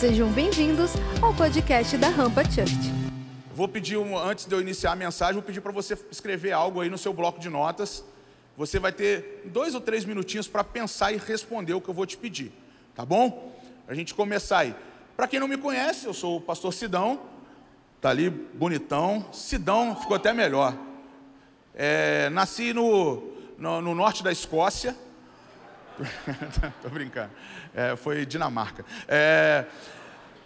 Sejam 0.00 0.32
bem-vindos 0.32 0.92
ao 1.20 1.34
podcast 1.34 1.94
da 1.98 2.08
Rampa 2.08 2.42
Church. 2.42 2.90
Vou 3.54 3.68
pedir, 3.68 3.98
um, 3.98 4.16
antes 4.16 4.46
de 4.46 4.54
eu 4.54 4.58
iniciar 4.58 4.92
a 4.92 4.96
mensagem, 4.96 5.34
vou 5.34 5.42
pedir 5.42 5.60
para 5.60 5.72
você 5.72 5.92
escrever 6.10 6.52
algo 6.52 6.80
aí 6.80 6.88
no 6.88 6.96
seu 6.96 7.12
bloco 7.12 7.38
de 7.38 7.50
notas. 7.50 8.02
Você 8.56 8.78
vai 8.78 8.92
ter 8.92 9.42
dois 9.52 9.74
ou 9.74 9.80
três 9.80 10.06
minutinhos 10.06 10.48
para 10.48 10.64
pensar 10.64 11.12
e 11.12 11.18
responder 11.18 11.74
o 11.74 11.82
que 11.82 11.90
eu 11.90 11.92
vou 11.92 12.06
te 12.06 12.16
pedir, 12.16 12.50
tá 12.96 13.04
bom? 13.04 13.54
A 13.86 13.94
gente 13.94 14.14
começar 14.14 14.60
aí. 14.60 14.74
Para 15.14 15.28
quem 15.28 15.38
não 15.38 15.46
me 15.46 15.58
conhece, 15.58 16.06
eu 16.06 16.14
sou 16.14 16.38
o 16.38 16.40
pastor 16.40 16.72
Sidão, 16.72 17.20
tá 18.00 18.08
ali 18.08 18.30
bonitão. 18.30 19.26
Sidão 19.34 19.94
ficou 19.94 20.16
até 20.16 20.32
melhor. 20.32 20.74
É, 21.74 22.30
nasci 22.30 22.72
no, 22.72 23.22
no, 23.58 23.82
no 23.82 23.94
norte 23.94 24.24
da 24.24 24.32
Escócia. 24.32 24.96
Tô 26.82 26.88
brincando. 26.88 27.30
É, 27.74 27.96
foi 27.96 28.24
Dinamarca. 28.26 28.84
É, 29.08 29.66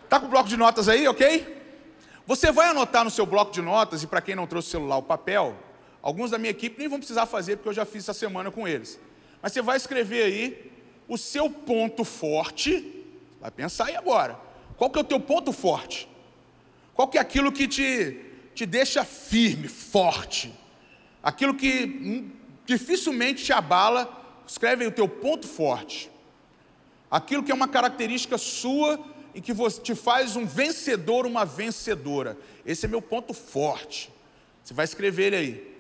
tá 0.09 0.19
com 0.21 0.27
o 0.27 0.29
bloco 0.29 0.49
de 0.49 0.57
notas 0.57 0.89
aí, 0.89 1.07
ok? 1.09 1.63
Você 2.27 2.51
vai 2.51 2.69
anotar 2.69 3.05
no 3.05 3.11
seu 3.11 3.27
bloco 3.27 3.53
de 3.53 3.61
notas, 3.61 4.03
e 4.03 4.07
para 4.07 4.21
quem 4.21 4.35
não 4.35 4.47
trouxe 4.47 4.69
o 4.69 4.71
celular, 4.71 4.97
o 4.97 5.03
papel, 5.03 5.57
alguns 6.01 6.31
da 6.31 6.39
minha 6.39 6.51
equipe 6.51 6.79
nem 6.79 6.89
vão 6.89 6.99
precisar 6.99 7.27
fazer, 7.27 7.57
porque 7.57 7.69
eu 7.69 7.75
já 7.75 7.85
fiz 7.85 8.05
essa 8.05 8.15
semana 8.15 8.51
com 8.51 8.67
eles. 8.67 8.99
Mas 9.43 9.53
você 9.53 9.61
vai 9.61 9.77
escrever 9.77 10.23
aí 10.25 10.73
o 11.07 11.19
seu 11.19 11.51
ponto 11.51 12.03
forte, 12.05 13.05
vai 13.41 13.51
pensar 13.51 13.87
aí 13.87 13.97
agora. 13.97 14.39
Qual 14.77 14.89
que 14.89 14.99
é 14.99 15.03
o 15.03 15.05
teu 15.05 15.21
ponto 15.21 15.53
forte? 15.53 16.09
Qual 16.95 17.09
que 17.09 17.19
é 17.19 17.21
aquilo 17.21 17.53
que 17.53 17.69
te, 17.69 18.21
te 18.55 18.65
deixa 18.65 19.05
firme, 19.05 19.69
forte? 19.69 20.55
Aquilo 21.23 21.55
que 21.55 21.85
hum, 21.85 22.31
dificilmente 22.65 23.45
te 23.45 23.53
abala, 23.53 24.24
escreve 24.47 24.85
aí 24.85 24.89
o 24.89 24.93
teu 24.93 25.09
ponto 25.09 25.47
forte. 25.47 26.11
Aquilo 27.11 27.43
que 27.43 27.53
é 27.53 27.55
uma 27.55 27.69
característica 27.69 28.37
sua 28.39 28.99
e 29.35 29.41
que 29.41 29.53
te 29.83 29.95
faz 29.95 30.37
um 30.37 30.47
vencedor, 30.47 31.27
uma 31.27 31.45
vencedora. 31.45 32.37
Esse 32.65 32.87
é 32.87 32.89
meu 32.89 33.03
ponto 33.03 33.35
forte. 33.35 34.11
Você 34.63 34.73
vai 34.73 34.85
escrever 34.85 35.27
ele 35.33 35.37
aí. 35.37 35.75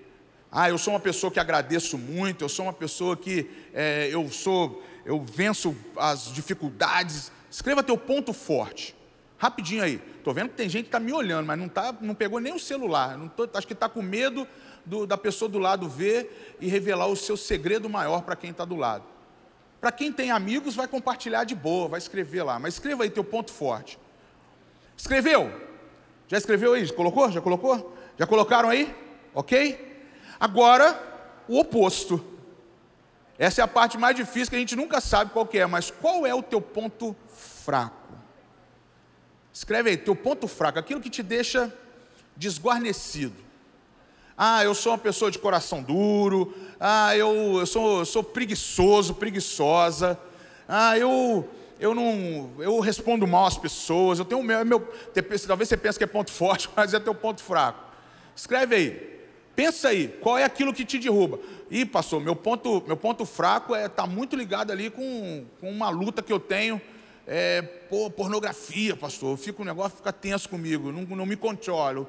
Ah, 0.50 0.68
eu 0.68 0.78
sou 0.78 0.94
uma 0.94 1.00
pessoa 1.00 1.32
que 1.32 1.40
agradeço 1.40 1.98
muito, 1.98 2.44
eu 2.44 2.48
sou 2.48 2.66
uma 2.66 2.72
pessoa 2.72 3.16
que 3.16 3.50
é, 3.72 4.08
eu 4.12 4.30
sou, 4.30 4.84
eu 5.04 5.20
venço 5.20 5.76
as 5.96 6.32
dificuldades. 6.32 7.32
Escreva 7.50 7.82
teu 7.82 7.98
ponto 7.98 8.32
forte. 8.32 8.94
Rapidinho 9.36 9.82
aí. 9.82 10.00
Estou 10.16 10.32
vendo 10.32 10.50
que 10.50 10.56
tem 10.56 10.68
gente 10.68 10.84
que 10.84 10.88
está 10.88 11.00
me 11.00 11.12
olhando, 11.12 11.46
mas 11.46 11.58
não, 11.58 11.68
tá, 11.68 11.94
não 12.00 12.14
pegou 12.14 12.38
nem 12.40 12.54
o 12.54 12.58
celular. 12.58 13.18
Tô, 13.36 13.48
acho 13.54 13.66
que 13.66 13.72
está 13.72 13.88
com 13.88 14.00
medo 14.00 14.46
do, 14.84 15.06
da 15.06 15.16
pessoa 15.16 15.48
do 15.48 15.58
lado 15.58 15.88
ver 15.88 16.56
e 16.60 16.68
revelar 16.68 17.06
o 17.06 17.16
seu 17.16 17.36
segredo 17.36 17.88
maior 17.88 18.22
para 18.22 18.36
quem 18.36 18.50
está 18.50 18.64
do 18.64 18.76
lado. 18.76 19.04
Para 19.80 19.92
quem 19.92 20.12
tem 20.12 20.30
amigos, 20.30 20.74
vai 20.74 20.88
compartilhar 20.88 21.44
de 21.44 21.54
boa, 21.54 21.88
vai 21.88 21.98
escrever 21.98 22.42
lá. 22.42 22.58
Mas 22.58 22.74
escreva 22.74 23.02
aí 23.02 23.10
teu 23.10 23.24
ponto 23.24 23.52
forte. 23.52 23.98
Escreveu? 24.96 25.52
Já 26.26 26.38
escreveu 26.38 26.72
aí? 26.72 26.90
Colocou? 26.92 27.30
Já 27.30 27.40
colocou? 27.40 27.94
Já 28.18 28.26
colocaram 28.26 28.70
aí? 28.70 28.94
Ok? 29.34 30.06
Agora, 30.40 30.98
o 31.46 31.58
oposto. 31.58 32.24
Essa 33.38 33.60
é 33.60 33.64
a 33.64 33.68
parte 33.68 33.98
mais 33.98 34.16
difícil 34.16 34.50
que 34.50 34.56
a 34.56 34.60
gente 34.60 34.76
nunca 34.76 35.00
sabe 35.00 35.32
qual 35.32 35.48
é, 35.52 35.66
mas 35.66 35.90
qual 35.90 36.24
é 36.24 36.34
o 36.34 36.42
teu 36.42 36.60
ponto 36.60 37.14
fraco? 37.28 38.14
Escreve 39.52 39.90
aí, 39.90 39.96
teu 39.96 40.16
ponto 40.16 40.48
fraco, 40.48 40.78
aquilo 40.78 41.00
que 41.00 41.10
te 41.10 41.22
deixa 41.22 41.72
desguarnecido. 42.36 43.36
Ah, 44.36 44.64
eu 44.64 44.74
sou 44.74 44.92
uma 44.92 44.98
pessoa 44.98 45.30
de 45.30 45.38
coração 45.38 45.82
duro. 45.82 46.52
Ah, 46.80 47.16
eu, 47.16 47.58
eu, 47.58 47.66
sou, 47.66 48.00
eu 48.00 48.04
sou 48.04 48.22
preguiçoso, 48.22 49.14
preguiçosa. 49.14 50.18
Ah, 50.68 50.98
eu, 50.98 51.48
eu 51.78 51.94
não, 51.94 52.50
eu 52.58 52.80
respondo 52.80 53.26
mal 53.26 53.46
às 53.46 53.56
pessoas. 53.56 54.18
Eu 54.18 54.24
tenho 54.24 54.42
meu, 54.42 54.64
meu, 54.64 54.80
talvez 55.46 55.68
você 55.68 55.76
pense 55.76 55.98
que 55.98 56.04
é 56.04 56.06
ponto 56.06 56.30
forte, 56.32 56.68
mas 56.74 56.92
é 56.92 56.98
teu 56.98 57.14
ponto 57.14 57.42
fraco. 57.42 57.78
Escreve 58.34 58.74
aí. 58.74 59.14
Pensa 59.54 59.90
aí, 59.90 60.08
qual 60.20 60.36
é 60.36 60.42
aquilo 60.42 60.74
que 60.74 60.84
te 60.84 60.98
derruba? 60.98 61.38
Ih, 61.70 61.86
pastor, 61.86 62.20
meu 62.20 62.34
ponto, 62.34 62.82
meu 62.88 62.96
ponto 62.96 63.24
fraco 63.24 63.72
é 63.72 63.88
tá 63.88 64.04
muito 64.04 64.34
ligado 64.34 64.72
ali 64.72 64.90
com, 64.90 65.44
com 65.60 65.70
uma 65.70 65.90
luta 65.90 66.22
que 66.22 66.32
eu 66.32 66.40
tenho. 66.40 66.80
É, 67.26 67.62
pornografia, 68.16 68.96
pastor. 68.96 69.30
Eu 69.30 69.36
fico, 69.36 69.62
o 69.62 69.64
negócio 69.64 69.96
fica 69.96 70.12
tenso 70.12 70.48
comigo, 70.48 70.90
não, 70.90 71.02
não 71.02 71.24
me 71.24 71.36
controlo. 71.36 72.08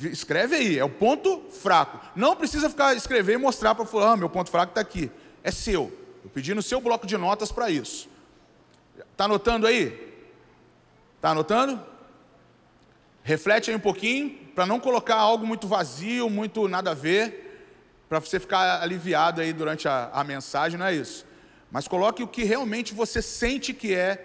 Escreve 0.00 0.56
aí, 0.56 0.78
é 0.78 0.84
o 0.84 0.90
ponto 0.90 1.42
fraco. 1.50 2.00
Não 2.14 2.36
precisa 2.36 2.68
ficar 2.68 2.94
escrever 2.94 3.34
e 3.34 3.38
mostrar 3.38 3.74
para 3.74 3.86
falar, 3.86 4.12
ah, 4.12 4.16
meu 4.16 4.28
ponto 4.28 4.50
fraco 4.50 4.70
está 4.70 4.80
aqui. 4.80 5.10
É 5.42 5.50
seu. 5.50 5.92
Eu 6.22 6.30
pedi 6.30 6.54
no 6.54 6.62
seu 6.62 6.80
bloco 6.80 7.06
de 7.06 7.16
notas 7.16 7.50
para 7.50 7.70
isso. 7.70 8.08
Está 9.12 9.24
anotando 9.24 9.66
aí? 9.66 10.14
Está 11.16 11.30
anotando? 11.30 11.82
Reflete 13.22 13.70
aí 13.70 13.76
um 13.76 13.80
pouquinho, 13.80 14.38
para 14.54 14.66
não 14.66 14.78
colocar 14.78 15.16
algo 15.16 15.46
muito 15.46 15.66
vazio, 15.66 16.30
muito 16.30 16.68
nada 16.68 16.92
a 16.92 16.94
ver, 16.94 17.46
para 18.08 18.20
você 18.20 18.38
ficar 18.38 18.82
aliviado 18.82 19.40
aí 19.40 19.52
durante 19.52 19.88
a, 19.88 20.10
a 20.12 20.22
mensagem, 20.22 20.78
não 20.78 20.86
é 20.86 20.94
isso. 20.94 21.26
Mas 21.70 21.88
coloque 21.88 22.22
o 22.22 22.28
que 22.28 22.44
realmente 22.44 22.94
você 22.94 23.20
sente 23.20 23.74
que 23.74 23.94
é 23.94 24.16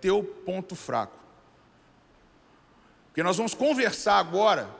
teu 0.00 0.22
ponto 0.24 0.74
fraco. 0.74 1.16
Porque 3.08 3.22
nós 3.22 3.36
vamos 3.36 3.54
conversar 3.54 4.18
agora 4.18 4.70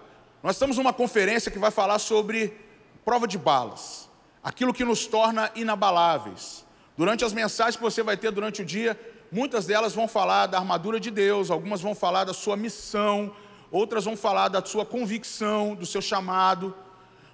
nós 0.46 0.54
estamos 0.54 0.76
numa 0.76 0.92
conferência 0.92 1.50
que 1.50 1.58
vai 1.58 1.72
falar 1.72 1.98
sobre 1.98 2.56
prova 3.04 3.26
de 3.26 3.36
balas, 3.36 4.08
aquilo 4.44 4.72
que 4.72 4.84
nos 4.84 5.04
torna 5.04 5.50
inabaláveis. 5.56 6.64
Durante 6.96 7.24
as 7.24 7.32
mensagens 7.32 7.74
que 7.74 7.82
você 7.82 8.00
vai 8.00 8.16
ter 8.16 8.30
durante 8.30 8.62
o 8.62 8.64
dia, 8.64 8.96
muitas 9.32 9.66
delas 9.66 9.92
vão 9.92 10.06
falar 10.06 10.46
da 10.46 10.58
armadura 10.58 11.00
de 11.00 11.10
Deus, 11.10 11.50
algumas 11.50 11.80
vão 11.80 11.96
falar 11.96 12.22
da 12.22 12.32
sua 12.32 12.56
missão, 12.56 13.34
outras 13.72 14.04
vão 14.04 14.16
falar 14.16 14.46
da 14.46 14.64
sua 14.64 14.86
convicção, 14.86 15.74
do 15.74 15.84
seu 15.84 16.00
chamado. 16.00 16.72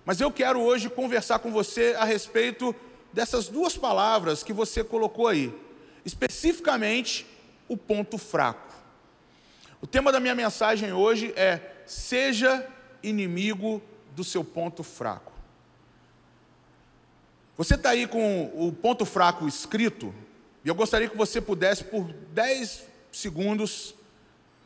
Mas 0.07 0.19
eu 0.19 0.33
quero 0.33 0.63
hoje 0.63 0.89
conversar 0.89 1.39
com 1.41 1.53
você 1.53 1.95
a 1.99 2.05
respeito 2.07 2.75
dessas 3.13 3.47
duas 3.47 3.77
palavras 3.77 4.43
que 4.43 4.55
você 4.55 4.83
colocou 4.83 5.29
aí, 5.29 5.55
especificamente 6.03 7.27
o 7.69 7.77
ponto 7.77 8.17
fraco. 8.17 8.73
O 9.83 9.87
tema 9.87 10.11
da 10.11 10.19
minha 10.19 10.35
mensagem 10.35 10.95
hoje 10.95 11.35
é: 11.37 11.61
seja 11.85 12.67
inimigo 13.03 13.83
do 14.15 14.23
seu 14.23 14.45
ponto 14.45 14.83
fraco. 14.83 15.33
Você 17.57 17.75
está 17.75 17.91
aí 17.91 18.07
com 18.07 18.51
o 18.55 18.73
ponto 18.73 19.05
fraco 19.05 19.47
escrito, 19.47 20.15
e 20.65 20.69
eu 20.69 20.75
gostaria 20.75 21.09
que 21.09 21.17
você 21.17 21.41
pudesse, 21.41 21.85
por 21.85 22.13
10 22.13 22.87
segundos, 23.11 23.95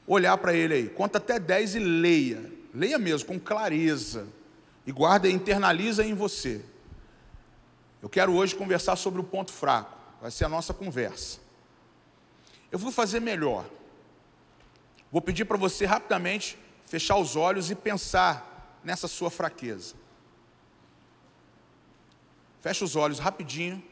olhar 0.06 0.36
para 0.38 0.54
ele 0.54 0.74
aí. 0.74 0.88
Conta 0.88 1.18
até 1.18 1.38
10 1.38 1.74
e 1.74 1.78
leia. 1.78 2.52
Leia 2.72 2.98
mesmo, 2.98 3.28
com 3.28 3.40
clareza. 3.40 4.26
E 4.86 4.92
guarda 4.92 5.28
e 5.28 5.32
internaliza 5.32 6.04
em 6.04 6.14
você. 6.14 6.62
Eu 8.02 8.08
quero 8.08 8.32
hoje 8.34 8.54
conversar 8.54 8.94
sobre 8.96 9.20
o 9.20 9.24
ponto 9.24 9.50
fraco. 9.50 9.96
Vai 10.20 10.30
ser 10.30 10.44
a 10.44 10.48
nossa 10.48 10.74
conversa. 10.74 11.38
Eu 12.70 12.78
vou 12.78 12.92
fazer 12.92 13.20
melhor. 13.20 13.64
Vou 15.10 15.22
pedir 15.22 15.44
para 15.44 15.56
você 15.56 15.86
rapidamente 15.86 16.58
fechar 16.86 17.16
os 17.16 17.36
olhos 17.36 17.70
e 17.70 17.74
pensar 17.74 18.80
nessa 18.82 19.08
sua 19.08 19.30
fraqueza. 19.30 19.94
Feche 22.60 22.84
os 22.84 22.96
olhos 22.96 23.18
rapidinho 23.18 23.82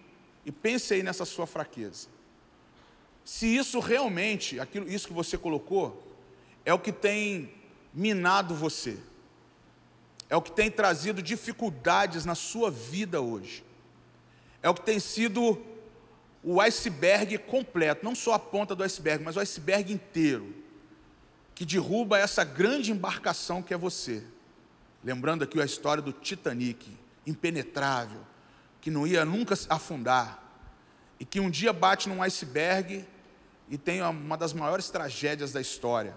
e 0.46 0.52
pense 0.52 0.94
aí 0.94 1.02
nessa 1.02 1.24
sua 1.24 1.46
fraqueza. 1.46 2.08
Se 3.24 3.46
isso 3.46 3.80
realmente, 3.80 4.60
aquilo, 4.60 4.88
isso 4.88 5.08
que 5.08 5.12
você 5.12 5.36
colocou, 5.36 6.16
é 6.64 6.72
o 6.72 6.78
que 6.78 6.92
tem 6.92 7.52
minado 7.92 8.54
você, 8.54 8.98
é 10.28 10.36
o 10.36 10.42
que 10.42 10.52
tem 10.52 10.70
trazido 10.70 11.22
dificuldades 11.22 12.24
na 12.24 12.34
sua 12.34 12.70
vida 12.70 13.20
hoje, 13.20 13.64
é 14.62 14.68
o 14.68 14.74
que 14.74 14.82
tem 14.82 14.98
sido 14.98 15.60
o 16.42 16.60
iceberg 16.60 17.38
completo, 17.38 18.04
não 18.04 18.14
só 18.14 18.34
a 18.34 18.38
ponta 18.38 18.74
do 18.74 18.82
iceberg, 18.82 19.24
mas 19.24 19.36
o 19.36 19.40
iceberg 19.40 19.92
inteiro 19.92 20.63
que 21.54 21.64
derruba 21.64 22.18
essa 22.18 22.42
grande 22.42 22.90
embarcação 22.90 23.62
que 23.62 23.72
é 23.72 23.76
você. 23.76 24.22
Lembrando 25.02 25.44
aqui 25.44 25.60
a 25.60 25.64
história 25.64 26.02
do 26.02 26.12
Titanic, 26.12 26.90
impenetrável, 27.26 28.20
que 28.80 28.90
não 28.90 29.06
ia 29.06 29.24
nunca 29.24 29.54
afundar, 29.68 30.42
e 31.20 31.24
que 31.24 31.38
um 31.38 31.48
dia 31.48 31.72
bate 31.72 32.08
num 32.08 32.22
iceberg 32.22 33.06
e 33.70 33.78
tem 33.78 34.02
uma 34.02 34.36
das 34.36 34.52
maiores 34.52 34.90
tragédias 34.90 35.52
da 35.52 35.60
história. 35.60 36.16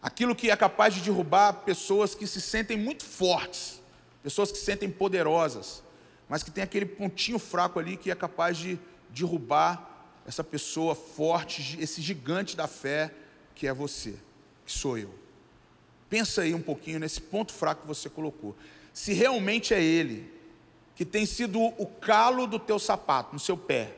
Aquilo 0.00 0.34
que 0.34 0.50
é 0.50 0.56
capaz 0.56 0.94
de 0.94 1.00
derrubar 1.00 1.52
pessoas 1.64 2.14
que 2.14 2.26
se 2.26 2.40
sentem 2.40 2.78
muito 2.78 3.04
fortes, 3.04 3.82
pessoas 4.22 4.50
que 4.50 4.58
se 4.58 4.64
sentem 4.64 4.90
poderosas, 4.90 5.82
mas 6.28 6.42
que 6.42 6.50
tem 6.50 6.64
aquele 6.64 6.86
pontinho 6.86 7.38
fraco 7.38 7.78
ali 7.78 7.96
que 7.96 8.10
é 8.10 8.14
capaz 8.14 8.56
de 8.56 8.78
derrubar 9.10 10.14
essa 10.26 10.42
pessoa 10.42 10.94
forte, 10.94 11.78
esse 11.80 12.00
gigante 12.00 12.56
da 12.56 12.66
fé 12.66 13.12
que 13.54 13.66
é 13.66 13.72
você 13.72 14.18
que 14.66 14.72
sou 14.72 14.98
eu. 14.98 15.14
Pensa 16.10 16.42
aí 16.42 16.52
um 16.52 16.60
pouquinho 16.60 16.98
nesse 16.98 17.20
ponto 17.20 17.52
fraco 17.52 17.82
que 17.82 17.86
você 17.86 18.10
colocou. 18.10 18.54
Se 18.92 19.12
realmente 19.12 19.72
é 19.72 19.82
ele 19.82 20.30
que 20.94 21.04
tem 21.04 21.26
sido 21.26 21.60
o 21.60 21.86
calo 21.86 22.46
do 22.46 22.58
teu 22.58 22.78
sapato, 22.78 23.32
no 23.32 23.38
seu 23.38 23.56
pé, 23.56 23.94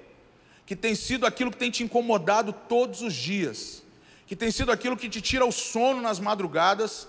que 0.67 0.75
tem 0.76 0.94
sido 0.94 1.25
aquilo 1.25 1.50
que 1.50 1.56
tem 1.56 1.70
te 1.70 1.82
incomodado 1.82 2.53
todos 2.53 3.03
os 3.03 3.15
dias, 3.15 3.82
que 4.26 4.37
tem 4.37 4.50
sido 4.50 4.70
aquilo 4.70 4.97
que 4.97 5.09
te 5.09 5.20
tira 5.20 5.47
o 5.47 5.53
sono 5.53 6.03
nas 6.03 6.19
madrugadas, 6.19 7.09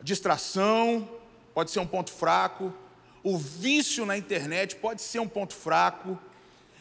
distração, 0.00 1.08
pode 1.52 1.70
ser 1.70 1.80
um 1.80 1.86
ponto 1.86 2.12
fraco, 2.12 2.72
o 3.22 3.36
vício 3.36 4.06
na 4.06 4.16
internet 4.16 4.76
pode 4.76 5.02
ser 5.02 5.18
um 5.18 5.28
ponto 5.28 5.52
fraco, 5.54 6.18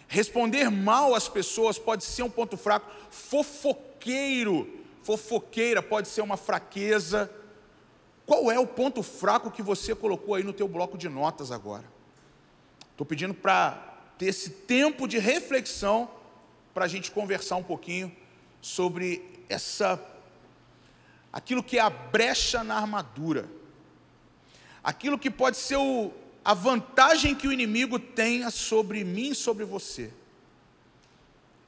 responder 0.07 0.69
mal 0.69 1.15
às 1.15 1.27
pessoas 1.27 1.80
pode 1.80 2.03
ser 2.03 2.24
um 2.24 2.30
ponto 2.30 2.56
fraco, 2.56 2.89
fofoqueiro, 3.10 4.76
fofoqueira 5.07 5.81
pode 5.81 6.09
ser 6.09 6.19
uma 6.19 6.36
fraqueza. 6.36 7.31
Qual 8.25 8.51
é 8.51 8.59
o 8.59 8.68
ponto 8.68 9.01
fraco 9.01 9.50
que 9.50 9.62
você 9.62 9.95
colocou 9.95 10.36
aí 10.36 10.44
no 10.44 10.51
teu 10.51 10.68
bloco 10.68 10.98
de 10.98 11.07
notas 11.07 11.50
agora? 11.50 11.86
Estou 12.92 13.07
pedindo 13.07 13.33
para 13.33 13.71
ter 14.18 14.25
esse 14.25 14.50
tempo 14.50 15.07
de 15.07 15.18
reflexão 15.18 16.12
para 16.74 16.83
a 16.83 16.88
gente 16.89 17.09
conversar 17.09 17.56
um 17.56 17.63
pouquinho 17.63 18.13
sobre 18.59 19.45
essa 19.48 19.98
aquilo 21.31 21.63
que 21.63 21.77
é 21.77 21.81
a 21.81 21.89
brecha 21.89 22.62
na 22.62 22.75
armadura, 22.75 23.50
aquilo 24.83 25.18
que 25.18 25.31
pode 25.31 25.56
ser 25.56 25.77
o, 25.77 26.12
a 26.44 26.53
vantagem 26.53 27.33
que 27.33 27.48
o 27.48 27.53
inimigo 27.53 27.98
tenha 27.98 28.50
sobre 28.50 29.06
mim 29.06 29.33
sobre 29.33 29.63
você. 29.63 30.12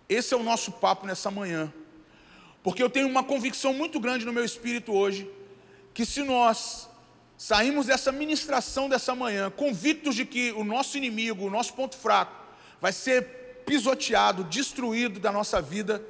Esse 0.09 0.33
é 0.33 0.37
o 0.37 0.43
nosso 0.43 0.73
papo 0.73 1.05
nessa 1.05 1.31
manhã, 1.31 1.71
porque 2.63 2.83
eu 2.83 2.89
tenho 2.89 3.07
uma 3.07 3.23
convicção 3.23 3.73
muito 3.73 3.99
grande 3.99 4.25
no 4.25 4.33
meu 4.33 4.43
espírito 4.43 4.93
hoje, 4.93 5.29
que 5.93 6.05
se 6.05 6.23
nós 6.23 6.89
saímos 7.37 7.85
dessa 7.85 8.11
ministração 8.11 8.89
dessa 8.89 9.15
manhã, 9.15 9.49
convictos 9.49 10.13
de 10.13 10.25
que 10.25 10.51
o 10.51 10.63
nosso 10.63 10.97
inimigo, 10.97 11.45
o 11.45 11.49
nosso 11.49 11.73
ponto 11.73 11.95
fraco, 11.95 12.35
vai 12.81 12.91
ser 12.91 13.63
pisoteado, 13.65 14.43
destruído 14.43 15.21
da 15.21 15.31
nossa 15.31 15.61
vida, 15.61 16.03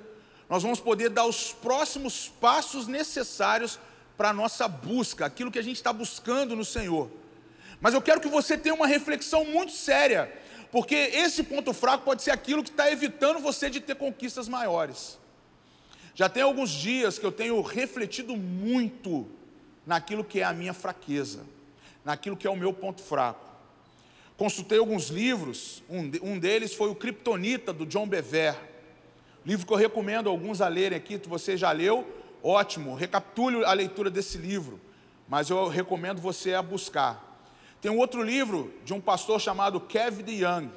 nós 0.49 0.63
vamos 0.63 0.79
poder 0.79 1.09
dar 1.09 1.25
os 1.25 1.53
próximos 1.53 2.27
passos 2.41 2.87
necessários 2.87 3.79
para 4.17 4.29
a 4.29 4.33
nossa 4.33 4.67
busca, 4.67 5.27
aquilo 5.27 5.51
que 5.51 5.59
a 5.59 5.63
gente 5.63 5.75
está 5.75 5.93
buscando 5.93 6.55
no 6.55 6.65
Senhor. 6.65 7.11
Mas 7.79 7.93
eu 7.93 8.01
quero 8.01 8.19
que 8.19 8.27
você 8.27 8.57
tenha 8.57 8.73
uma 8.73 8.87
reflexão 8.87 9.45
muito 9.45 9.71
séria, 9.71 10.33
porque 10.71 10.95
esse 10.95 11.43
ponto 11.43 11.73
fraco 11.73 12.03
pode 12.05 12.23
ser 12.23 12.31
aquilo 12.31 12.63
que 12.63 12.71
está 12.71 12.91
evitando 12.91 13.37
você 13.37 13.69
de 13.69 13.79
ter 13.79 13.95
conquistas 13.95 14.47
maiores. 14.47 15.19
Já 16.19 16.27
tem 16.27 16.44
alguns 16.44 16.71
dias 16.71 17.18
que 17.18 17.25
eu 17.25 17.31
tenho 17.31 17.62
refletido 17.62 18.36
muito 18.36 19.25
naquilo 19.88 20.21
que 20.21 20.42
é 20.42 20.44
a 20.44 20.51
minha 20.51 20.74
fraqueza, 20.74 21.45
naquilo 22.04 22.36
que 22.36 22.45
é 22.45 22.50
o 22.50 22.57
meu 22.57 22.74
ponto 22.74 23.01
fraco. 23.01 23.39
Consultei 24.36 24.80
alguns 24.80 25.07
livros, 25.07 25.81
um, 25.89 26.12
um 26.21 26.38
deles 26.38 26.74
foi 26.74 26.89
o 26.89 26.95
Kryptonita, 26.95 27.71
do 27.71 27.86
John 27.86 28.06
Bever. 28.06 28.54
Livro 29.45 29.66
que 29.66 29.71
eu 29.71 29.77
recomendo 29.77 30.27
alguns 30.27 30.60
a 30.60 30.68
lerem 30.68 30.98
aqui, 30.98 31.13
se 31.13 31.30
você 31.30 31.56
já 31.56 31.71
leu, 31.71 32.06
ótimo, 32.44 32.95
recapitule 32.95 33.63
a 33.63 33.71
leitura 33.71 34.10
desse 34.10 34.38
livro, 34.38 34.77
mas 35.25 35.50
eu 35.50 35.69
recomendo 35.69 36.19
você 36.19 36.54
a 36.54 36.62
buscar. 36.62 37.39
Tem 37.80 37.89
um 37.89 37.98
outro 37.98 38.21
livro 38.21 38.74
de 38.83 38.94
um 38.94 39.00
pastor 39.00 39.39
chamado 39.39 39.80
Kevin 39.80 40.30
Young, 40.30 40.69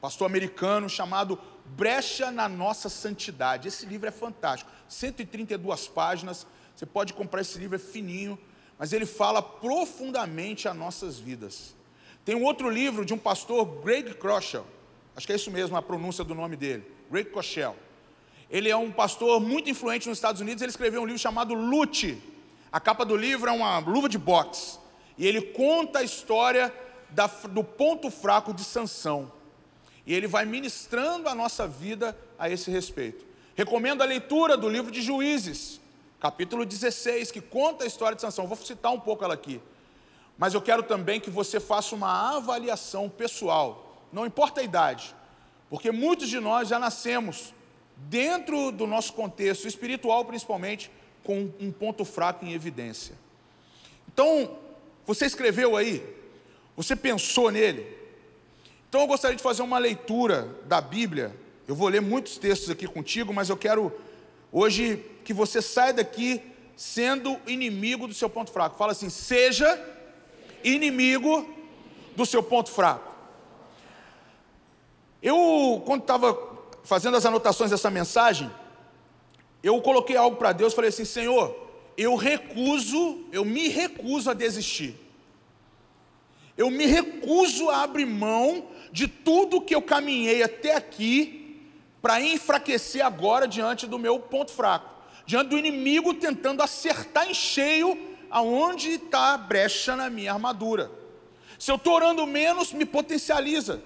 pastor 0.00 0.26
americano, 0.26 0.88
chamado 0.88 1.38
Brecha 1.76 2.30
na 2.30 2.48
Nossa 2.48 2.88
Santidade. 2.88 3.68
Esse 3.68 3.86
livro 3.86 4.08
é 4.08 4.10
fantástico, 4.10 4.70
132 4.88 5.88
páginas, 5.88 6.46
você 6.74 6.86
pode 6.86 7.12
comprar 7.12 7.40
esse 7.40 7.58
livro, 7.58 7.76
é 7.76 7.78
fininho, 7.78 8.38
mas 8.78 8.92
ele 8.92 9.06
fala 9.06 9.42
profundamente 9.42 10.68
a 10.68 10.74
nossas 10.74 11.18
vidas. 11.18 11.74
Tem 12.24 12.34
um 12.34 12.44
outro 12.44 12.70
livro 12.70 13.04
de 13.04 13.12
um 13.12 13.18
pastor, 13.18 13.64
Greg 13.82 14.14
Kroschel, 14.14 14.66
acho 15.16 15.26
que 15.26 15.32
é 15.32 15.36
isso 15.36 15.50
mesmo 15.50 15.76
a 15.76 15.82
pronúncia 15.82 16.22
do 16.24 16.34
nome 16.34 16.56
dele, 16.56 16.84
Greg 17.10 17.30
Kroschel. 17.30 17.76
Ele 18.50 18.70
é 18.70 18.76
um 18.76 18.90
pastor 18.90 19.40
muito 19.40 19.68
influente 19.68 20.08
nos 20.08 20.16
Estados 20.16 20.40
Unidos. 20.40 20.62
Ele 20.62 20.70
escreveu 20.70 21.02
um 21.02 21.04
livro 21.04 21.20
chamado 21.20 21.52
Lute. 21.52 22.18
A 22.72 22.80
capa 22.80 23.04
do 23.04 23.14
livro 23.14 23.48
é 23.48 23.52
uma 23.52 23.78
luva 23.78 24.08
de 24.08 24.16
boxe. 24.16 24.78
E 25.18 25.26
ele 25.26 25.42
conta 25.42 25.98
a 25.98 26.02
história 26.02 26.72
da, 27.10 27.26
do 27.26 27.62
ponto 27.62 28.10
fraco 28.10 28.54
de 28.54 28.64
Sansão. 28.64 29.30
E 30.06 30.14
ele 30.14 30.26
vai 30.26 30.46
ministrando 30.46 31.28
a 31.28 31.34
nossa 31.34 31.66
vida 31.68 32.16
a 32.38 32.48
esse 32.48 32.70
respeito. 32.70 33.26
Recomendo 33.58 34.02
a 34.02 34.04
leitura 34.04 34.56
do 34.56 34.68
livro 34.68 34.88
de 34.92 35.02
Juízes, 35.02 35.80
capítulo 36.20 36.64
16, 36.64 37.32
que 37.32 37.40
conta 37.40 37.82
a 37.82 37.88
história 37.88 38.14
de 38.14 38.22
Sansão. 38.22 38.46
Vou 38.46 38.56
citar 38.56 38.92
um 38.92 39.00
pouco 39.00 39.24
ela 39.24 39.34
aqui. 39.34 39.60
Mas 40.38 40.54
eu 40.54 40.62
quero 40.62 40.84
também 40.84 41.18
que 41.18 41.28
você 41.28 41.58
faça 41.58 41.92
uma 41.92 42.36
avaliação 42.36 43.08
pessoal, 43.08 44.06
não 44.12 44.24
importa 44.24 44.60
a 44.60 44.62
idade, 44.62 45.12
porque 45.68 45.90
muitos 45.90 46.28
de 46.28 46.38
nós 46.38 46.68
já 46.68 46.78
nascemos 46.78 47.52
dentro 47.96 48.70
do 48.70 48.86
nosso 48.86 49.12
contexto 49.12 49.66
espiritual, 49.66 50.24
principalmente, 50.24 50.88
com 51.24 51.50
um 51.58 51.72
ponto 51.72 52.04
fraco 52.04 52.44
em 52.44 52.52
evidência. 52.52 53.16
Então, 54.06 54.56
você 55.04 55.26
escreveu 55.26 55.76
aí, 55.76 56.00
você 56.76 56.94
pensou 56.94 57.50
nele. 57.50 57.84
Então, 58.88 59.00
eu 59.00 59.08
gostaria 59.08 59.36
de 59.36 59.42
fazer 59.42 59.62
uma 59.62 59.78
leitura 59.78 60.48
da 60.66 60.80
Bíblia. 60.80 61.47
Eu 61.68 61.74
vou 61.74 61.88
ler 61.88 62.00
muitos 62.00 62.38
textos 62.38 62.70
aqui 62.70 62.86
contigo, 62.86 63.34
mas 63.34 63.50
eu 63.50 63.56
quero 63.56 63.92
hoje 64.50 65.04
que 65.22 65.34
você 65.34 65.60
saia 65.60 65.92
daqui 65.92 66.40
sendo 66.74 67.38
inimigo 67.46 68.08
do 68.08 68.14
seu 68.14 68.30
ponto 68.30 68.50
fraco. 68.50 68.78
Fala 68.78 68.92
assim: 68.92 69.10
seja 69.10 69.78
inimigo 70.64 71.46
do 72.16 72.24
seu 72.24 72.42
ponto 72.42 72.70
fraco. 72.70 73.14
Eu, 75.22 75.82
quando 75.84 76.00
estava 76.00 76.38
fazendo 76.84 77.18
as 77.18 77.26
anotações 77.26 77.70
dessa 77.70 77.90
mensagem, 77.90 78.50
eu 79.62 79.78
coloquei 79.82 80.16
algo 80.16 80.38
para 80.38 80.52
Deus, 80.52 80.72
falei 80.72 80.88
assim: 80.88 81.04
Senhor, 81.04 81.54
eu 81.98 82.16
recuso, 82.16 83.26
eu 83.30 83.44
me 83.44 83.68
recuso 83.68 84.30
a 84.30 84.32
desistir. 84.32 84.98
Eu 86.56 86.70
me 86.70 86.86
recuso 86.86 87.68
a 87.68 87.82
abrir 87.82 88.06
mão 88.06 88.68
de 88.90 89.06
tudo 89.06 89.60
que 89.60 89.74
eu 89.74 89.82
caminhei 89.82 90.42
até 90.42 90.74
aqui 90.74 91.37
para 92.00 92.20
enfraquecer 92.20 93.04
agora 93.04 93.46
diante 93.46 93.86
do 93.86 93.98
meu 93.98 94.18
ponto 94.18 94.52
fraco, 94.52 94.88
diante 95.26 95.48
do 95.48 95.58
inimigo 95.58 96.14
tentando 96.14 96.62
acertar 96.62 97.28
em 97.28 97.34
cheio 97.34 98.16
aonde 98.30 98.90
está 98.90 99.34
a 99.34 99.38
brecha 99.38 99.96
na 99.96 100.08
minha 100.08 100.32
armadura. 100.32 100.90
Se 101.58 101.70
eu 101.70 101.76
estou 101.76 101.94
orando 101.94 102.26
menos, 102.26 102.72
me 102.72 102.84
potencializa. 102.84 103.82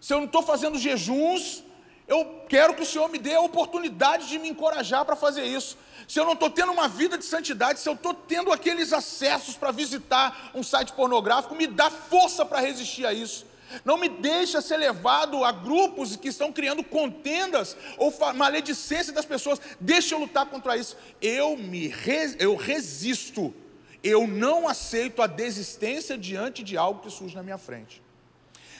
Se 0.00 0.12
eu 0.14 0.18
não 0.18 0.26
estou 0.26 0.42
fazendo 0.42 0.78
jejuns, 0.78 1.64
eu 2.06 2.42
quero 2.48 2.74
que 2.74 2.82
o 2.82 2.86
Senhor 2.86 3.08
me 3.08 3.18
dê 3.18 3.34
a 3.34 3.40
oportunidade 3.40 4.28
de 4.28 4.38
me 4.38 4.48
encorajar 4.48 5.04
para 5.04 5.16
fazer 5.16 5.44
isso. 5.44 5.76
Se 6.06 6.20
eu 6.20 6.24
não 6.24 6.34
estou 6.34 6.50
tendo 6.50 6.72
uma 6.72 6.88
vida 6.88 7.16
de 7.16 7.24
santidade, 7.24 7.80
se 7.80 7.88
eu 7.88 7.94
estou 7.94 8.12
tendo 8.12 8.52
aqueles 8.52 8.92
acessos 8.92 9.56
para 9.56 9.70
visitar 9.70 10.50
um 10.54 10.62
site 10.62 10.92
pornográfico, 10.92 11.54
me 11.54 11.66
dá 11.66 11.90
força 11.90 12.44
para 12.44 12.60
resistir 12.60 13.06
a 13.06 13.12
isso. 13.12 13.46
Não 13.84 13.96
me 13.96 14.08
deixa 14.08 14.60
ser 14.60 14.76
levado 14.76 15.44
a 15.44 15.52
grupos 15.52 16.16
que 16.16 16.28
estão 16.28 16.52
criando 16.52 16.82
contendas 16.82 17.76
ou 17.96 18.12
maledicência 18.34 19.12
das 19.12 19.24
pessoas. 19.24 19.60
Deixa 19.80 20.14
eu 20.14 20.18
lutar 20.18 20.46
contra 20.46 20.76
isso. 20.76 20.96
Eu 21.20 21.56
me 21.56 21.92
eu 22.38 22.56
resisto. 22.56 23.54
Eu 24.02 24.26
não 24.26 24.66
aceito 24.66 25.22
a 25.22 25.26
desistência 25.26 26.18
diante 26.18 26.62
de 26.62 26.76
algo 26.76 27.00
que 27.00 27.10
surge 27.10 27.36
na 27.36 27.42
minha 27.42 27.58
frente. 27.58 28.02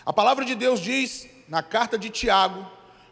A 0.05 0.13
palavra 0.13 0.45
de 0.45 0.55
Deus 0.55 0.81
diz 0.81 1.29
na 1.49 1.63
carta 1.63 1.97
de 1.97 2.11
Tiago, 2.11 2.69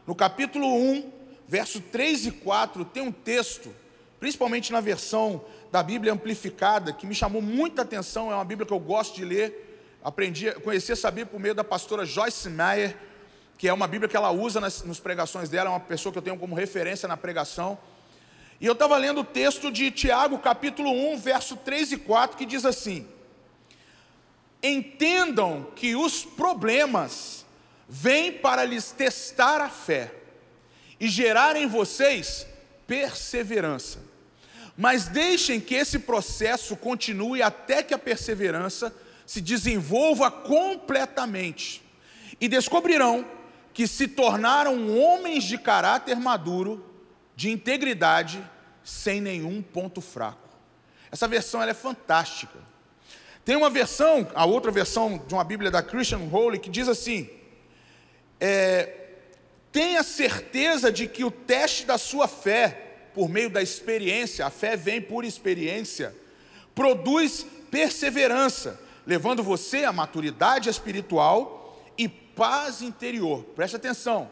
no 0.07 0.15
capítulo 0.15 0.67
1, 0.67 1.13
verso 1.47 1.81
3 1.81 2.27
e 2.27 2.31
4, 2.33 2.85
tem 2.85 3.03
um 3.03 3.13
texto, 3.13 3.73
principalmente 4.19 4.73
na 4.73 4.81
versão 4.81 5.45
da 5.71 5.83
Bíblia 5.83 6.13
amplificada, 6.13 6.93
que 6.93 7.07
me 7.07 7.15
chamou 7.15 7.41
muita 7.41 7.83
atenção, 7.83 8.31
é 8.31 8.35
uma 8.35 8.45
Bíblia 8.45 8.67
que 8.67 8.73
eu 8.73 8.81
gosto 8.81 9.15
de 9.15 9.25
ler. 9.25 9.70
Aprendi, 10.03 10.51
conheci 10.63 10.93
essa 10.93 11.11
Bíblia 11.11 11.27
por 11.27 11.39
meio 11.39 11.55
da 11.55 11.63
pastora 11.63 12.07
Joyce 12.07 12.49
Meyer, 12.49 12.97
que 13.59 13.69
é 13.69 13.73
uma 13.73 13.87
Bíblia 13.87 14.09
que 14.09 14.17
ela 14.17 14.31
usa 14.31 14.59
nas, 14.59 14.83
nas 14.83 14.99
pregações 14.99 15.51
dela, 15.51 15.69
é 15.69 15.73
uma 15.73 15.81
pessoa 15.81 16.11
que 16.11 16.19
eu 16.19 16.23
tenho 16.23 16.39
como 16.39 16.55
referência 16.55 17.07
na 17.07 17.19
pregação. 17.19 17.79
E 18.59 18.65
eu 18.65 18.73
estava 18.73 18.97
lendo 18.97 19.21
o 19.21 19.25
texto 19.25 19.71
de 19.71 19.91
Tiago, 19.91 20.39
capítulo 20.39 20.91
1, 21.13 21.19
verso 21.19 21.57
3 21.57 21.93
e 21.93 21.97
4, 21.99 22.39
que 22.39 22.47
diz 22.47 22.65
assim: 22.65 23.07
Entendam 24.63 25.67
que 25.77 25.95
os 25.95 26.25
problemas 26.25 27.45
vem 27.87 28.33
para 28.33 28.65
lhes 28.65 28.93
testar 28.93 29.61
a 29.61 29.69
fé 29.69 30.15
e 30.99 31.09
gerar 31.09 31.57
em 31.57 31.67
vocês 31.67 32.47
perseverança. 32.87 33.99
Mas 34.77 35.09
deixem 35.09 35.61
que 35.61 35.75
esse 35.75 35.99
processo 35.99 36.75
continue 36.75 37.43
até 37.43 37.83
que 37.83 37.93
a 37.93 37.99
perseverança 37.99 38.95
se 39.31 39.41
desenvolva 39.41 40.29
completamente. 40.29 41.81
E 42.41 42.49
descobrirão 42.49 43.25
que 43.73 43.87
se 43.87 44.09
tornaram 44.09 44.99
homens 44.99 45.45
de 45.45 45.57
caráter 45.57 46.17
maduro, 46.17 46.85
de 47.37 47.49
integridade, 47.49 48.45
sem 48.83 49.21
nenhum 49.21 49.63
ponto 49.63 50.01
fraco. 50.01 50.49
Essa 51.13 51.29
versão 51.29 51.63
é 51.63 51.73
fantástica. 51.73 52.59
Tem 53.45 53.55
uma 53.55 53.71
versão, 53.71 54.29
a 54.35 54.45
outra 54.45 54.73
versão 54.73 55.23
de 55.25 55.33
uma 55.33 55.45
Bíblia 55.45 55.71
da 55.71 55.81
Christian 55.81 56.29
Holy, 56.33 56.59
que 56.59 56.69
diz 56.69 56.89
assim: 56.89 57.31
é, 58.41 59.11
tenha 59.71 60.03
certeza 60.03 60.91
de 60.91 61.07
que 61.07 61.23
o 61.23 61.31
teste 61.31 61.87
da 61.87 61.99
sua 61.99 62.27
fé, 62.27 63.11
por 63.15 63.29
meio 63.29 63.49
da 63.49 63.63
experiência, 63.63 64.45
a 64.45 64.51
fé 64.51 64.77
vem 64.77 65.01
por 65.01 65.25
experiência, 65.25 66.13
produz 66.75 67.47
perseverança, 67.71 68.90
levando 69.07 69.43
você 69.43 69.85
à 69.85 69.93
maturidade 69.93 70.69
espiritual 70.69 71.81
e 71.97 72.09
paz 72.09 72.83
interior. 72.83 73.45
Preste 73.55 73.77
atenção, 73.77 74.31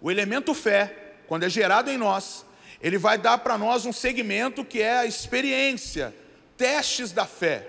o 0.00 0.10
elemento 0.10 0.54
fé, 0.54 1.14
quando 1.26 1.44
é 1.44 1.48
gerado 1.48 1.90
em 1.90 1.98
nós, 1.98 2.44
ele 2.80 2.98
vai 2.98 3.18
dar 3.18 3.38
para 3.38 3.58
nós 3.58 3.86
um 3.86 3.92
segmento 3.92 4.64
que 4.64 4.80
é 4.80 4.98
a 4.98 5.06
experiência, 5.06 6.14
testes 6.56 7.12
da 7.12 7.26
fé. 7.26 7.68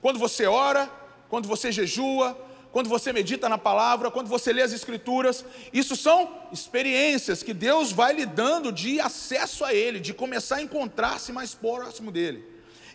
Quando 0.00 0.18
você 0.18 0.46
ora, 0.46 0.90
quando 1.28 1.46
você 1.46 1.70
jejua, 1.70 2.38
quando 2.72 2.88
você 2.88 3.12
medita 3.12 3.48
na 3.48 3.56
palavra, 3.56 4.10
quando 4.10 4.26
você 4.26 4.52
lê 4.52 4.60
as 4.60 4.72
escrituras, 4.72 5.44
isso 5.72 5.94
são 5.94 6.42
experiências 6.52 7.42
que 7.42 7.54
Deus 7.54 7.92
vai 7.92 8.12
lhe 8.12 8.26
dando 8.26 8.72
de 8.72 9.00
acesso 9.00 9.64
a 9.64 9.72
Ele, 9.72 10.00
de 10.00 10.12
começar 10.12 10.56
a 10.56 10.62
encontrar-se 10.62 11.32
mais 11.32 11.54
próximo 11.54 12.10
dele. 12.10 12.44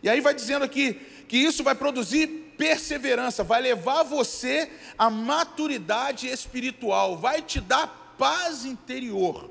E 0.03 0.09
aí 0.09 0.19
vai 0.19 0.33
dizendo 0.33 0.65
aqui 0.65 0.95
que 1.27 1.37
isso 1.37 1.63
vai 1.63 1.75
produzir 1.75 2.48
perseverança, 2.59 3.41
vai 3.41 3.61
levar 3.61 4.03
você 4.03 4.69
à 4.97 5.09
maturidade 5.09 6.27
espiritual, 6.27 7.17
vai 7.17 7.41
te 7.41 7.61
dar 7.61 8.15
paz 8.17 8.65
interior. 8.65 9.49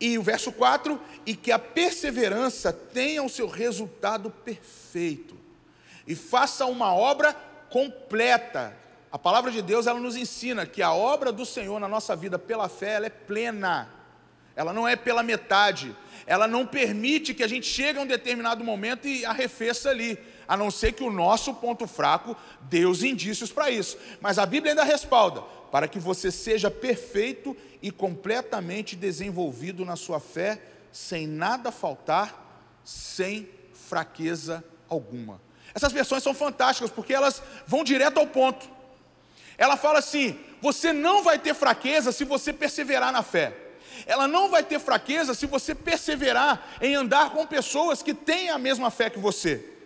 E 0.00 0.16
o 0.16 0.22
verso 0.22 0.52
4: 0.52 0.98
e 1.26 1.34
que 1.34 1.50
a 1.50 1.58
perseverança 1.58 2.72
tenha 2.72 3.20
o 3.24 3.28
seu 3.28 3.48
resultado 3.48 4.30
perfeito, 4.30 5.36
e 6.06 6.14
faça 6.14 6.64
uma 6.66 6.94
obra 6.94 7.34
completa. 7.68 8.76
A 9.10 9.18
palavra 9.18 9.50
de 9.50 9.60
Deus 9.60 9.88
ela 9.88 9.98
nos 9.98 10.16
ensina 10.16 10.66
que 10.66 10.82
a 10.82 10.92
obra 10.92 11.32
do 11.32 11.44
Senhor 11.44 11.80
na 11.80 11.88
nossa 11.88 12.14
vida 12.14 12.38
pela 12.38 12.68
fé 12.68 12.92
ela 12.92 13.06
é 13.06 13.10
plena, 13.10 13.88
ela 14.54 14.72
não 14.72 14.86
é 14.86 14.94
pela 14.94 15.22
metade, 15.22 15.96
ela 16.26 16.46
não 16.46 16.64
permite 16.64 17.34
que 17.34 17.42
a 17.42 17.48
gente 17.48 17.66
chegue 17.66 17.98
a 17.98 18.02
um 18.02 18.06
determinado 18.06 18.62
momento 18.62 19.08
e 19.08 19.24
arrefeça 19.24 19.90
ali, 19.90 20.18
a 20.48 20.56
não 20.56 20.70
ser 20.70 20.92
que 20.92 21.04
o 21.04 21.10
nosso 21.10 21.52
ponto 21.54 21.86
fraco 21.86 22.34
dê 22.62 22.86
os 22.86 23.02
indícios 23.02 23.52
para 23.52 23.70
isso. 23.70 23.98
Mas 24.20 24.38
a 24.38 24.46
Bíblia 24.46 24.72
ainda 24.72 24.82
respalda: 24.82 25.42
para 25.70 25.86
que 25.86 25.98
você 25.98 26.32
seja 26.32 26.70
perfeito 26.70 27.54
e 27.82 27.90
completamente 27.90 28.96
desenvolvido 28.96 29.84
na 29.84 29.94
sua 29.94 30.18
fé, 30.18 30.60
sem 30.90 31.26
nada 31.26 31.70
faltar, 31.70 32.80
sem 32.82 33.48
fraqueza 33.74 34.64
alguma. 34.88 35.40
Essas 35.74 35.92
versões 35.92 36.22
são 36.22 36.32
fantásticas 36.32 36.90
porque 36.90 37.12
elas 37.12 37.42
vão 37.66 37.84
direto 37.84 38.18
ao 38.18 38.26
ponto. 38.26 38.68
Ela 39.58 39.76
fala 39.76 39.98
assim: 39.98 40.38
você 40.60 40.92
não 40.92 41.22
vai 41.22 41.38
ter 41.38 41.54
fraqueza 41.54 42.10
se 42.10 42.24
você 42.24 42.52
perseverar 42.52 43.12
na 43.12 43.22
fé. 43.22 43.54
Ela 44.06 44.28
não 44.28 44.48
vai 44.48 44.62
ter 44.62 44.78
fraqueza 44.78 45.34
se 45.34 45.46
você 45.46 45.74
perseverar 45.74 46.76
em 46.80 46.94
andar 46.94 47.30
com 47.30 47.46
pessoas 47.46 48.02
que 48.02 48.14
têm 48.14 48.48
a 48.48 48.58
mesma 48.58 48.90
fé 48.90 49.10
que 49.10 49.18
você, 49.18 49.77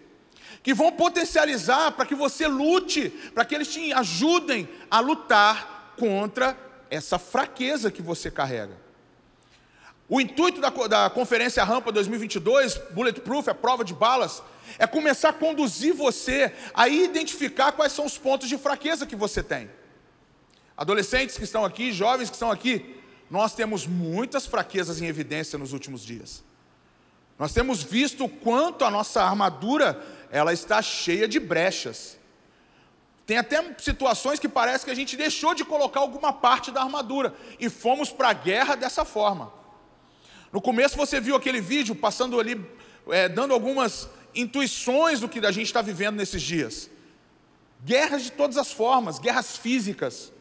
que 0.62 0.72
vão 0.72 0.92
potencializar 0.92 1.92
para 1.92 2.06
que 2.06 2.14
você 2.14 2.46
lute, 2.46 3.10
para 3.34 3.44
que 3.44 3.54
eles 3.54 3.68
te 3.68 3.92
ajudem 3.92 4.68
a 4.90 5.00
lutar 5.00 5.94
contra 5.98 6.56
essa 6.88 7.18
fraqueza 7.18 7.90
que 7.90 8.02
você 8.02 8.30
carrega. 8.30 8.76
O 10.08 10.20
intuito 10.20 10.60
da, 10.60 10.68
da 10.68 11.10
Conferência 11.10 11.64
Rampa 11.64 11.90
2022, 11.90 12.76
Bulletproof, 12.90 13.48
a 13.48 13.54
prova 13.54 13.84
de 13.84 13.94
balas, 13.94 14.42
é 14.78 14.86
começar 14.86 15.30
a 15.30 15.32
conduzir 15.32 15.94
você 15.94 16.52
a 16.74 16.88
identificar 16.88 17.72
quais 17.72 17.92
são 17.92 18.04
os 18.04 18.18
pontos 18.18 18.48
de 18.48 18.58
fraqueza 18.58 19.06
que 19.06 19.16
você 19.16 19.42
tem. 19.42 19.70
Adolescentes 20.76 21.36
que 21.36 21.44
estão 21.44 21.64
aqui, 21.64 21.92
jovens 21.92 22.28
que 22.28 22.36
estão 22.36 22.50
aqui, 22.50 23.00
nós 23.30 23.54
temos 23.54 23.86
muitas 23.86 24.44
fraquezas 24.44 25.00
em 25.00 25.06
evidência 25.06 25.58
nos 25.58 25.72
últimos 25.72 26.04
dias. 26.04 26.44
Nós 27.38 27.52
temos 27.52 27.82
visto 27.82 28.24
o 28.24 28.28
quanto 28.28 28.84
a 28.84 28.90
nossa 28.90 29.22
armadura 29.22 30.00
ela 30.32 30.52
está 30.52 30.80
cheia 30.80 31.28
de 31.28 31.38
brechas. 31.38 32.18
Tem 33.26 33.36
até 33.36 33.62
situações 33.78 34.40
que 34.40 34.48
parece 34.48 34.84
que 34.84 34.90
a 34.90 34.94
gente 34.94 35.14
deixou 35.14 35.54
de 35.54 35.62
colocar 35.62 36.00
alguma 36.00 36.32
parte 36.32 36.70
da 36.70 36.80
armadura 36.80 37.34
e 37.60 37.68
fomos 37.68 38.10
para 38.10 38.30
a 38.30 38.32
guerra 38.32 38.74
dessa 38.74 39.04
forma. 39.04 39.52
No 40.50 40.60
começo 40.60 40.96
você 40.96 41.20
viu 41.20 41.36
aquele 41.36 41.60
vídeo 41.60 41.94
passando 41.94 42.40
ali, 42.40 42.58
é, 43.10 43.28
dando 43.28 43.52
algumas 43.52 44.08
intuições 44.34 45.20
do 45.20 45.28
que 45.28 45.38
a 45.44 45.52
gente 45.52 45.66
está 45.66 45.82
vivendo 45.82 46.16
nesses 46.16 46.42
dias. 46.42 46.90
Guerras 47.84 48.22
de 48.22 48.32
todas 48.32 48.56
as 48.56 48.72
formas, 48.72 49.18
guerras 49.18 49.56
físicas. 49.56 50.32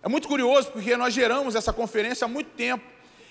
É 0.00 0.08
muito 0.08 0.28
curioso 0.28 0.70
porque 0.70 0.96
nós 0.96 1.12
geramos 1.12 1.56
essa 1.56 1.72
conferência 1.72 2.24
há 2.24 2.28
muito 2.28 2.50
tempo. 2.50 2.84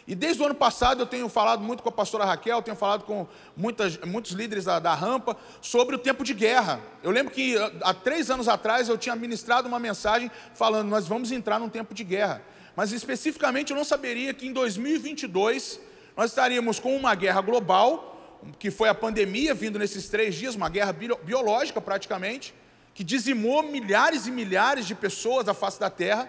E 0.10 0.16
desde 0.16 0.42
o 0.42 0.46
ano 0.48 0.56
passado 0.56 1.04
eu 1.04 1.06
tenho 1.06 1.30
falado 1.30 1.62
muito 1.62 1.84
com 1.84 1.90
a 1.90 1.92
pastora 1.92 2.26
Raquel, 2.26 2.64
tenho 2.64 2.76
falado 2.76 3.04
com 3.04 3.28
muitas, 3.56 3.96
muitos 4.00 4.32
líderes 4.32 4.66
da, 4.66 4.80
da 4.80 4.96
rampa 4.96 5.38
sobre 5.62 5.96
o 5.96 6.00
tempo 6.00 6.24
de 6.24 6.34
guerra. 6.34 6.82
Eu 7.04 7.12
lembro 7.12 7.32
que 7.32 7.56
há 7.84 7.94
três 7.94 8.32
anos 8.32 8.48
atrás 8.48 8.90
eu 8.90 8.98
tinha 8.98 9.16
ministrado 9.16 9.68
uma 9.68 9.78
mensagem 9.78 10.32
falando: 10.56 10.90
nós 10.90 11.08
vamos 11.08 11.32
entrar 11.32 11.60
num 11.60 11.70
tempo 11.70 11.94
de 11.94 12.04
guerra. 12.04 12.42
Mas 12.76 12.92
especificamente 12.92 13.70
eu 13.70 13.78
não 13.78 13.84
saberia 13.84 14.34
que 14.34 14.48
em 14.48 14.52
2022 14.52 15.80
nós 16.18 16.32
estaríamos 16.32 16.80
com 16.80 16.98
uma 16.98 17.14
guerra 17.14 17.42
global, 17.42 18.42
que 18.58 18.72
foi 18.72 18.90
a 18.90 18.96
pandemia 18.96 19.54
vindo 19.54 19.78
nesses 19.78 20.10
três 20.10 20.34
dias, 20.34 20.56
uma 20.56 20.70
guerra 20.70 20.92
biológica 20.92 21.80
praticamente, 21.80 22.52
que 22.96 23.04
dizimou 23.04 23.62
milhares 23.62 24.26
e 24.26 24.32
milhares 24.32 24.88
de 24.88 24.96
pessoas 24.96 25.46
da 25.46 25.54
face 25.54 25.80
da 25.80 25.92
terra. 25.92 26.28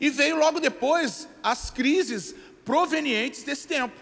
E 0.00 0.10
veio 0.10 0.36
logo 0.36 0.58
depois 0.58 1.28
as 1.42 1.70
crises 1.70 2.34
provenientes 2.64 3.42
desse 3.42 3.66
tempo. 3.66 3.94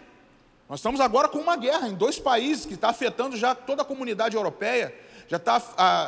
Nós 0.69 0.81
estamos 0.81 1.01
agora 1.01 1.29
com 1.29 1.39
uma 1.39 1.57
guerra 1.57 1.89
em 1.89 1.95
dois 1.95 2.19
países 2.19 2.65
que 2.65 2.75
está 2.75 2.89
afetando 2.89 3.37
já 3.37 3.55
toda 3.55 3.83
a 3.83 3.85
comunidade 3.85 4.37
europeia, 4.37 4.95
já 5.29 5.37
está 5.37 5.61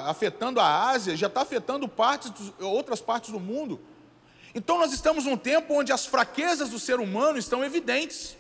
afetando 0.07 0.61
a 0.61 0.89
Ásia, 0.89 1.17
já 1.17 1.27
está 1.27 1.43
afetando 1.43 1.89
partes, 1.89 2.33
outras 2.61 3.01
partes 3.01 3.31
do 3.31 3.41
mundo. 3.41 3.81
Então 4.55 4.79
nós 4.79 4.93
estamos 4.93 5.25
num 5.25 5.37
tempo 5.37 5.75
onde 5.75 5.93
as 5.93 6.07
fraquezas 6.07 6.71
do 6.71 6.79
ser 6.79 7.01
humano 7.01 7.39
estão 7.39 7.65
evidentes. 7.65 8.37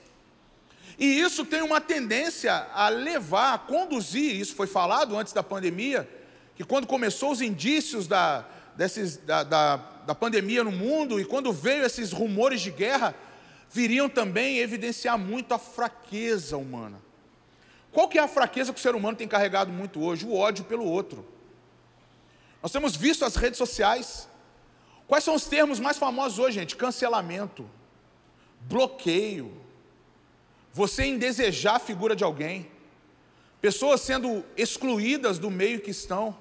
E 0.98 1.20
isso 1.20 1.44
tem 1.44 1.60
uma 1.60 1.80
tendência 1.80 2.68
a 2.72 2.88
levar, 2.88 3.54
a 3.54 3.58
conduzir, 3.58 4.36
isso 4.36 4.54
foi 4.54 4.66
falado 4.66 5.16
antes 5.18 5.32
da 5.32 5.42
pandemia, 5.42 6.08
que 6.54 6.62
quando 6.62 6.86
começou 6.86 7.32
os 7.32 7.42
indícios 7.42 8.06
da, 8.06 8.44
desses, 8.76 9.16
da, 9.16 9.42
da, 9.42 9.76
da 9.76 10.14
pandemia 10.14 10.62
no 10.62 10.70
mundo 10.70 11.18
e 11.18 11.24
quando 11.24 11.52
veio 11.52 11.84
esses 11.84 12.12
rumores 12.12 12.60
de 12.60 12.70
guerra, 12.70 13.14
viriam 13.74 14.08
também 14.08 14.58
evidenciar 14.58 15.18
muito 15.18 15.52
a 15.52 15.58
fraqueza 15.58 16.56
humana. 16.56 17.02
Qual 17.90 18.08
que 18.08 18.18
é 18.18 18.22
a 18.22 18.28
fraqueza 18.28 18.72
que 18.72 18.78
o 18.78 18.82
ser 18.82 18.94
humano 18.94 19.16
tem 19.16 19.26
carregado 19.26 19.72
muito 19.72 20.00
hoje? 20.00 20.24
O 20.24 20.36
ódio 20.36 20.64
pelo 20.64 20.84
outro. 20.84 21.26
Nós 22.62 22.70
temos 22.70 22.94
visto 22.94 23.24
as 23.24 23.34
redes 23.34 23.58
sociais. 23.58 24.28
Quais 25.08 25.24
são 25.24 25.34
os 25.34 25.46
termos 25.46 25.80
mais 25.80 25.98
famosos 25.98 26.38
hoje, 26.38 26.60
gente? 26.60 26.76
Cancelamento, 26.76 27.68
bloqueio, 28.60 29.52
você 30.72 31.04
indesejar 31.06 31.74
a 31.74 31.80
figura 31.80 32.14
de 32.14 32.22
alguém, 32.22 32.68
pessoas 33.60 34.02
sendo 34.02 34.44
excluídas 34.56 35.36
do 35.36 35.50
meio 35.50 35.80
que 35.80 35.90
estão. 35.90 36.38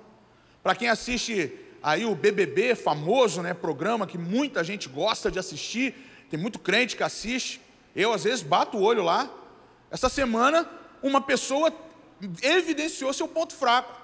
Para 0.61 0.75
quem 0.75 0.87
assiste 0.87 1.51
aí 1.81 2.05
o 2.05 2.13
BBB, 2.13 2.75
famoso, 2.75 3.41
né, 3.41 3.55
programa 3.55 4.05
que 4.05 4.19
muita 4.19 4.63
gente 4.63 4.87
gosta 4.87 5.31
de 5.31 5.39
assistir, 5.39 5.95
tem 6.33 6.39
muito 6.39 6.57
crente 6.57 6.95
que 6.95 7.03
assiste. 7.03 7.61
Eu, 7.95 8.11
às 8.11 8.23
vezes, 8.23 8.41
bato 8.41 8.75
o 8.75 8.81
olho 8.81 9.03
lá. 9.03 9.29
Essa 9.91 10.09
semana, 10.09 10.67
uma 11.03 11.21
pessoa 11.21 11.71
evidenciou 12.41 13.13
seu 13.13 13.27
ponto 13.27 13.53
fraco. 13.53 13.95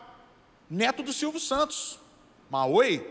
Neto 0.69 1.01
do 1.01 1.11
Silvio 1.11 1.39
Santos. 1.39 1.97
Mas, 2.47 2.69
oi, 2.69 3.03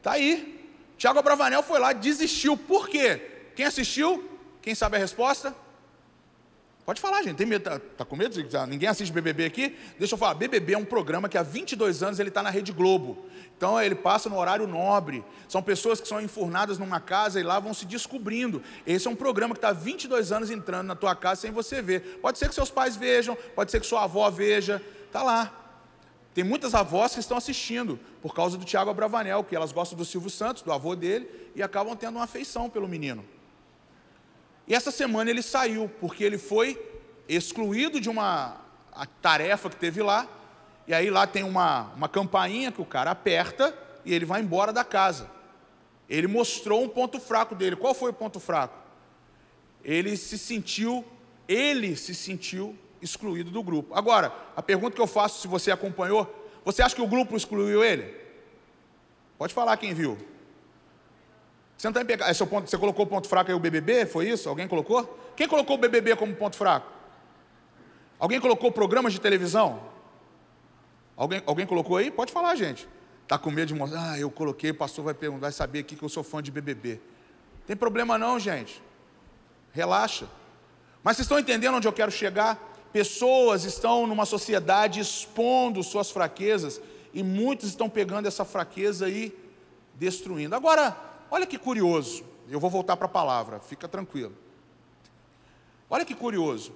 tá 0.00 0.12
aí. 0.12 0.66
Tiago 0.96 1.18
Abravanel 1.18 1.62
foi 1.62 1.78
lá, 1.78 1.92
desistiu. 1.92 2.56
Por 2.56 2.88
quê? 2.88 3.50
Quem 3.54 3.66
assistiu? 3.66 4.26
Quem 4.62 4.74
sabe 4.74 4.96
a 4.96 4.98
resposta? 4.98 5.54
Pode 6.84 7.00
falar, 7.00 7.22
gente. 7.22 7.36
Tem 7.36 7.46
medo? 7.46 7.62
Tá, 7.62 7.78
tá 7.78 8.04
com 8.04 8.14
medo? 8.14 8.36
Ninguém 8.68 8.88
assiste 8.88 9.10
BBB 9.10 9.46
aqui? 9.46 9.74
Deixa 9.98 10.14
eu 10.14 10.18
falar. 10.18 10.34
BBB 10.34 10.74
é 10.74 10.78
um 10.78 10.84
programa 10.84 11.30
que 11.30 11.38
há 11.38 11.42
22 11.42 12.02
anos 12.02 12.20
ele 12.20 12.28
está 12.28 12.42
na 12.42 12.50
Rede 12.50 12.72
Globo. 12.72 13.24
Então 13.56 13.80
ele 13.80 13.94
passa 13.94 14.28
no 14.28 14.36
horário 14.36 14.66
nobre. 14.66 15.24
São 15.48 15.62
pessoas 15.62 15.98
que 15.98 16.06
são 16.06 16.20
enfurnadas 16.20 16.78
numa 16.78 17.00
casa 17.00 17.40
e 17.40 17.42
lá 17.42 17.58
vão 17.58 17.72
se 17.72 17.86
descobrindo. 17.86 18.62
Esse 18.86 19.08
é 19.08 19.10
um 19.10 19.16
programa 19.16 19.54
que 19.54 19.58
está 19.58 19.72
22 19.72 20.30
anos 20.30 20.50
entrando 20.50 20.86
na 20.86 20.94
tua 20.94 21.16
casa 21.16 21.40
sem 21.40 21.50
você 21.50 21.80
ver. 21.80 22.18
Pode 22.20 22.38
ser 22.38 22.48
que 22.48 22.54
seus 22.54 22.70
pais 22.70 22.96
vejam, 22.96 23.34
pode 23.54 23.70
ser 23.70 23.80
que 23.80 23.86
sua 23.86 24.04
avó 24.04 24.30
veja. 24.30 24.82
Está 25.06 25.22
lá. 25.22 25.60
Tem 26.34 26.44
muitas 26.44 26.74
avós 26.74 27.14
que 27.14 27.20
estão 27.20 27.38
assistindo 27.38 27.98
por 28.20 28.34
causa 28.34 28.58
do 28.58 28.64
Tiago 28.64 28.90
Abravanel, 28.90 29.42
que 29.42 29.56
elas 29.56 29.72
gostam 29.72 29.96
do 29.96 30.04
Silvio 30.04 30.28
Santos, 30.28 30.62
do 30.62 30.72
avô 30.72 30.94
dele, 30.94 31.30
e 31.54 31.62
acabam 31.62 31.96
tendo 31.96 32.16
uma 32.16 32.24
afeição 32.24 32.68
pelo 32.68 32.88
menino. 32.88 33.24
E 34.66 34.74
essa 34.74 34.90
semana 34.90 35.30
ele 35.30 35.42
saiu, 35.42 35.90
porque 36.00 36.24
ele 36.24 36.38
foi 36.38 36.80
excluído 37.28 38.00
de 38.00 38.08
uma 38.08 38.60
tarefa 39.20 39.68
que 39.68 39.76
teve 39.76 40.02
lá, 40.02 40.28
e 40.86 40.94
aí 40.94 41.10
lá 41.10 41.26
tem 41.26 41.42
uma, 41.42 41.92
uma 41.96 42.08
campainha 42.08 42.70
que 42.70 42.80
o 42.80 42.84
cara 42.84 43.10
aperta 43.10 43.76
e 44.04 44.12
ele 44.12 44.24
vai 44.24 44.40
embora 44.40 44.72
da 44.72 44.84
casa. 44.84 45.30
Ele 46.08 46.26
mostrou 46.26 46.82
um 46.82 46.88
ponto 46.88 47.18
fraco 47.18 47.54
dele. 47.54 47.76
Qual 47.76 47.94
foi 47.94 48.10
o 48.10 48.14
ponto 48.14 48.38
fraco? 48.38 48.78
Ele 49.82 50.16
se 50.16 50.36
sentiu 50.36 51.04
ele 51.48 51.96
se 51.96 52.14
sentiu 52.14 52.76
excluído 53.00 53.50
do 53.50 53.62
grupo. 53.62 53.94
Agora, 53.94 54.32
a 54.56 54.62
pergunta 54.62 54.96
que 54.96 55.00
eu 55.00 55.06
faço, 55.06 55.40
se 55.42 55.48
você 55.48 55.70
acompanhou, 55.70 56.32
você 56.64 56.82
acha 56.82 56.94
que 56.94 57.02
o 57.02 57.06
grupo 57.06 57.36
excluiu 57.36 57.84
ele? 57.84 58.14
Pode 59.36 59.52
falar 59.52 59.76
quem 59.76 59.92
viu. 59.92 60.16
Você 61.76 61.88
não 61.90 62.00
está 62.00 62.30
em 62.30 62.46
ponto, 62.46 62.70
você 62.70 62.78
colocou 62.78 63.04
o 63.04 63.08
ponto 63.08 63.28
fraco 63.28 63.50
aí 63.50 63.56
o 63.56 63.60
BBB, 63.60 64.06
foi 64.06 64.28
isso? 64.28 64.48
Alguém 64.48 64.68
colocou? 64.68 65.18
Quem 65.36 65.48
colocou 65.48 65.76
o 65.76 65.78
BBB 65.78 66.16
como 66.16 66.34
ponto 66.34 66.56
fraco? 66.56 66.90
Alguém 68.18 68.40
colocou 68.40 68.70
programas 68.70 69.12
de 69.12 69.20
televisão? 69.20 69.82
Alguém, 71.16 71.42
alguém 71.46 71.66
colocou 71.66 71.96
aí? 71.96 72.10
Pode 72.10 72.32
falar, 72.32 72.54
gente. 72.54 72.88
Está 73.22 73.38
com 73.38 73.50
medo 73.50 73.68
de 73.68 73.74
mostrar? 73.74 74.12
Ah, 74.12 74.18
eu 74.18 74.30
coloquei, 74.30 74.70
o 74.70 74.74
pastor 74.74 75.04
vai 75.04 75.14
perguntar, 75.14 75.42
vai 75.42 75.52
saber 75.52 75.80
aqui 75.80 75.96
que 75.96 76.02
eu 76.02 76.08
sou 76.08 76.22
fã 76.22 76.42
de 76.42 76.50
BBB. 76.50 77.00
Tem 77.66 77.76
problema 77.76 78.18
não, 78.18 78.38
gente. 78.38 78.82
Relaxa. 79.72 80.26
Mas 81.02 81.16
vocês 81.16 81.24
estão 81.24 81.38
entendendo 81.38 81.74
onde 81.74 81.88
eu 81.88 81.92
quero 81.92 82.10
chegar? 82.10 82.58
Pessoas 82.92 83.64
estão 83.64 84.06
numa 84.06 84.24
sociedade 84.24 85.00
expondo 85.00 85.82
suas 85.82 86.10
fraquezas 86.10 86.80
e 87.12 87.22
muitos 87.22 87.68
estão 87.68 87.88
pegando 87.88 88.28
essa 88.28 88.44
fraqueza 88.44 89.08
e 89.08 89.36
destruindo. 89.94 90.54
Agora, 90.54 90.96
olha 91.30 91.46
que 91.46 91.58
curioso. 91.58 92.24
Eu 92.48 92.60
vou 92.60 92.70
voltar 92.70 92.96
para 92.96 93.06
a 93.06 93.08
palavra, 93.08 93.60
fica 93.60 93.88
tranquilo. 93.88 94.36
Olha 95.88 96.04
que 96.04 96.14
curioso. 96.14 96.74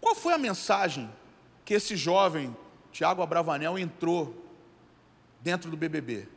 Qual 0.00 0.14
foi 0.14 0.32
a 0.32 0.38
mensagem 0.38 1.10
que 1.64 1.74
esse 1.74 1.96
jovem, 1.96 2.56
Tiago 2.92 3.22
Abravanel, 3.22 3.78
entrou 3.78 4.34
dentro 5.40 5.70
do 5.70 5.76
BBB? 5.76 6.28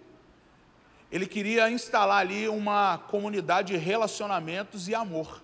Ele 1.11 1.27
queria 1.27 1.69
instalar 1.69 2.19
ali 2.19 2.47
uma 2.47 2.97
comunidade 2.97 3.73
de 3.73 3.77
relacionamentos 3.77 4.87
e 4.87 4.95
amor. 4.95 5.43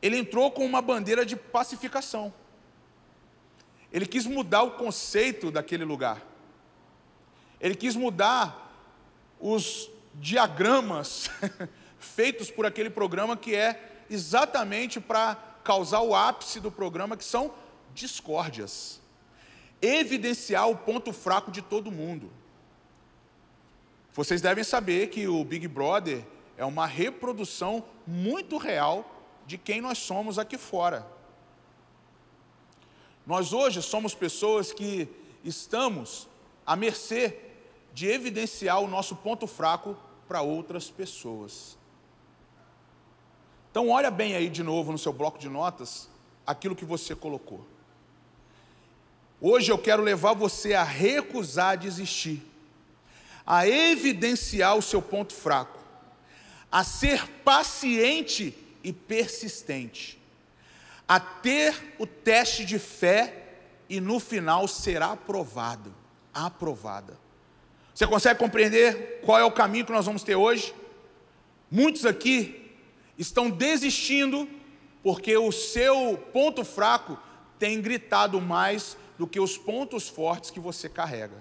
Ele 0.00 0.16
entrou 0.16 0.50
com 0.50 0.64
uma 0.64 0.80
bandeira 0.80 1.26
de 1.26 1.36
pacificação. 1.36 2.32
Ele 3.92 4.06
quis 4.06 4.24
mudar 4.24 4.62
o 4.62 4.70
conceito 4.72 5.50
daquele 5.50 5.84
lugar. 5.84 6.22
Ele 7.60 7.74
quis 7.74 7.94
mudar 7.94 8.69
os 9.40 9.90
diagramas 10.14 11.30
feitos 11.98 12.50
por 12.50 12.66
aquele 12.66 12.90
programa 12.90 13.36
que 13.36 13.54
é 13.54 14.04
exatamente 14.10 15.00
para 15.00 15.36
causar 15.64 16.00
o 16.00 16.14
ápice 16.14 16.60
do 16.60 16.70
programa, 16.70 17.16
que 17.16 17.24
são 17.24 17.52
discórdias. 17.94 19.00
Evidenciar 19.80 20.68
o 20.68 20.76
ponto 20.76 21.12
fraco 21.12 21.50
de 21.50 21.62
todo 21.62 21.90
mundo. 21.90 22.30
Vocês 24.12 24.42
devem 24.42 24.64
saber 24.64 25.08
que 25.08 25.26
o 25.28 25.44
Big 25.44 25.66
Brother 25.68 26.24
é 26.56 26.64
uma 26.64 26.86
reprodução 26.86 27.84
muito 28.06 28.58
real 28.58 29.20
de 29.46 29.56
quem 29.56 29.80
nós 29.80 29.98
somos 29.98 30.38
aqui 30.38 30.58
fora. 30.58 31.06
Nós 33.26 33.52
hoje 33.52 33.80
somos 33.80 34.14
pessoas 34.14 34.72
que 34.72 35.08
estamos 35.44 36.28
à 36.66 36.74
mercê 36.74 37.49
de 38.00 38.08
evidenciar 38.08 38.80
o 38.80 38.88
nosso 38.88 39.14
ponto 39.14 39.46
fraco 39.46 39.94
para 40.26 40.40
outras 40.40 40.90
pessoas. 40.90 41.76
Então, 43.70 43.90
olha 43.90 44.10
bem 44.10 44.34
aí 44.34 44.48
de 44.48 44.62
novo 44.62 44.90
no 44.90 44.96
seu 44.96 45.12
bloco 45.12 45.38
de 45.38 45.50
notas 45.50 46.08
aquilo 46.46 46.74
que 46.74 46.86
você 46.86 47.14
colocou. 47.14 47.62
Hoje 49.38 49.70
eu 49.70 49.76
quero 49.76 50.02
levar 50.02 50.32
você 50.32 50.72
a 50.72 50.82
recusar 50.82 51.76
desistir, 51.76 52.42
a 53.46 53.68
evidenciar 53.68 54.78
o 54.78 54.82
seu 54.82 55.02
ponto 55.02 55.34
fraco, 55.34 55.78
a 56.72 56.82
ser 56.82 57.28
paciente 57.44 58.56
e 58.82 58.94
persistente, 58.94 60.18
a 61.06 61.20
ter 61.20 61.96
o 61.98 62.06
teste 62.06 62.64
de 62.64 62.78
fé 62.78 63.58
e 63.90 64.00
no 64.00 64.18
final 64.18 64.66
será 64.66 65.12
aprovado, 65.12 65.94
aprovada. 66.32 67.28
Você 67.94 68.06
consegue 68.06 68.38
compreender 68.38 69.20
qual 69.24 69.38
é 69.38 69.44
o 69.44 69.50
caminho 69.50 69.84
que 69.84 69.92
nós 69.92 70.06
vamos 70.06 70.22
ter 70.22 70.36
hoje? 70.36 70.74
Muitos 71.70 72.06
aqui 72.06 72.72
estão 73.18 73.50
desistindo 73.50 74.48
porque 75.02 75.36
o 75.36 75.52
seu 75.52 76.16
ponto 76.32 76.64
fraco 76.64 77.18
tem 77.58 77.80
gritado 77.80 78.40
mais 78.40 78.96
do 79.18 79.26
que 79.26 79.38
os 79.38 79.58
pontos 79.58 80.08
fortes 80.08 80.50
que 80.50 80.58
você 80.58 80.88
carrega. 80.88 81.36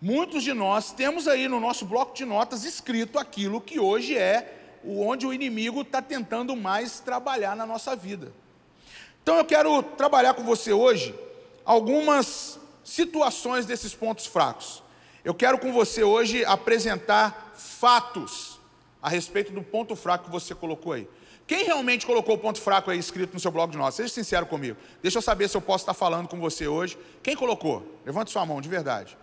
Muitos 0.00 0.42
de 0.44 0.54
nós 0.54 0.92
temos 0.92 1.26
aí 1.26 1.48
no 1.48 1.58
nosso 1.58 1.84
bloco 1.84 2.14
de 2.14 2.24
notas 2.24 2.64
escrito 2.64 3.18
aquilo 3.18 3.60
que 3.60 3.80
hoje 3.80 4.16
é 4.16 4.54
onde 4.84 5.26
o 5.26 5.32
inimigo 5.32 5.82
está 5.82 6.00
tentando 6.00 6.54
mais 6.54 7.00
trabalhar 7.00 7.56
na 7.56 7.66
nossa 7.66 7.96
vida. 7.96 8.32
Então 9.22 9.36
eu 9.36 9.44
quero 9.44 9.82
trabalhar 9.82 10.34
com 10.34 10.44
você 10.44 10.72
hoje 10.72 11.14
algumas 11.64 12.58
situações 12.82 13.66
desses 13.66 13.94
pontos 13.94 14.26
fracos. 14.26 14.82
Eu 15.28 15.34
quero 15.34 15.58
com 15.58 15.70
você 15.74 16.02
hoje 16.02 16.42
apresentar 16.46 17.52
fatos 17.54 18.58
a 19.02 19.10
respeito 19.10 19.52
do 19.52 19.62
ponto 19.62 19.94
fraco 19.94 20.24
que 20.24 20.30
você 20.30 20.54
colocou 20.54 20.94
aí. 20.94 21.06
Quem 21.46 21.66
realmente 21.66 22.06
colocou 22.06 22.36
o 22.36 22.38
ponto 22.38 22.58
fraco 22.58 22.90
aí 22.90 22.98
escrito 22.98 23.34
no 23.34 23.38
seu 23.38 23.50
blog 23.50 23.70
de 23.70 23.76
notas? 23.76 23.96
Seja 23.96 24.08
sincero 24.08 24.46
comigo. 24.46 24.78
Deixa 25.02 25.18
eu 25.18 25.22
saber 25.22 25.46
se 25.46 25.54
eu 25.54 25.60
posso 25.60 25.82
estar 25.82 25.92
falando 25.92 26.28
com 26.28 26.40
você 26.40 26.66
hoje. 26.66 26.96
Quem 27.22 27.36
colocou? 27.36 28.00
Levante 28.06 28.30
sua 28.30 28.46
mão, 28.46 28.58
de 28.58 28.70
verdade. 28.70 29.18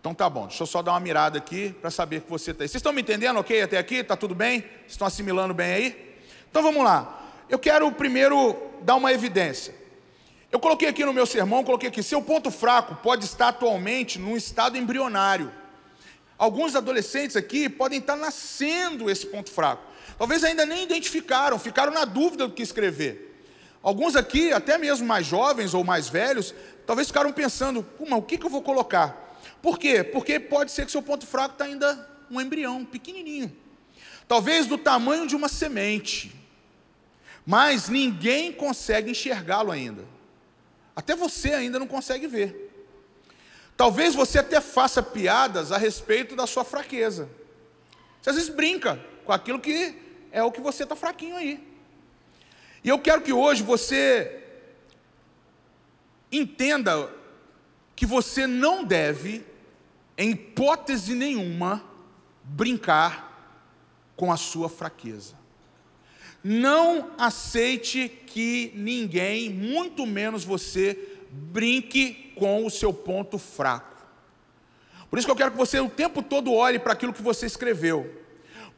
Então 0.00 0.14
tá 0.14 0.28
bom, 0.28 0.48
deixa 0.48 0.64
eu 0.64 0.66
só 0.66 0.82
dar 0.82 0.92
uma 0.92 1.00
mirada 1.00 1.38
aqui 1.38 1.74
para 1.80 1.90
saber 1.90 2.20
que 2.20 2.28
você 2.28 2.50
está 2.50 2.62
aí. 2.62 2.68
Vocês 2.68 2.80
estão 2.80 2.92
me 2.92 3.00
entendendo 3.00 3.38
ok 3.38 3.62
até 3.62 3.78
aqui? 3.78 3.94
Está 3.94 4.18
tudo 4.18 4.34
bem? 4.34 4.66
Estão 4.86 5.06
assimilando 5.06 5.54
bem 5.54 5.72
aí? 5.72 6.18
Então 6.50 6.62
vamos 6.62 6.84
lá. 6.84 7.32
Eu 7.48 7.58
quero 7.58 7.90
primeiro 7.90 8.54
dar 8.82 8.96
uma 8.96 9.14
evidência. 9.14 9.85
Eu 10.56 10.60
coloquei 10.60 10.88
aqui 10.88 11.04
no 11.04 11.12
meu 11.12 11.26
sermão, 11.26 11.62
coloquei 11.62 11.90
aqui, 11.90 12.02
seu 12.02 12.22
ponto 12.22 12.50
fraco 12.50 12.94
pode 13.02 13.26
estar 13.26 13.48
atualmente 13.48 14.18
num 14.18 14.34
estado 14.34 14.78
embrionário. 14.78 15.52
Alguns 16.38 16.74
adolescentes 16.74 17.36
aqui 17.36 17.68
podem 17.68 17.98
estar 17.98 18.16
nascendo 18.16 19.10
esse 19.10 19.26
ponto 19.26 19.50
fraco. 19.50 19.82
Talvez 20.16 20.42
ainda 20.44 20.64
nem 20.64 20.84
identificaram, 20.84 21.58
ficaram 21.58 21.92
na 21.92 22.06
dúvida 22.06 22.48
do 22.48 22.54
que 22.54 22.62
escrever. 22.62 23.38
Alguns 23.82 24.16
aqui, 24.16 24.50
até 24.50 24.78
mesmo 24.78 25.06
mais 25.06 25.26
jovens 25.26 25.74
ou 25.74 25.84
mais 25.84 26.08
velhos, 26.08 26.54
talvez 26.86 27.08
ficaram 27.08 27.30
pensando, 27.34 27.86
o 27.98 28.22
que, 28.22 28.38
que 28.38 28.46
eu 28.46 28.50
vou 28.50 28.62
colocar? 28.62 29.38
Por 29.60 29.78
quê? 29.78 30.02
Porque 30.02 30.40
pode 30.40 30.72
ser 30.72 30.86
que 30.86 30.90
seu 30.90 31.02
ponto 31.02 31.26
fraco 31.26 31.52
está 31.52 31.66
ainda 31.66 32.08
um 32.30 32.40
embrião, 32.40 32.82
pequenininho. 32.82 33.54
Talvez 34.26 34.66
do 34.66 34.78
tamanho 34.78 35.26
de 35.26 35.36
uma 35.36 35.50
semente. 35.50 36.34
Mas 37.44 37.90
ninguém 37.90 38.50
consegue 38.50 39.10
enxergá-lo 39.10 39.70
ainda. 39.70 40.15
Até 40.96 41.14
você 41.14 41.52
ainda 41.52 41.78
não 41.78 41.86
consegue 41.86 42.26
ver. 42.26 42.72
Talvez 43.76 44.14
você 44.14 44.38
até 44.38 44.58
faça 44.62 45.02
piadas 45.02 45.70
a 45.70 45.76
respeito 45.76 46.34
da 46.34 46.46
sua 46.46 46.64
fraqueza. 46.64 47.28
Você 48.22 48.30
às 48.30 48.36
vezes 48.36 48.50
brinca 48.50 48.98
com 49.22 49.32
aquilo 49.32 49.60
que 49.60 49.94
é 50.32 50.42
o 50.42 50.50
que 50.50 50.60
você 50.60 50.84
está 50.84 50.96
fraquinho 50.96 51.36
aí. 51.36 51.62
E 52.82 52.88
eu 52.88 52.98
quero 52.98 53.20
que 53.20 53.32
hoje 53.32 53.62
você 53.62 54.42
entenda 56.32 57.12
que 57.94 58.06
você 58.06 58.46
não 58.46 58.82
deve, 58.82 59.44
em 60.16 60.30
hipótese 60.30 61.14
nenhuma, 61.14 61.84
brincar 62.42 63.26
com 64.16 64.32
a 64.32 64.36
sua 64.36 64.68
fraqueza. 64.68 65.35
Não 66.48 67.10
aceite 67.18 68.08
que 68.08 68.70
ninguém, 68.76 69.50
muito 69.50 70.06
menos 70.06 70.44
você, 70.44 70.96
brinque 71.28 72.32
com 72.36 72.64
o 72.64 72.70
seu 72.70 72.92
ponto 72.92 73.36
fraco. 73.36 74.06
Por 75.10 75.18
isso 75.18 75.26
que 75.26 75.32
eu 75.32 75.36
quero 75.36 75.50
que 75.50 75.56
você 75.56 75.80
o 75.80 75.90
tempo 75.90 76.22
todo 76.22 76.52
olhe 76.52 76.78
para 76.78 76.92
aquilo 76.92 77.12
que 77.12 77.20
você 77.20 77.46
escreveu. 77.46 78.22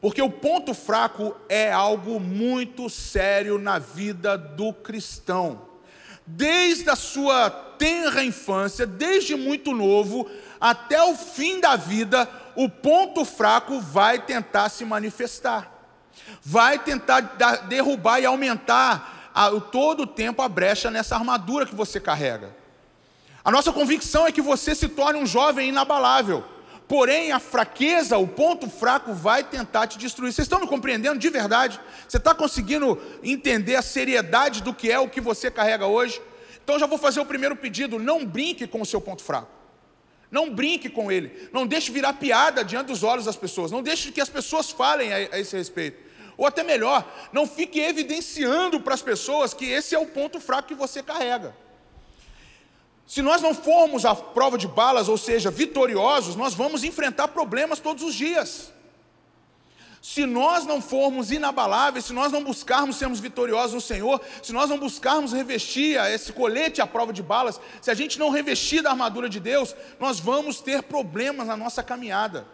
Porque 0.01 0.19
o 0.19 0.31
ponto 0.31 0.73
fraco 0.73 1.35
é 1.47 1.71
algo 1.71 2.19
muito 2.19 2.89
sério 2.89 3.59
na 3.59 3.77
vida 3.77 4.35
do 4.35 4.73
cristão 4.73 5.69
desde 6.31 6.87
a 6.89 6.95
sua 6.95 7.49
tenra 7.49 8.23
infância, 8.23 8.85
desde 8.85 9.35
muito 9.35 9.73
novo, 9.73 10.29
até 10.61 11.01
o 11.01 11.15
fim 11.15 11.59
da 11.59 11.75
vida, 11.75 12.29
o 12.55 12.69
ponto 12.69 13.25
fraco 13.25 13.79
vai 13.79 14.21
tentar 14.21 14.69
se 14.69 14.85
manifestar, 14.85 15.78
vai 16.41 16.79
tentar 16.79 17.21
derrubar 17.67 18.19
e 18.19 18.25
aumentar 18.25 19.31
a, 19.33 19.51
todo 19.59 20.03
o 20.03 20.07
tempo 20.07 20.41
a 20.41 20.49
brecha 20.49 20.89
nessa 20.89 21.15
armadura 21.15 21.65
que 21.65 21.75
você 21.75 21.99
carrega. 21.99 22.55
A 23.43 23.51
nossa 23.51 23.71
convicção 23.71 24.27
é 24.27 24.31
que 24.31 24.41
você 24.41 24.75
se 24.75 24.89
torne 24.89 25.19
um 25.19 25.25
jovem 25.25 25.69
inabalável. 25.69 26.43
Porém, 26.87 27.31
a 27.31 27.39
fraqueza, 27.39 28.17
o 28.17 28.27
ponto 28.27 28.67
fraco, 28.67 29.13
vai 29.13 29.43
tentar 29.43 29.85
te 29.85 29.97
destruir. 29.97 30.33
Vocês 30.33 30.45
estão 30.45 30.59
me 30.59 30.67
compreendendo 30.67 31.19
de 31.19 31.29
verdade? 31.29 31.79
Você 32.07 32.17
está 32.17 32.33
conseguindo 32.33 32.99
entender 33.23 33.75
a 33.75 33.81
seriedade 33.81 34.63
do 34.63 34.73
que 34.73 34.91
é 34.91 34.99
o 34.99 35.07
que 35.07 35.21
você 35.21 35.51
carrega 35.51 35.85
hoje? 35.85 36.19
Então, 36.63 36.79
já 36.79 36.87
vou 36.87 36.97
fazer 36.97 37.19
o 37.19 37.25
primeiro 37.25 37.55
pedido: 37.55 37.99
não 37.99 38.25
brinque 38.25 38.65
com 38.65 38.81
o 38.81 38.85
seu 38.85 38.99
ponto 38.99 39.21
fraco. 39.21 39.47
Não 40.31 40.53
brinque 40.53 40.89
com 40.89 41.11
ele. 41.11 41.49
Não 41.53 41.65
deixe 41.65 41.91
virar 41.91 42.13
piada 42.13 42.63
diante 42.63 42.87
dos 42.87 43.03
olhos 43.03 43.25
das 43.25 43.35
pessoas. 43.35 43.71
Não 43.71 43.83
deixe 43.83 44.11
que 44.11 44.21
as 44.21 44.29
pessoas 44.29 44.71
falem 44.71 45.13
a, 45.13 45.15
a 45.15 45.39
esse 45.39 45.55
respeito. 45.55 46.08
Ou 46.39 46.47
até 46.47 46.63
melhor, 46.63 47.05
não 47.33 47.45
fique 47.45 47.81
evidenciando 47.81 48.79
para 48.79 48.93
as 48.93 49.01
pessoas 49.01 49.53
que 49.53 49.65
esse 49.65 49.93
é 49.93 49.99
o 49.99 50.05
ponto 50.05 50.39
fraco 50.39 50.69
que 50.69 50.73
você 50.73 51.03
carrega. 51.03 51.53
Se 53.05 53.21
nós 53.21 53.41
não 53.41 53.53
formos 53.53 54.05
à 54.05 54.15
prova 54.15 54.57
de 54.57 54.65
balas, 54.65 55.09
ou 55.09 55.17
seja, 55.17 55.51
vitoriosos, 55.51 56.37
nós 56.37 56.53
vamos 56.53 56.85
enfrentar 56.85 57.27
problemas 57.27 57.81
todos 57.81 58.05
os 58.05 58.15
dias. 58.15 58.71
Se 60.01 60.25
nós 60.25 60.65
não 60.65 60.81
formos 60.81 61.29
inabaláveis, 61.29 62.05
se 62.05 62.13
nós 62.13 62.31
não 62.31 62.41
buscarmos 62.41 62.95
sermos 62.95 63.19
vitoriosos 63.19 63.73
no 63.73 63.81
Senhor, 63.81 64.21
se 64.41 64.53
nós 64.53 64.69
não 64.69 64.79
buscarmos 64.79 65.33
revestir 65.33 65.99
esse 66.05 66.31
colete 66.31 66.81
à 66.81 66.87
prova 66.87 67.11
de 67.11 67.21
balas, 67.21 67.59
se 67.81 67.91
a 67.91 67.93
gente 67.93 68.17
não 68.17 68.29
revestir 68.29 68.81
da 68.81 68.91
armadura 68.91 69.27
de 69.27 69.41
Deus, 69.41 69.75
nós 69.99 70.21
vamos 70.21 70.61
ter 70.61 70.83
problemas 70.83 71.47
na 71.47 71.57
nossa 71.57 71.83
caminhada. 71.83 72.47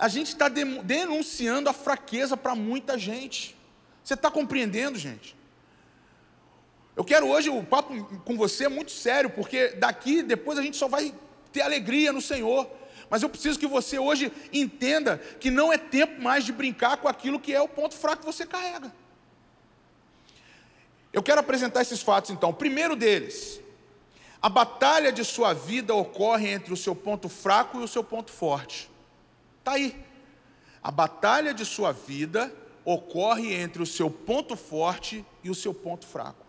A 0.00 0.08
gente 0.08 0.28
está 0.28 0.48
denunciando 0.48 1.68
a 1.68 1.74
fraqueza 1.74 2.34
para 2.34 2.54
muita 2.54 2.98
gente. 2.98 3.54
Você 4.02 4.14
está 4.14 4.30
compreendendo, 4.30 4.98
gente? 4.98 5.36
Eu 6.96 7.04
quero 7.04 7.28
hoje 7.28 7.50
o 7.50 7.62
papo 7.62 8.02
com 8.24 8.34
você 8.34 8.64
é 8.64 8.68
muito 8.70 8.92
sério, 8.92 9.28
porque 9.28 9.68
daqui 9.72 10.22
depois 10.22 10.58
a 10.58 10.62
gente 10.62 10.78
só 10.78 10.88
vai 10.88 11.14
ter 11.52 11.60
alegria 11.60 12.14
no 12.14 12.22
Senhor. 12.22 12.66
Mas 13.10 13.22
eu 13.22 13.28
preciso 13.28 13.58
que 13.58 13.66
você 13.66 13.98
hoje 13.98 14.32
entenda 14.50 15.18
que 15.38 15.50
não 15.50 15.70
é 15.70 15.76
tempo 15.76 16.22
mais 16.22 16.44
de 16.44 16.52
brincar 16.52 16.96
com 16.96 17.06
aquilo 17.06 17.38
que 17.38 17.54
é 17.54 17.60
o 17.60 17.68
ponto 17.68 17.94
fraco 17.94 18.20
que 18.20 18.32
você 18.32 18.46
carrega. 18.46 18.90
Eu 21.12 21.22
quero 21.22 21.40
apresentar 21.40 21.82
esses 21.82 22.00
fatos 22.00 22.30
então. 22.30 22.54
primeiro 22.54 22.96
deles, 22.96 23.60
a 24.40 24.48
batalha 24.48 25.12
de 25.12 25.26
sua 25.26 25.52
vida 25.52 25.94
ocorre 25.94 26.48
entre 26.48 26.72
o 26.72 26.76
seu 26.76 26.96
ponto 26.96 27.28
fraco 27.28 27.80
e 27.82 27.84
o 27.84 27.88
seu 27.88 28.02
ponto 28.02 28.30
forte. 28.30 28.88
Está 29.60 29.72
aí. 29.72 29.94
A 30.82 30.90
batalha 30.90 31.54
de 31.54 31.64
sua 31.64 31.92
vida 31.92 32.52
ocorre 32.84 33.54
entre 33.54 33.82
o 33.82 33.86
seu 33.86 34.10
ponto 34.10 34.56
forte 34.56 35.24
e 35.44 35.50
o 35.50 35.54
seu 35.54 35.72
ponto 35.72 36.06
fraco. 36.06 36.44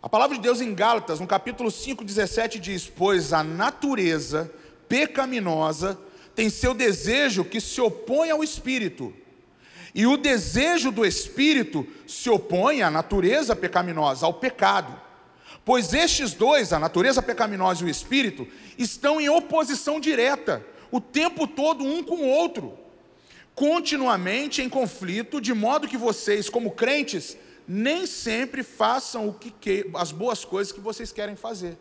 A 0.00 0.08
palavra 0.08 0.36
de 0.36 0.42
Deus 0.42 0.60
em 0.60 0.74
Gálatas, 0.74 1.18
no 1.18 1.26
capítulo 1.26 1.70
5, 1.70 2.04
17, 2.04 2.60
diz: 2.60 2.86
Pois 2.86 3.32
a 3.32 3.42
natureza 3.42 4.52
pecaminosa 4.88 5.98
tem 6.34 6.48
seu 6.48 6.72
desejo 6.72 7.44
que 7.44 7.60
se 7.60 7.80
opõe 7.80 8.30
ao 8.30 8.44
espírito. 8.44 9.12
E 9.94 10.06
o 10.06 10.16
desejo 10.16 10.92
do 10.92 11.04
espírito 11.04 11.86
se 12.06 12.30
opõe 12.30 12.82
à 12.82 12.90
natureza 12.90 13.56
pecaminosa, 13.56 14.26
ao 14.26 14.34
pecado. 14.34 15.00
Pois 15.64 15.92
estes 15.92 16.32
dois, 16.34 16.72
a 16.72 16.78
natureza 16.78 17.20
pecaminosa 17.20 17.82
e 17.82 17.86
o 17.86 17.90
espírito, 17.90 18.46
estão 18.78 19.20
em 19.20 19.28
oposição 19.28 19.98
direta, 19.98 20.64
o 20.90 21.00
tempo 21.00 21.46
todo 21.46 21.84
um 21.84 22.02
com 22.02 22.16
o 22.16 22.28
outro, 22.28 22.78
continuamente 23.54 24.62
em 24.62 24.68
conflito, 24.68 25.40
de 25.40 25.52
modo 25.52 25.88
que 25.88 25.96
vocês, 25.96 26.48
como 26.48 26.70
crentes, 26.70 27.36
nem 27.66 28.06
sempre 28.06 28.62
façam 28.62 29.28
o 29.28 29.34
que, 29.34 29.90
as 29.94 30.10
boas 30.12 30.44
coisas 30.44 30.72
que 30.72 30.80
vocês 30.80 31.12
querem 31.12 31.36
fazer. 31.36 31.76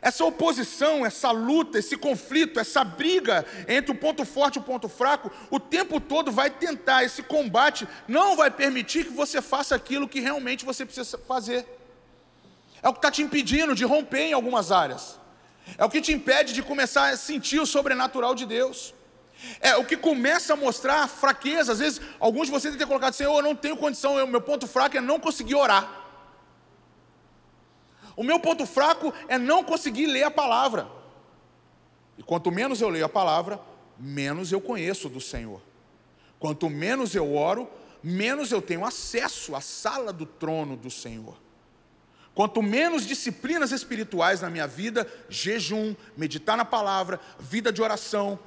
Essa 0.00 0.24
oposição, 0.24 1.04
essa 1.06 1.30
luta, 1.30 1.78
esse 1.78 1.96
conflito, 1.96 2.60
essa 2.60 2.84
briga 2.84 3.46
entre 3.66 3.92
o 3.92 3.94
ponto 3.94 4.24
forte 4.24 4.56
e 4.56 4.58
o 4.58 4.62
ponto 4.62 4.88
fraco, 4.88 5.30
o 5.50 5.58
tempo 5.58 5.98
todo 6.00 6.30
vai 6.30 6.50
tentar, 6.50 7.04
esse 7.04 7.22
combate 7.22 7.88
não 8.06 8.36
vai 8.36 8.50
permitir 8.50 9.06
que 9.06 9.12
você 9.12 9.40
faça 9.40 9.74
aquilo 9.74 10.08
que 10.08 10.20
realmente 10.20 10.64
você 10.64 10.84
precisa 10.84 11.18
fazer. 11.18 11.66
É 12.82 12.88
o 12.88 12.92
que 12.92 12.98
está 12.98 13.10
te 13.10 13.22
impedindo 13.22 13.74
de 13.74 13.84
romper 13.84 14.20
em 14.20 14.32
algumas 14.32 14.70
áreas. 14.70 15.18
É 15.76 15.84
o 15.84 15.90
que 15.90 16.00
te 16.00 16.12
impede 16.12 16.52
de 16.52 16.62
começar 16.62 17.08
a 17.08 17.16
sentir 17.16 17.60
o 17.60 17.66
sobrenatural 17.66 18.34
de 18.34 18.46
Deus. 18.46 18.94
É 19.60 19.76
o 19.76 19.84
que 19.84 19.96
começa 19.96 20.54
a 20.54 20.56
mostrar 20.56 21.08
fraqueza. 21.08 21.72
Às 21.72 21.78
vezes, 21.78 22.00
alguns 22.18 22.46
de 22.46 22.52
vocês 22.52 22.74
ter 22.76 22.86
colocado 22.86 23.10
assim: 23.10 23.26
oh, 23.26 23.38
eu 23.38 23.42
não 23.42 23.54
tenho 23.54 23.76
condição, 23.76 24.22
o 24.22 24.26
meu 24.26 24.40
ponto 24.40 24.66
fraco 24.66 24.96
é 24.96 25.00
não 25.00 25.20
conseguir 25.20 25.54
orar. 25.54 26.04
O 28.16 28.22
meu 28.22 28.40
ponto 28.40 28.64
fraco 28.64 29.12
é 29.28 29.38
não 29.38 29.62
conseguir 29.62 30.06
ler 30.06 30.24
a 30.24 30.30
palavra. 30.30 30.88
E 32.16 32.22
quanto 32.22 32.50
menos 32.50 32.80
eu 32.80 32.88
leio 32.88 33.04
a 33.04 33.10
palavra, 33.10 33.60
menos 33.98 34.52
eu 34.52 34.60
conheço 34.60 35.08
do 35.08 35.20
Senhor. 35.20 35.60
Quanto 36.38 36.70
menos 36.70 37.14
eu 37.14 37.34
oro, 37.34 37.68
menos 38.02 38.52
eu 38.52 38.62
tenho 38.62 38.86
acesso 38.86 39.54
à 39.54 39.60
sala 39.60 40.12
do 40.12 40.24
trono 40.24 40.76
do 40.76 40.90
Senhor. 40.90 41.36
Quanto 42.36 42.62
menos 42.62 43.06
disciplinas 43.06 43.72
espirituais 43.72 44.42
na 44.42 44.50
minha 44.50 44.66
vida, 44.66 45.10
jejum, 45.26 45.96
meditar 46.14 46.54
na 46.54 46.66
palavra, 46.66 47.18
vida 47.40 47.72
de 47.72 47.80
oração, 47.80 48.38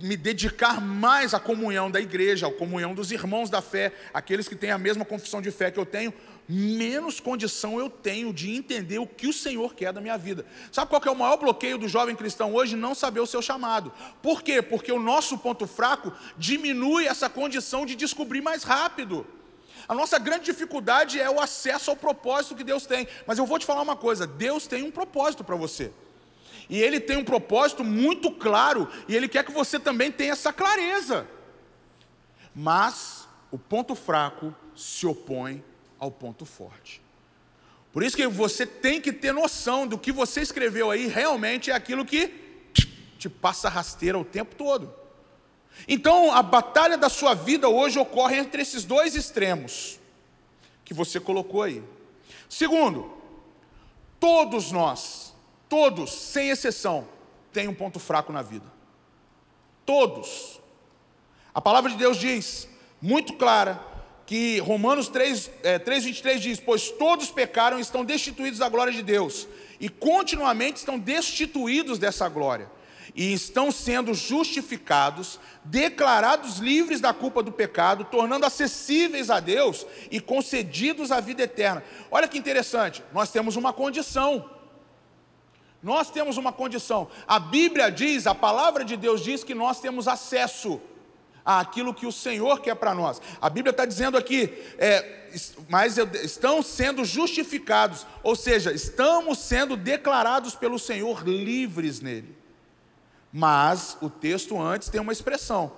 me 0.00 0.16
dedicar 0.16 0.80
mais 0.80 1.34
à 1.34 1.40
comunhão 1.40 1.90
da 1.90 2.00
igreja, 2.00 2.46
à 2.46 2.52
comunhão 2.52 2.94
dos 2.94 3.10
irmãos 3.10 3.50
da 3.50 3.60
fé, 3.60 3.92
aqueles 4.14 4.46
que 4.46 4.54
têm 4.54 4.70
a 4.70 4.78
mesma 4.78 5.04
confissão 5.04 5.42
de 5.42 5.50
fé 5.50 5.72
que 5.72 5.80
eu 5.80 5.84
tenho, 5.84 6.14
menos 6.48 7.18
condição 7.18 7.80
eu 7.80 7.90
tenho 7.90 8.32
de 8.32 8.54
entender 8.54 9.00
o 9.00 9.08
que 9.08 9.26
o 9.26 9.32
Senhor 9.32 9.74
quer 9.74 9.92
da 9.92 10.00
minha 10.00 10.16
vida. 10.16 10.46
Sabe 10.70 10.88
qual 10.88 11.02
é 11.04 11.10
o 11.10 11.18
maior 11.18 11.36
bloqueio 11.36 11.76
do 11.76 11.88
jovem 11.88 12.14
cristão 12.14 12.54
hoje? 12.54 12.76
Não 12.76 12.94
saber 12.94 13.18
o 13.18 13.26
seu 13.26 13.42
chamado. 13.42 13.92
Por 14.22 14.40
quê? 14.40 14.62
Porque 14.62 14.92
o 14.92 15.00
nosso 15.00 15.36
ponto 15.36 15.66
fraco 15.66 16.12
diminui 16.38 17.08
essa 17.08 17.28
condição 17.28 17.84
de 17.84 17.96
descobrir 17.96 18.40
mais 18.40 18.62
rápido. 18.62 19.26
A 19.88 19.94
nossa 19.94 20.18
grande 20.18 20.44
dificuldade 20.44 21.20
é 21.20 21.30
o 21.30 21.40
acesso 21.40 21.90
ao 21.90 21.96
propósito 21.96 22.54
que 22.54 22.64
Deus 22.64 22.86
tem. 22.86 23.06
Mas 23.26 23.38
eu 23.38 23.46
vou 23.46 23.58
te 23.58 23.66
falar 23.66 23.82
uma 23.82 23.96
coisa: 23.96 24.26
Deus 24.26 24.66
tem 24.66 24.82
um 24.82 24.90
propósito 24.90 25.42
para 25.44 25.56
você. 25.56 25.92
E 26.68 26.80
Ele 26.80 27.00
tem 27.00 27.16
um 27.16 27.24
propósito 27.24 27.84
muito 27.84 28.30
claro, 28.30 28.88
e 29.08 29.16
Ele 29.16 29.28
quer 29.28 29.44
que 29.44 29.52
você 29.52 29.78
também 29.78 30.10
tenha 30.10 30.32
essa 30.32 30.52
clareza. 30.52 31.26
Mas 32.54 33.28
o 33.50 33.58
ponto 33.58 33.94
fraco 33.94 34.54
se 34.74 35.06
opõe 35.06 35.62
ao 35.98 36.10
ponto 36.10 36.44
forte. 36.44 37.02
Por 37.92 38.02
isso 38.02 38.16
que 38.16 38.26
você 38.26 38.64
tem 38.64 39.00
que 39.00 39.12
ter 39.12 39.32
noção 39.32 39.86
do 39.86 39.98
que 39.98 40.10
você 40.10 40.40
escreveu 40.40 40.90
aí 40.90 41.06
realmente 41.06 41.70
é 41.70 41.74
aquilo 41.74 42.06
que 42.06 42.28
te 43.18 43.28
passa 43.28 43.68
rasteira 43.68 44.18
o 44.18 44.24
tempo 44.24 44.54
todo. 44.56 45.01
Então, 45.88 46.32
a 46.32 46.42
batalha 46.42 46.96
da 46.96 47.08
sua 47.08 47.34
vida 47.34 47.68
hoje 47.68 47.98
ocorre 47.98 48.36
entre 48.36 48.62
esses 48.62 48.84
dois 48.84 49.14
extremos 49.14 49.98
que 50.84 50.94
você 50.94 51.18
colocou 51.18 51.62
aí. 51.62 51.82
Segundo, 52.48 53.12
todos 54.20 54.70
nós, 54.70 55.34
todos, 55.68 56.12
sem 56.12 56.50
exceção, 56.50 57.08
têm 57.52 57.68
um 57.68 57.74
ponto 57.74 57.98
fraco 57.98 58.32
na 58.32 58.42
vida. 58.42 58.66
Todos. 59.84 60.60
A 61.54 61.60
palavra 61.60 61.90
de 61.90 61.96
Deus 61.96 62.16
diz, 62.16 62.68
muito 63.00 63.34
clara, 63.34 63.82
que 64.26 64.58
Romanos 64.60 65.08
3, 65.08 65.50
é, 65.62 65.78
3, 65.78 66.04
23 66.04 66.40
diz: 66.40 66.60
Pois 66.60 66.90
todos 66.90 67.30
pecaram 67.30 67.78
e 67.78 67.82
estão 67.82 68.04
destituídos 68.04 68.60
da 68.60 68.68
glória 68.68 68.92
de 68.92 69.02
Deus, 69.02 69.48
e 69.80 69.88
continuamente 69.88 70.76
estão 70.76 70.98
destituídos 70.98 71.98
dessa 71.98 72.28
glória, 72.28 72.70
e 73.14 73.32
estão 73.32 73.70
sendo 73.70 74.14
justificados, 74.14 75.38
declarados 75.64 76.58
livres 76.58 77.00
da 77.00 77.12
culpa 77.12 77.42
do 77.42 77.52
pecado, 77.52 78.04
tornando 78.04 78.46
acessíveis 78.46 79.28
a 79.30 79.38
Deus 79.38 79.86
e 80.10 80.20
concedidos 80.20 81.12
a 81.12 81.20
vida 81.20 81.42
eterna. 81.42 81.84
Olha 82.10 82.28
que 82.28 82.38
interessante, 82.38 83.02
nós 83.12 83.30
temos 83.30 83.56
uma 83.56 83.72
condição. 83.72 84.50
Nós 85.82 86.10
temos 86.10 86.36
uma 86.36 86.52
condição. 86.52 87.08
A 87.26 87.38
Bíblia 87.38 87.90
diz, 87.90 88.26
a 88.26 88.34
palavra 88.34 88.84
de 88.84 88.96
Deus 88.96 89.20
diz 89.20 89.42
que 89.42 89.54
nós 89.54 89.80
temos 89.80 90.06
acesso 90.06 90.80
àquilo 91.44 91.92
que 91.92 92.06
o 92.06 92.12
Senhor 92.12 92.60
quer 92.60 92.76
para 92.76 92.94
nós. 92.94 93.20
A 93.40 93.50
Bíblia 93.50 93.72
está 93.72 93.84
dizendo 93.84 94.16
aqui, 94.16 94.44
é, 94.78 95.26
mas 95.68 95.98
estão 95.98 96.62
sendo 96.62 97.04
justificados, 97.04 98.06
ou 98.22 98.36
seja, 98.36 98.72
estamos 98.72 99.38
sendo 99.38 99.76
declarados 99.76 100.54
pelo 100.54 100.78
Senhor 100.78 101.26
livres 101.26 102.00
nele. 102.00 102.41
Mas 103.32 103.96
o 104.00 104.10
texto 104.10 104.60
antes 104.60 104.88
tem 104.88 105.00
uma 105.00 105.12
expressão: 105.12 105.72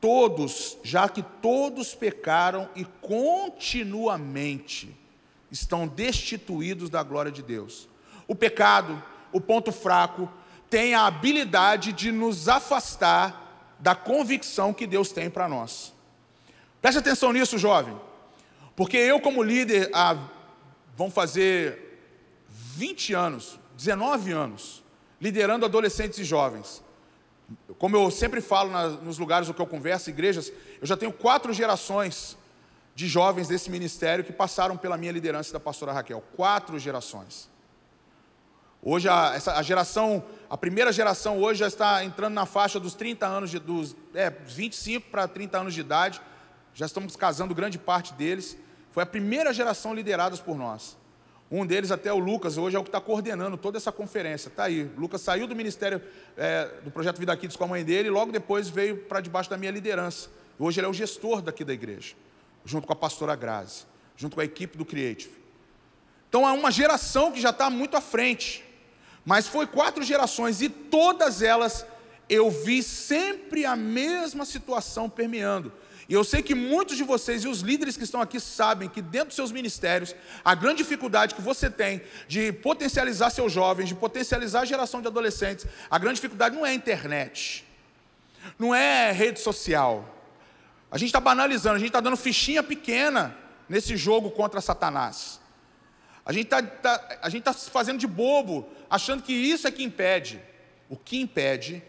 todos, 0.00 0.78
já 0.84 1.08
que 1.08 1.22
todos 1.22 1.94
pecaram 1.94 2.68
e 2.76 2.84
continuamente 2.84 4.94
estão 5.50 5.88
destituídos 5.88 6.88
da 6.88 7.02
glória 7.02 7.32
de 7.32 7.42
Deus. 7.42 7.88
O 8.28 8.34
pecado, 8.34 9.02
o 9.32 9.40
ponto 9.40 9.72
fraco, 9.72 10.30
tem 10.68 10.94
a 10.94 11.06
habilidade 11.06 11.92
de 11.92 12.12
nos 12.12 12.48
afastar 12.48 13.74
da 13.80 13.94
convicção 13.94 14.72
que 14.72 14.86
Deus 14.86 15.10
tem 15.10 15.28
para 15.28 15.48
nós. 15.48 15.92
Preste 16.80 16.98
atenção 16.98 17.32
nisso, 17.32 17.58
jovem, 17.58 17.98
porque 18.76 18.96
eu, 18.96 19.20
como 19.20 19.42
líder, 19.42 19.90
há, 19.92 20.16
vão 20.96 21.10
fazer 21.10 21.98
20 22.48 23.12
anos, 23.12 23.58
19 23.76 24.32
anos, 24.32 24.82
liderando 25.20 25.64
adolescentes 25.64 26.18
e 26.18 26.24
jovens. 26.24 26.82
Como 27.78 27.96
eu 27.96 28.10
sempre 28.10 28.40
falo 28.40 28.70
nos 29.02 29.18
lugares 29.18 29.48
onde 29.48 29.60
eu 29.60 29.66
converso, 29.66 30.08
igrejas, 30.08 30.52
eu 30.80 30.86
já 30.86 30.96
tenho 30.96 31.12
quatro 31.12 31.52
gerações 31.52 32.36
de 32.94 33.08
jovens 33.08 33.48
desse 33.48 33.70
ministério 33.70 34.24
que 34.24 34.32
passaram 34.32 34.76
pela 34.76 34.96
minha 34.96 35.12
liderança 35.12 35.52
da 35.52 35.60
pastora 35.60 35.92
Raquel. 35.92 36.22
Quatro 36.36 36.78
gerações. 36.78 37.50
Hoje 38.82 39.08
a, 39.08 39.32
essa, 39.34 39.54
a 39.54 39.62
geração, 39.62 40.24
a 40.48 40.56
primeira 40.56 40.92
geração 40.92 41.38
hoje 41.38 41.60
já 41.60 41.66
está 41.66 42.02
entrando 42.04 42.34
na 42.34 42.46
faixa 42.46 42.80
dos 42.80 42.94
30 42.94 43.26
anos, 43.26 43.50
de, 43.50 43.58
dos 43.58 43.94
é, 44.14 44.30
25 44.30 45.10
para 45.10 45.28
30 45.28 45.58
anos 45.58 45.74
de 45.74 45.80
idade. 45.80 46.20
Já 46.72 46.86
estamos 46.86 47.14
casando 47.16 47.54
grande 47.54 47.78
parte 47.78 48.14
deles. 48.14 48.56
Foi 48.90 49.02
a 49.02 49.06
primeira 49.06 49.52
geração 49.52 49.94
liderada 49.94 50.36
por 50.38 50.56
nós. 50.56 50.96
Um 51.50 51.66
deles, 51.66 51.90
até 51.90 52.12
o 52.12 52.18
Lucas, 52.18 52.56
hoje 52.56 52.76
é 52.76 52.78
o 52.78 52.82
que 52.84 52.88
está 52.88 53.00
coordenando 53.00 53.56
toda 53.56 53.76
essa 53.76 53.90
conferência. 53.90 54.48
Está 54.48 54.64
aí. 54.64 54.88
Lucas 54.96 55.20
saiu 55.20 55.48
do 55.48 55.56
ministério 55.56 56.00
é, 56.36 56.70
do 56.84 56.92
Projeto 56.92 57.18
Vida 57.18 57.36
Kids 57.36 57.56
com 57.56 57.64
a 57.64 57.66
mãe 57.66 57.84
dele 57.84 58.06
e 58.06 58.10
logo 58.10 58.30
depois 58.30 58.68
veio 58.68 58.98
para 58.98 59.20
debaixo 59.20 59.50
da 59.50 59.56
minha 59.56 59.72
liderança. 59.72 60.28
Hoje 60.58 60.78
ele 60.78 60.86
é 60.86 60.90
o 60.90 60.94
gestor 60.94 61.42
daqui 61.42 61.64
da 61.64 61.72
igreja, 61.72 62.14
junto 62.64 62.86
com 62.86 62.92
a 62.92 62.96
pastora 62.96 63.34
Grazi, 63.34 63.84
junto 64.16 64.36
com 64.36 64.40
a 64.40 64.44
equipe 64.44 64.78
do 64.78 64.84
Creative. 64.84 65.32
Então 66.28 66.46
há 66.46 66.52
uma 66.52 66.70
geração 66.70 67.32
que 67.32 67.40
já 67.40 67.50
está 67.50 67.68
muito 67.68 67.96
à 67.96 68.00
frente. 68.00 68.64
Mas 69.24 69.48
foi 69.48 69.66
quatro 69.66 70.04
gerações 70.04 70.62
e 70.62 70.68
todas 70.68 71.42
elas 71.42 71.84
eu 72.28 72.48
vi 72.48 72.80
sempre 72.80 73.66
a 73.66 73.74
mesma 73.74 74.44
situação 74.44 75.10
permeando. 75.10 75.72
E 76.10 76.12
eu 76.12 76.24
sei 76.24 76.42
que 76.42 76.56
muitos 76.56 76.96
de 76.96 77.04
vocês 77.04 77.44
e 77.44 77.48
os 77.48 77.60
líderes 77.60 77.96
que 77.96 78.02
estão 78.02 78.20
aqui 78.20 78.40
sabem 78.40 78.88
que 78.88 79.00
dentro 79.00 79.28
dos 79.28 79.36
seus 79.36 79.52
ministérios, 79.52 80.12
a 80.44 80.56
grande 80.56 80.78
dificuldade 80.78 81.36
que 81.36 81.40
você 81.40 81.70
tem 81.70 82.02
de 82.26 82.52
potencializar 82.52 83.30
seus 83.30 83.52
jovens, 83.52 83.86
de 83.88 83.94
potencializar 83.94 84.62
a 84.62 84.64
geração 84.64 85.00
de 85.00 85.06
adolescentes, 85.06 85.66
a 85.88 85.98
grande 86.00 86.16
dificuldade 86.16 86.56
não 86.56 86.66
é 86.66 86.70
a 86.70 86.74
internet, 86.74 87.64
não 88.58 88.74
é 88.74 89.12
rede 89.12 89.38
social. 89.38 90.04
A 90.90 90.98
gente 90.98 91.10
está 91.10 91.20
banalizando, 91.20 91.76
a 91.76 91.78
gente 91.78 91.90
está 91.90 92.00
dando 92.00 92.16
fichinha 92.16 92.64
pequena 92.64 93.36
nesse 93.68 93.96
jogo 93.96 94.32
contra 94.32 94.60
Satanás. 94.60 95.40
A 96.26 96.32
gente 96.32 96.46
está 96.46 96.60
tá, 96.60 97.28
gente 97.30 97.44
tá 97.44 97.52
se 97.52 97.70
fazendo 97.70 98.00
de 98.00 98.08
bobo, 98.08 98.68
achando 98.90 99.22
que 99.22 99.32
isso 99.32 99.68
é 99.68 99.70
que 99.70 99.84
impede. 99.84 100.42
O 100.88 100.96
que 100.96 101.20
impede 101.20 101.80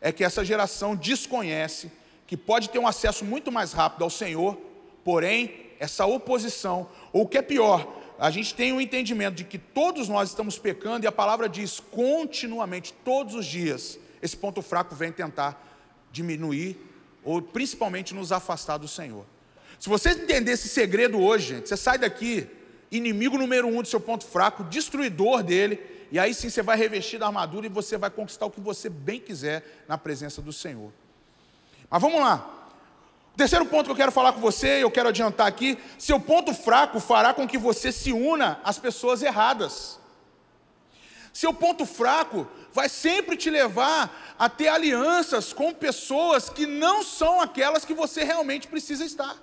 é 0.00 0.12
que 0.12 0.22
essa 0.22 0.44
geração 0.44 0.94
desconhece 0.94 1.90
que 2.26 2.36
pode 2.36 2.70
ter 2.70 2.78
um 2.78 2.86
acesso 2.86 3.24
muito 3.24 3.52
mais 3.52 3.72
rápido 3.72 4.02
ao 4.02 4.10
Senhor, 4.10 4.56
porém, 5.04 5.64
essa 5.78 6.06
oposição, 6.06 6.88
ou 7.12 7.22
o 7.22 7.28
que 7.28 7.38
é 7.38 7.42
pior, 7.42 7.86
a 8.18 8.30
gente 8.30 8.54
tem 8.54 8.72
o 8.72 8.76
um 8.76 8.80
entendimento 8.80 9.34
de 9.34 9.44
que 9.44 9.58
todos 9.58 10.08
nós 10.08 10.30
estamos 10.30 10.58
pecando 10.58 11.04
e 11.04 11.08
a 11.08 11.12
palavra 11.12 11.48
diz 11.48 11.80
continuamente, 11.80 12.92
todos 13.04 13.34
os 13.34 13.44
dias, 13.44 13.98
esse 14.22 14.36
ponto 14.36 14.62
fraco 14.62 14.94
vem 14.94 15.12
tentar 15.12 15.60
diminuir 16.12 16.78
ou 17.24 17.42
principalmente 17.42 18.14
nos 18.14 18.30
afastar 18.30 18.78
do 18.78 18.86
Senhor. 18.86 19.26
Se 19.78 19.88
você 19.88 20.10
entender 20.10 20.52
esse 20.52 20.68
segredo 20.68 21.20
hoje, 21.20 21.56
gente, 21.56 21.68
você 21.68 21.76
sai 21.76 21.98
daqui, 21.98 22.46
inimigo 22.90 23.36
número 23.36 23.66
um 23.66 23.82
do 23.82 23.88
seu 23.88 24.00
ponto 24.00 24.24
fraco, 24.24 24.64
destruidor 24.64 25.42
dele, 25.42 25.80
e 26.12 26.18
aí 26.18 26.32
sim 26.32 26.48
você 26.48 26.62
vai 26.62 26.76
revestir 26.76 27.18
da 27.18 27.26
armadura 27.26 27.66
e 27.66 27.68
você 27.68 27.98
vai 27.98 28.10
conquistar 28.10 28.46
o 28.46 28.50
que 28.50 28.60
você 28.60 28.88
bem 28.88 29.18
quiser 29.18 29.84
na 29.88 29.98
presença 29.98 30.40
do 30.40 30.52
Senhor. 30.52 30.92
Mas 31.94 32.02
vamos 32.02 32.20
lá. 32.20 32.44
Terceiro 33.36 33.64
ponto 33.66 33.84
que 33.84 33.92
eu 33.92 33.96
quero 33.96 34.10
falar 34.10 34.32
com 34.32 34.40
você, 34.40 34.82
eu 34.82 34.90
quero 34.90 35.10
adiantar 35.10 35.46
aqui: 35.46 35.78
seu 35.96 36.18
ponto 36.18 36.52
fraco 36.52 36.98
fará 36.98 37.32
com 37.32 37.46
que 37.46 37.56
você 37.56 37.92
se 37.92 38.12
una 38.12 38.58
às 38.64 38.80
pessoas 38.80 39.22
erradas. 39.22 40.00
Seu 41.32 41.54
ponto 41.54 41.86
fraco 41.86 42.48
vai 42.72 42.88
sempre 42.88 43.36
te 43.36 43.48
levar 43.48 44.34
a 44.36 44.48
ter 44.48 44.66
alianças 44.66 45.52
com 45.52 45.72
pessoas 45.72 46.48
que 46.48 46.66
não 46.66 47.04
são 47.04 47.40
aquelas 47.40 47.84
que 47.84 47.94
você 47.94 48.24
realmente 48.24 48.66
precisa 48.66 49.04
estar. 49.04 49.36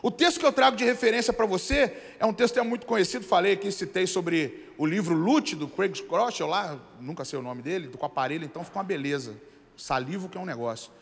O 0.00 0.12
texto 0.12 0.38
que 0.38 0.46
eu 0.46 0.52
trago 0.52 0.76
de 0.76 0.84
referência 0.84 1.32
para 1.32 1.44
você 1.44 1.92
é 2.20 2.24
um 2.24 2.32
texto 2.32 2.54
que 2.54 2.60
é 2.60 2.62
muito 2.62 2.86
conhecido, 2.86 3.24
falei 3.24 3.54
aqui, 3.54 3.72
citei 3.72 4.06
sobre 4.06 4.72
o 4.78 4.86
livro 4.86 5.12
Lute, 5.12 5.56
do 5.56 5.66
Craig 5.66 6.06
Groeschel, 6.08 6.46
lá, 6.46 6.78
nunca 7.00 7.24
sei 7.24 7.36
o 7.36 7.42
nome 7.42 7.62
dele, 7.62 7.88
com 7.88 8.06
aparelho, 8.06 8.44
então 8.44 8.62
fica 8.62 8.78
uma 8.78 8.84
beleza. 8.84 9.34
Salivo 9.76 10.28
que 10.28 10.38
é 10.38 10.40
um 10.40 10.46
negócio. 10.46 10.96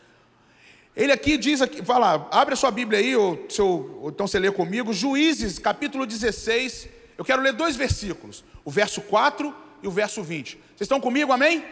Ele 0.97 1.11
aqui 1.11 1.37
diz, 1.37 1.61
aqui, 1.61 1.79
vai 1.79 1.99
lá, 1.99 2.27
abre 2.31 2.55
a 2.55 2.57
sua 2.57 2.71
Bíblia 2.71 2.97
aí, 2.97 3.15
ou, 3.15 3.45
seu, 3.49 3.99
ou 4.01 4.09
então 4.09 4.25
você 4.25 4.39
lê 4.39 4.51
comigo, 4.51 4.91
Juízes, 4.91 5.59
capítulo 5.59 6.07
16. 6.07 6.89
Eu 7.15 7.23
quero 7.23 7.39
ler 7.39 7.53
dois 7.53 7.75
versículos, 7.75 8.43
o 8.65 8.71
verso 8.71 9.01
4 9.01 9.55
e 9.83 9.87
o 9.87 9.91
verso 9.91 10.23
20. 10.23 10.53
Vocês 10.55 10.81
estão 10.81 10.99
comigo, 10.99 11.31
amém? 11.31 11.63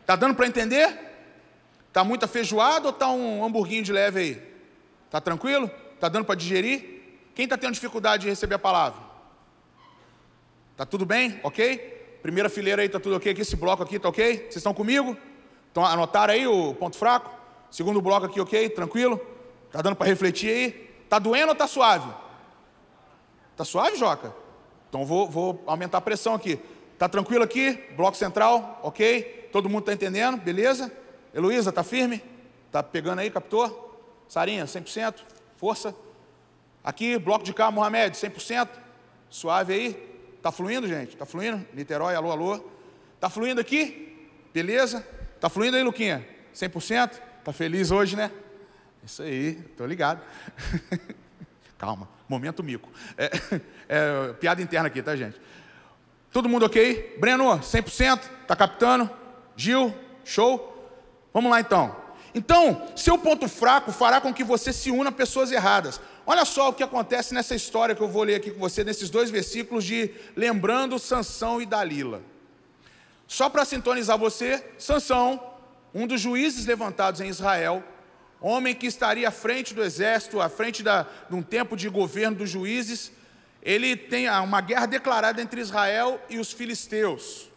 Está 0.00 0.16
dando 0.16 0.34
para 0.34 0.46
entender? 0.46 0.98
Está 1.88 2.02
muita 2.02 2.26
feijoada 2.26 2.86
ou 2.86 2.94
está 2.94 3.10
um 3.10 3.44
hamburguinho 3.44 3.82
de 3.82 3.92
leve 3.92 4.20
aí? 4.20 4.42
Está 5.04 5.20
tranquilo? 5.20 5.70
Está 5.94 6.08
dando 6.08 6.24
para 6.24 6.34
digerir? 6.34 7.02
Quem 7.34 7.44
está 7.44 7.58
tendo 7.58 7.74
dificuldade 7.74 8.22
de 8.22 8.30
receber 8.30 8.54
a 8.54 8.58
palavra? 8.58 8.98
Está 10.70 10.86
tudo 10.86 11.04
bem? 11.04 11.38
Ok? 11.42 12.16
Primeira 12.22 12.48
fileira 12.48 12.80
aí, 12.80 12.86
está 12.86 12.98
tudo 12.98 13.16
ok? 13.16 13.30
Aqui, 13.30 13.42
esse 13.42 13.56
bloco 13.56 13.82
aqui, 13.82 13.96
está 13.96 14.08
ok? 14.08 14.36
Vocês 14.36 14.56
estão 14.56 14.72
comigo? 14.72 15.18
Então 15.70 15.84
anotaram 15.84 16.32
aí 16.32 16.46
o 16.46 16.72
ponto 16.72 16.96
fraco? 16.96 17.41
Segundo 17.72 18.02
bloco 18.02 18.26
aqui, 18.26 18.38
ok? 18.38 18.68
Tranquilo? 18.68 19.18
Tá 19.72 19.80
dando 19.80 19.96
para 19.96 20.06
refletir 20.06 20.50
aí? 20.50 20.70
Tá 21.08 21.18
doendo 21.18 21.48
ou 21.48 21.54
tá 21.54 21.66
suave? 21.66 22.12
Tá 23.56 23.64
suave, 23.64 23.96
Joca? 23.96 24.34
Então 24.90 25.06
vou, 25.06 25.26
vou 25.26 25.64
aumentar 25.66 25.96
a 25.96 26.00
pressão 26.02 26.34
aqui. 26.34 26.60
Tá 26.98 27.08
tranquilo 27.08 27.42
aqui? 27.42 27.72
Bloco 27.96 28.14
central, 28.14 28.78
ok? 28.82 29.48
Todo 29.50 29.70
mundo 29.70 29.84
tá 29.84 29.94
entendendo? 29.94 30.36
Beleza? 30.36 30.92
Heloísa, 31.32 31.72
tá 31.72 31.82
firme? 31.82 32.22
Tá 32.70 32.82
pegando 32.82 33.20
aí, 33.20 33.30
captou? 33.30 34.06
Sarinha, 34.28 34.66
100%? 34.66 35.20
Força? 35.56 35.94
Aqui, 36.84 37.18
bloco 37.18 37.42
de 37.42 37.54
cá, 37.54 37.70
Mohamed, 37.70 38.14
100%? 38.14 38.68
Suave 39.30 39.72
aí? 39.72 39.94
Tá 40.42 40.52
fluindo, 40.52 40.86
gente? 40.86 41.16
Tá 41.16 41.24
fluindo? 41.24 41.66
Niterói, 41.72 42.14
alô, 42.14 42.32
alô. 42.32 42.60
Tá 43.18 43.30
fluindo 43.30 43.62
aqui? 43.62 44.28
Beleza? 44.52 45.06
Tá 45.40 45.48
fluindo 45.48 45.78
aí, 45.78 45.82
Luquinha? 45.82 46.28
100%? 46.54 47.31
Tá 47.44 47.52
feliz 47.52 47.90
hoje, 47.90 48.14
né? 48.14 48.30
Isso 49.04 49.20
aí, 49.22 49.54
tô 49.76 49.84
ligado. 49.84 50.20
Calma, 51.76 52.08
momento 52.28 52.62
mico. 52.62 52.88
É, 53.18 53.30
é, 53.88 54.32
piada 54.34 54.62
interna 54.62 54.86
aqui, 54.86 55.02
tá, 55.02 55.16
gente? 55.16 55.40
Todo 56.30 56.48
mundo 56.48 56.66
ok? 56.66 57.16
Breno, 57.18 57.58
100%? 57.58 58.20
Tá 58.46 58.54
captando? 58.54 59.10
Gil, 59.56 59.92
show? 60.24 60.72
Vamos 61.34 61.50
lá 61.50 61.60
então. 61.60 61.96
Então, 62.32 62.88
seu 62.94 63.18
ponto 63.18 63.48
fraco 63.48 63.90
fará 63.90 64.20
com 64.20 64.32
que 64.32 64.44
você 64.44 64.72
se 64.72 64.92
una 64.92 65.08
a 65.08 65.12
pessoas 65.12 65.50
erradas. 65.50 66.00
Olha 66.24 66.44
só 66.44 66.68
o 66.68 66.72
que 66.72 66.84
acontece 66.84 67.34
nessa 67.34 67.56
história 67.56 67.96
que 67.96 68.00
eu 68.00 68.08
vou 68.08 68.22
ler 68.22 68.36
aqui 68.36 68.52
com 68.52 68.60
você, 68.60 68.84
nesses 68.84 69.10
dois 69.10 69.30
versículos 69.30 69.84
de 69.84 70.14
lembrando 70.36 70.96
Sansão 70.96 71.60
e 71.60 71.66
Dalila. 71.66 72.22
Só 73.26 73.50
para 73.50 73.64
sintonizar 73.64 74.16
você, 74.16 74.64
Sansão 74.78 75.51
um 75.94 76.06
dos 76.06 76.20
juízes 76.20 76.66
levantados 76.66 77.20
em 77.20 77.28
Israel, 77.28 77.84
homem 78.40 78.74
que 78.74 78.86
estaria 78.86 79.28
à 79.28 79.30
frente 79.30 79.74
do 79.74 79.82
exército, 79.82 80.40
à 80.40 80.48
frente 80.48 80.82
da, 80.82 81.06
de 81.28 81.34
um 81.34 81.42
tempo 81.42 81.76
de 81.76 81.88
governo 81.88 82.38
dos 82.38 82.50
juízes, 82.50 83.12
ele 83.62 83.96
tem 83.96 84.28
uma 84.28 84.60
guerra 84.60 84.86
declarada 84.86 85.40
entre 85.40 85.60
Israel 85.60 86.20
e 86.28 86.38
os 86.38 86.52
filisteus, 86.52 87.48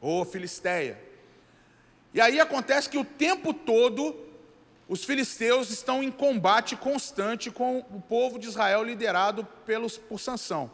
ou 0.00 0.24
Filisteia. 0.24 1.00
E 2.14 2.20
aí 2.20 2.38
acontece 2.38 2.88
que 2.88 2.98
o 2.98 3.04
tempo 3.04 3.52
todo 3.52 4.16
os 4.88 5.04
filisteus 5.04 5.70
estão 5.70 6.02
em 6.02 6.10
combate 6.10 6.74
constante 6.74 7.50
com 7.50 7.78
o 7.90 8.00
povo 8.00 8.38
de 8.38 8.46
Israel 8.46 8.82
liderado 8.82 9.46
pelos, 9.66 9.98
por 9.98 10.18
Sansão. 10.18 10.70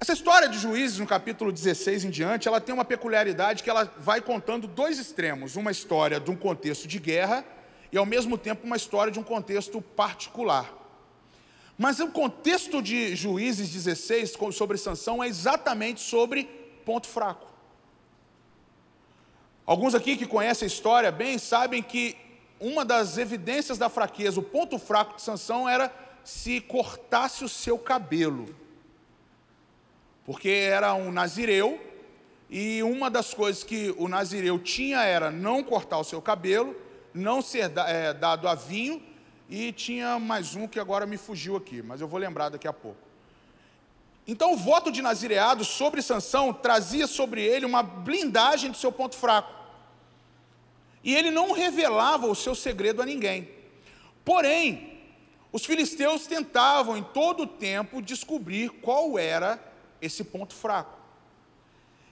Essa 0.00 0.12
história 0.12 0.48
de 0.48 0.58
Juízes, 0.58 0.98
no 0.98 1.06
capítulo 1.06 1.52
16 1.52 2.04
em 2.04 2.10
diante, 2.10 2.48
ela 2.48 2.60
tem 2.60 2.74
uma 2.74 2.84
peculiaridade 2.84 3.62
que 3.62 3.70
ela 3.70 3.92
vai 3.98 4.20
contando 4.20 4.66
dois 4.66 4.98
extremos: 4.98 5.56
uma 5.56 5.70
história 5.70 6.20
de 6.20 6.30
um 6.30 6.36
contexto 6.36 6.86
de 6.86 6.98
guerra 6.98 7.44
e, 7.90 7.96
ao 7.96 8.04
mesmo 8.04 8.36
tempo, 8.36 8.66
uma 8.66 8.76
história 8.76 9.12
de 9.12 9.18
um 9.18 9.22
contexto 9.22 9.80
particular. 9.80 10.72
Mas 11.78 12.00
o 12.00 12.08
contexto 12.08 12.82
de 12.82 13.16
Juízes 13.16 13.70
16 13.70 14.34
sobre 14.52 14.78
Sansão 14.78 15.22
é 15.22 15.28
exatamente 15.28 16.00
sobre 16.00 16.44
ponto 16.84 17.06
fraco. 17.06 17.52
Alguns 19.66 19.94
aqui 19.94 20.16
que 20.16 20.26
conhecem 20.26 20.66
a 20.66 20.68
história 20.68 21.10
bem 21.10 21.38
sabem 21.38 21.82
que 21.82 22.16
uma 22.60 22.84
das 22.84 23.16
evidências 23.16 23.78
da 23.78 23.88
fraqueza, 23.88 24.38
o 24.38 24.42
ponto 24.42 24.78
fraco 24.78 25.16
de 25.16 25.22
Sansão 25.22 25.68
era 25.68 25.92
se 26.22 26.60
cortasse 26.60 27.44
o 27.44 27.48
seu 27.48 27.78
cabelo 27.78 28.63
porque 30.24 30.48
era 30.48 30.94
um 30.94 31.12
nazireu, 31.12 31.80
e 32.48 32.82
uma 32.82 33.10
das 33.10 33.34
coisas 33.34 33.64
que 33.64 33.94
o 33.98 34.08
nazireu 34.08 34.58
tinha 34.58 35.02
era 35.02 35.30
não 35.30 35.62
cortar 35.62 35.98
o 35.98 36.04
seu 36.04 36.22
cabelo, 36.22 36.74
não 37.12 37.42
ser 37.42 37.72
é, 37.86 38.12
dado 38.12 38.48
a 38.48 38.54
vinho, 38.54 39.02
e 39.48 39.72
tinha 39.72 40.18
mais 40.18 40.54
um 40.54 40.66
que 40.66 40.80
agora 40.80 41.06
me 41.06 41.16
fugiu 41.16 41.56
aqui, 41.56 41.82
mas 41.82 42.00
eu 42.00 42.08
vou 42.08 42.18
lembrar 42.18 42.48
daqui 42.48 42.66
a 42.66 42.72
pouco. 42.72 42.98
Então 44.26 44.54
o 44.54 44.56
voto 44.56 44.90
de 44.90 45.02
nazireado 45.02 45.64
sobre 45.64 46.00
Sansão 46.00 46.52
trazia 46.52 47.06
sobre 47.06 47.42
ele 47.42 47.66
uma 47.66 47.82
blindagem 47.82 48.70
do 48.70 48.76
seu 48.76 48.90
ponto 48.90 49.16
fraco. 49.16 49.52
E 51.02 51.14
ele 51.14 51.30
não 51.30 51.52
revelava 51.52 52.26
o 52.26 52.34
seu 52.34 52.54
segredo 52.54 53.02
a 53.02 53.06
ninguém. 53.06 53.50
Porém, 54.24 55.02
os 55.52 55.66
filisteus 55.66 56.26
tentavam 56.26 56.96
em 56.96 57.02
todo 57.02 57.42
o 57.42 57.46
tempo 57.46 58.00
descobrir 58.00 58.70
qual 58.70 59.18
era 59.18 59.60
esse 60.00 60.24
ponto 60.24 60.54
fraco. 60.54 60.98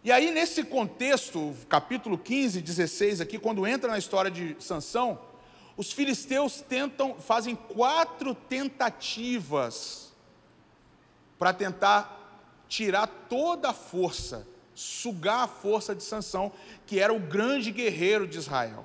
E 0.05 0.11
aí, 0.11 0.31
nesse 0.33 0.65
contexto, 0.65 1.55
capítulo 1.69 2.19
15, 2.19 2.61
16 2.61 3.21
aqui, 3.21 3.39
quando 3.39 3.67
entra 3.67 3.91
na 3.91 3.99
história 3.99 4.31
de 4.31 4.57
Sansão, 4.59 5.19
os 5.77 5.93
filisteus 5.93 6.61
tentam, 6.61 7.15
fazem 7.15 7.55
quatro 7.55 8.35
tentativas 8.35 10.13
para 11.39 11.53
tentar 11.53 12.19
tirar 12.69 13.07
toda 13.07 13.71
a 13.71 13.73
força, 13.73 14.47
sugar 14.75 15.45
a 15.45 15.49
força 15.49 15.95
de 15.95 16.03
Sansão, 16.03 16.53
que 16.87 16.99
era 16.99 17.13
o 17.13 17.21
grande 17.21 17.71
guerreiro 17.71 18.27
de 18.27 18.39
Israel. 18.39 18.85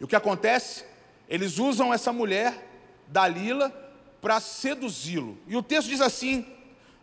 E 0.00 0.04
o 0.04 0.08
que 0.08 0.16
acontece? 0.16 0.84
Eles 1.28 1.58
usam 1.58 1.92
essa 1.92 2.12
mulher, 2.12 2.66
Dalila, 3.08 3.70
para 4.20 4.40
seduzi-lo. 4.40 5.38
E 5.46 5.56
o 5.56 5.62
texto 5.62 5.88
diz 5.88 6.00
assim, 6.00 6.46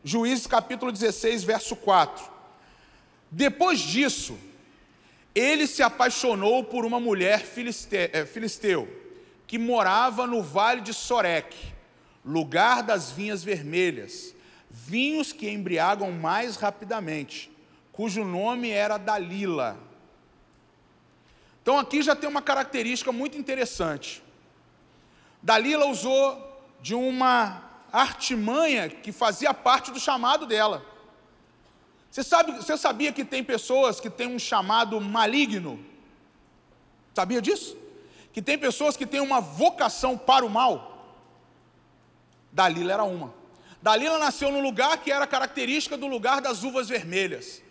Juízes 0.08 0.46
capítulo 0.46 0.92
16, 0.92 1.44
verso 1.44 1.76
4. 1.76 2.24
Depois 3.32 3.80
disso, 3.80 4.38
ele 5.34 5.66
se 5.66 5.82
apaixonou 5.82 6.64
por 6.64 6.86
uma 6.86 7.00
mulher 7.00 7.44
eh, 7.92 8.26
filisteu, 8.28 8.88
que 9.48 9.58
morava 9.58 10.28
no 10.28 10.44
vale 10.44 10.82
de 10.82 10.94
Soreque, 10.94 11.74
lugar 12.24 12.84
das 12.84 13.10
vinhas 13.10 13.44
vermelhas, 13.44 14.36
vinhos 14.70 15.34
que 15.34 15.50
embriagam 15.50 16.12
mais 16.12 16.56
rapidamente, 16.56 17.52
cujo 17.92 18.24
nome 18.24 18.70
era 18.70 19.00
Dalila. 19.00 19.76
Então 21.64 21.80
aqui 21.80 22.04
já 22.04 22.16
tem 22.16 22.30
uma 22.30 22.44
característica 22.44 23.12
muito 23.12 23.40
interessante. 23.40 24.22
Dalila 25.42 25.88
usou 25.88 26.62
de 26.80 26.94
uma 26.94 27.65
artimanha 28.02 28.90
que 28.90 29.12
fazia 29.12 29.54
parte 29.54 29.92
do 29.92 30.00
chamado 30.00 30.46
dela. 30.46 30.86
Você, 32.10 32.24
sabe, 32.24 32.54
você 32.54 32.78
sabia 32.78 33.12
que 33.12 33.26
tem 33.26 33.44
pessoas 33.44 34.00
que 34.00 34.10
têm 34.10 34.28
um 34.28 34.40
chamado 34.40 35.00
maligno? 35.02 35.84
Sabia 37.14 37.42
disso? 37.42 37.76
Que 38.32 38.42
tem 38.42 38.58
pessoas 38.58 38.96
que 38.96 39.06
têm 39.06 39.20
uma 39.20 39.42
vocação 39.42 40.18
para 40.18 40.46
o 40.46 40.50
mal? 40.50 41.18
Dalila 42.52 42.94
era 42.94 43.04
uma. 43.04 43.34
Dalila 43.82 44.18
nasceu 44.18 44.52
no 44.52 44.62
lugar 44.62 44.98
que 44.98 45.12
era 45.12 45.28
característica 45.28 45.98
do 45.98 46.08
lugar 46.08 46.42
das 46.42 46.64
uvas 46.64 46.88
vermelhas. 46.88 47.62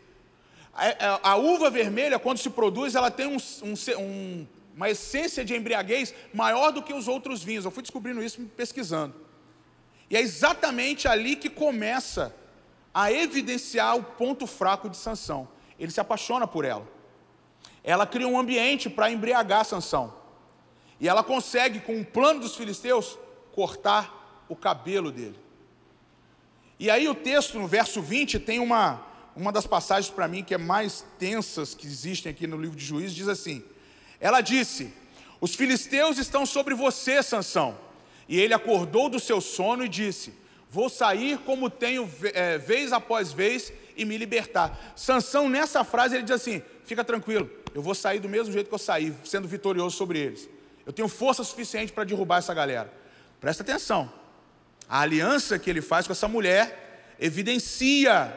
A, 0.74 1.30
a, 1.30 1.30
a 1.32 1.37
uva 1.37 1.70
vermelha, 1.70 2.18
quando 2.18 2.38
se 2.38 2.50
produz, 2.50 2.94
ela 2.94 3.10
tem 3.10 3.26
um, 3.26 3.37
um, 3.62 3.74
um, 3.98 4.46
uma 4.76 4.90
essência 4.90 5.44
de 5.44 5.54
embriaguez 5.54 6.14
maior 6.34 6.70
do 6.70 6.82
que 6.82 6.92
os 6.92 7.08
outros 7.08 7.42
vinhos. 7.42 7.64
Eu 7.64 7.70
fui 7.70 7.82
descobrindo 7.82 8.22
isso 8.22 8.42
pesquisando. 8.56 9.23
E 10.14 10.16
é 10.16 10.20
exatamente 10.20 11.09
ali 11.09 11.35
que 11.35 11.50
começa 11.50 12.33
a 12.94 13.11
evidenciar 13.11 13.96
o 13.96 14.05
ponto 14.05 14.46
fraco 14.46 14.88
de 14.88 14.96
Sansão. 14.96 15.48
Ele 15.77 15.90
se 15.90 15.98
apaixona 15.98 16.46
por 16.46 16.64
ela. 16.64 16.87
Ela 17.83 18.07
cria 18.07 18.29
um 18.29 18.38
ambiente 18.38 18.88
para 18.88 19.11
embriagar 19.11 19.64
Sansão. 19.64 20.14
E 21.00 21.09
ela 21.09 21.24
consegue, 21.24 21.81
com 21.81 21.96
um 21.96 22.05
plano 22.05 22.38
dos 22.38 22.55
filisteus, 22.55 23.18
cortar 23.53 24.44
o 24.48 24.55
cabelo 24.55 25.11
dele. 25.11 25.37
E 26.79 26.88
aí 26.92 27.09
o 27.09 27.14
texto, 27.16 27.59
no 27.59 27.66
verso 27.66 28.00
20, 28.00 28.38
tem 28.38 28.61
uma, 28.61 29.05
uma 29.35 29.50
das 29.50 29.66
passagens 29.66 30.14
para 30.14 30.29
mim 30.29 30.44
que 30.44 30.55
é 30.55 30.59
mais 30.59 31.05
tensas 31.18 31.74
que 31.74 31.88
existem 31.88 32.31
aqui 32.31 32.46
no 32.46 32.57
livro 32.57 32.77
de 32.77 32.85
Juízes, 32.85 33.16
diz 33.16 33.27
assim: 33.27 33.64
Ela 34.20 34.40
disse: 34.40 34.94
Os 35.40 35.57
filisteus 35.57 36.18
estão 36.18 36.46
sobre 36.46 36.72
você, 36.72 37.20
Sansão. 37.20 37.83
E 38.28 38.40
ele 38.40 38.54
acordou 38.54 39.08
do 39.08 39.20
seu 39.20 39.40
sono 39.40 39.84
e 39.84 39.88
disse: 39.88 40.32
Vou 40.70 40.88
sair 40.88 41.38
como 41.38 41.70
tenho 41.70 42.10
é, 42.32 42.58
vez 42.58 42.92
após 42.92 43.32
vez 43.32 43.72
e 43.96 44.04
me 44.04 44.18
libertar. 44.18 44.92
Sansão, 44.96 45.48
nessa 45.48 45.84
frase, 45.84 46.16
ele 46.16 46.24
diz 46.24 46.32
assim: 46.32 46.62
fica 46.84 47.04
tranquilo, 47.04 47.48
eu 47.74 47.82
vou 47.82 47.94
sair 47.94 48.18
do 48.18 48.28
mesmo 48.28 48.52
jeito 48.52 48.68
que 48.68 48.74
eu 48.74 48.78
saí, 48.78 49.14
sendo 49.24 49.46
vitorioso 49.46 49.96
sobre 49.96 50.18
eles. 50.18 50.48
Eu 50.87 50.92
tenho 50.92 51.08
força 51.08 51.42
suficiente 51.44 51.92
para 51.92 52.04
derrubar 52.04 52.38
essa 52.38 52.52
galera. 52.52 52.92
Presta 53.40 53.62
atenção. 53.62 54.12
A 54.88 55.00
aliança 55.00 55.58
que 55.58 55.70
ele 55.70 55.80
faz 55.80 56.06
com 56.06 56.12
essa 56.12 56.28
mulher 56.28 57.14
evidencia 57.18 58.34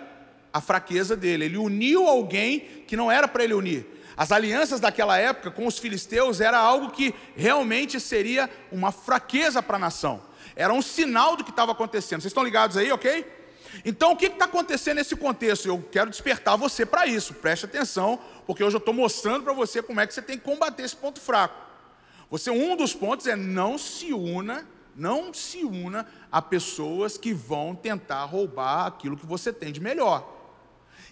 a 0.53 0.61
fraqueza 0.61 1.15
dele. 1.15 1.45
Ele 1.45 1.57
uniu 1.57 2.07
alguém 2.07 2.59
que 2.87 2.95
não 2.95 3.11
era 3.11 3.27
para 3.27 3.43
ele 3.43 3.53
unir. 3.53 3.85
As 4.17 4.31
alianças 4.31 4.79
daquela 4.79 5.17
época 5.17 5.51
com 5.51 5.67
os 5.67 5.77
filisteus 5.77 6.41
era 6.41 6.57
algo 6.57 6.89
que 6.89 7.13
realmente 7.35 7.99
seria 7.99 8.49
uma 8.71 8.91
fraqueza 8.91 9.61
para 9.61 9.77
a 9.77 9.79
nação 9.79 10.27
era 10.57 10.73
um 10.73 10.81
sinal 10.81 11.37
do 11.37 11.43
que 11.43 11.51
estava 11.51 11.71
acontecendo. 11.71 12.21
Vocês 12.21 12.31
estão 12.31 12.43
ligados 12.43 12.75
aí, 12.75 12.91
ok? 12.91 13.25
Então, 13.85 14.11
o 14.11 14.17
que 14.17 14.25
está 14.25 14.45
acontecendo 14.45 14.97
nesse 14.97 15.15
contexto? 15.15 15.67
Eu 15.67 15.87
quero 15.91 16.09
despertar 16.09 16.57
você 16.57 16.83
para 16.85 17.05
isso, 17.05 17.35
preste 17.35 17.65
atenção, 17.65 18.19
porque 18.47 18.63
hoje 18.63 18.75
eu 18.75 18.79
estou 18.79 18.93
mostrando 18.93 19.43
para 19.43 19.53
você 19.53 19.83
como 19.83 20.01
é 20.01 20.07
que 20.07 20.13
você 20.13 20.21
tem 20.21 20.37
que 20.37 20.43
combater 20.43 20.83
esse 20.83 20.95
ponto 20.95 21.21
fraco. 21.21 21.55
Você, 22.29 22.49
um 22.49 22.75
dos 22.75 22.93
pontos 22.93 23.27
é 23.27 23.35
não 23.35 23.77
se 23.77 24.11
una, 24.13 24.67
não 24.95 25.31
se 25.31 25.63
una 25.63 26.07
a 26.31 26.41
pessoas 26.41 27.17
que 27.17 27.33
vão 27.33 27.75
tentar 27.75 28.25
roubar 28.25 28.87
aquilo 28.87 29.15
que 29.15 29.27
você 29.27 29.53
tem 29.53 29.71
de 29.71 29.79
melhor. 29.79 30.36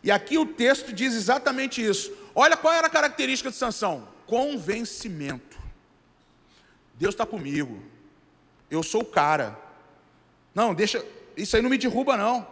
E 0.05 0.11
aqui 0.11 0.37
o 0.37 0.45
texto 0.45 0.93
diz 0.93 1.15
exatamente 1.15 1.83
isso. 1.83 2.13
Olha 2.35 2.55
qual 2.55 2.71
era 2.71 2.85
a 2.85 2.89
característica 2.91 3.49
de 3.49 3.55
Sansão: 3.55 4.07
convencimento. 4.27 5.57
Deus 6.93 7.15
está 7.15 7.25
comigo. 7.25 7.81
Eu 8.69 8.83
sou 8.83 9.01
o 9.01 9.05
cara. 9.05 9.59
Não, 10.53 10.75
deixa, 10.75 11.03
isso 11.35 11.55
aí 11.55 11.61
não 11.61 11.71
me 11.71 11.77
derruba 11.77 12.15
não. 12.15 12.47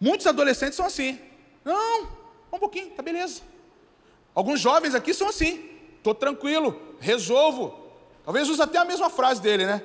Muitos 0.00 0.26
adolescentes 0.26 0.74
são 0.74 0.84
assim. 0.84 1.18
Não, 1.64 2.08
um 2.52 2.58
pouquinho, 2.58 2.90
tá 2.90 3.02
beleza. 3.02 3.42
Alguns 4.34 4.60
jovens 4.60 4.96
aqui 4.96 5.14
são 5.14 5.28
assim. 5.28 5.70
Tô 6.02 6.12
tranquilo, 6.12 6.96
resolvo. 6.98 7.88
Talvez 8.24 8.48
use 8.48 8.60
até 8.60 8.78
a 8.78 8.84
mesma 8.84 9.08
frase 9.08 9.40
dele, 9.40 9.64
né? 9.64 9.80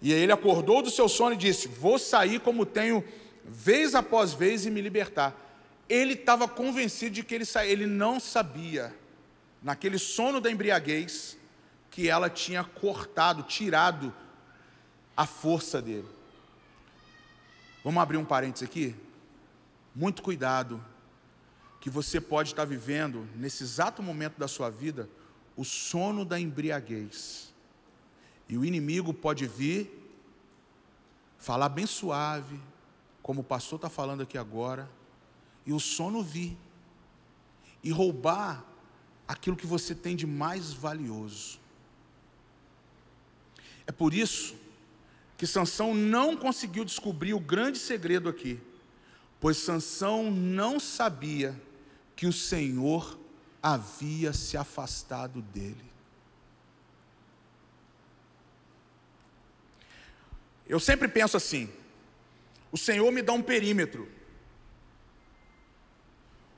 E 0.00 0.14
aí 0.14 0.20
ele 0.20 0.32
acordou 0.32 0.82
do 0.82 0.90
seu 0.90 1.08
sono 1.08 1.34
e 1.34 1.36
disse: 1.36 1.66
Vou 1.66 1.98
sair 1.98 2.38
como 2.38 2.64
tenho 2.64 3.02
vez 3.44 3.96
após 3.96 4.32
vez 4.32 4.64
e 4.64 4.70
me 4.70 4.80
libertar. 4.80 5.47
Ele 5.88 6.12
estava 6.12 6.46
convencido 6.46 7.14
de 7.14 7.22
que 7.22 7.34
ele 7.34 7.44
sa... 7.44 7.64
ele 7.64 7.86
não 7.86 8.20
sabia, 8.20 8.94
naquele 9.62 9.98
sono 9.98 10.40
da 10.40 10.50
embriaguez, 10.50 11.36
que 11.90 12.08
ela 12.08 12.28
tinha 12.28 12.62
cortado, 12.62 13.42
tirado 13.42 14.14
a 15.16 15.26
força 15.26 15.80
dele. 15.80 16.08
Vamos 17.82 18.02
abrir 18.02 18.18
um 18.18 18.24
parênteses 18.24 18.68
aqui? 18.68 18.94
Muito 19.94 20.22
cuidado, 20.22 20.84
que 21.80 21.88
você 21.88 22.20
pode 22.20 22.50
estar 22.50 22.64
vivendo, 22.64 23.26
nesse 23.34 23.62
exato 23.62 24.02
momento 24.02 24.38
da 24.38 24.46
sua 24.46 24.68
vida, 24.68 25.08
o 25.56 25.64
sono 25.64 26.24
da 26.24 26.38
embriaguez. 26.38 27.52
E 28.48 28.56
o 28.56 28.64
inimigo 28.64 29.12
pode 29.14 29.46
vir, 29.46 29.90
falar 31.38 31.68
bem 31.68 31.86
suave, 31.86 32.60
como 33.22 33.40
o 33.40 33.44
pastor 33.44 33.76
está 33.76 33.88
falando 33.88 34.22
aqui 34.22 34.36
agora, 34.36 34.88
e 35.68 35.72
o 35.74 35.78
sono 35.78 36.22
vir, 36.22 36.56
e 37.84 37.90
roubar 37.90 38.64
aquilo 39.28 39.54
que 39.54 39.66
você 39.66 39.94
tem 39.94 40.16
de 40.16 40.26
mais 40.26 40.72
valioso. 40.72 41.60
É 43.86 43.92
por 43.92 44.14
isso 44.14 44.56
que 45.36 45.46
Sansão 45.46 45.94
não 45.94 46.34
conseguiu 46.34 46.86
descobrir 46.86 47.34
o 47.34 47.38
grande 47.38 47.78
segredo 47.78 48.30
aqui, 48.30 48.58
pois 49.38 49.58
Sansão 49.58 50.30
não 50.30 50.80
sabia 50.80 51.54
que 52.16 52.26
o 52.26 52.32
Senhor 52.32 53.18
havia 53.62 54.32
se 54.32 54.56
afastado 54.56 55.42
dele. 55.42 55.84
Eu 60.66 60.80
sempre 60.80 61.08
penso 61.08 61.36
assim: 61.36 61.68
o 62.72 62.78
Senhor 62.78 63.12
me 63.12 63.20
dá 63.20 63.34
um 63.34 63.42
perímetro, 63.42 64.16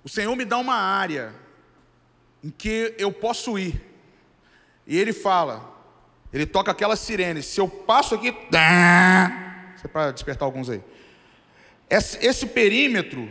o 0.04 0.08
Senhor 0.08 0.34
me 0.36 0.44
dá 0.44 0.58
uma 0.58 0.76
área 0.76 1.34
em 2.42 2.50
que 2.50 2.94
eu 2.98 3.12
posso 3.12 3.58
ir, 3.58 3.80
e 4.86 4.98
Ele 4.98 5.12
fala: 5.12 5.70
ele 6.32 6.46
toca 6.46 6.70
aquela 6.70 6.96
sirene. 6.96 7.42
Se 7.42 7.60
eu 7.60 7.68
passo 7.68 8.14
aqui, 8.14 8.28
é 8.28 9.88
para 9.88 10.12
despertar 10.12 10.44
alguns 10.44 10.70
aí. 10.70 10.82
Esse, 11.88 12.24
esse 12.24 12.46
perímetro 12.46 13.28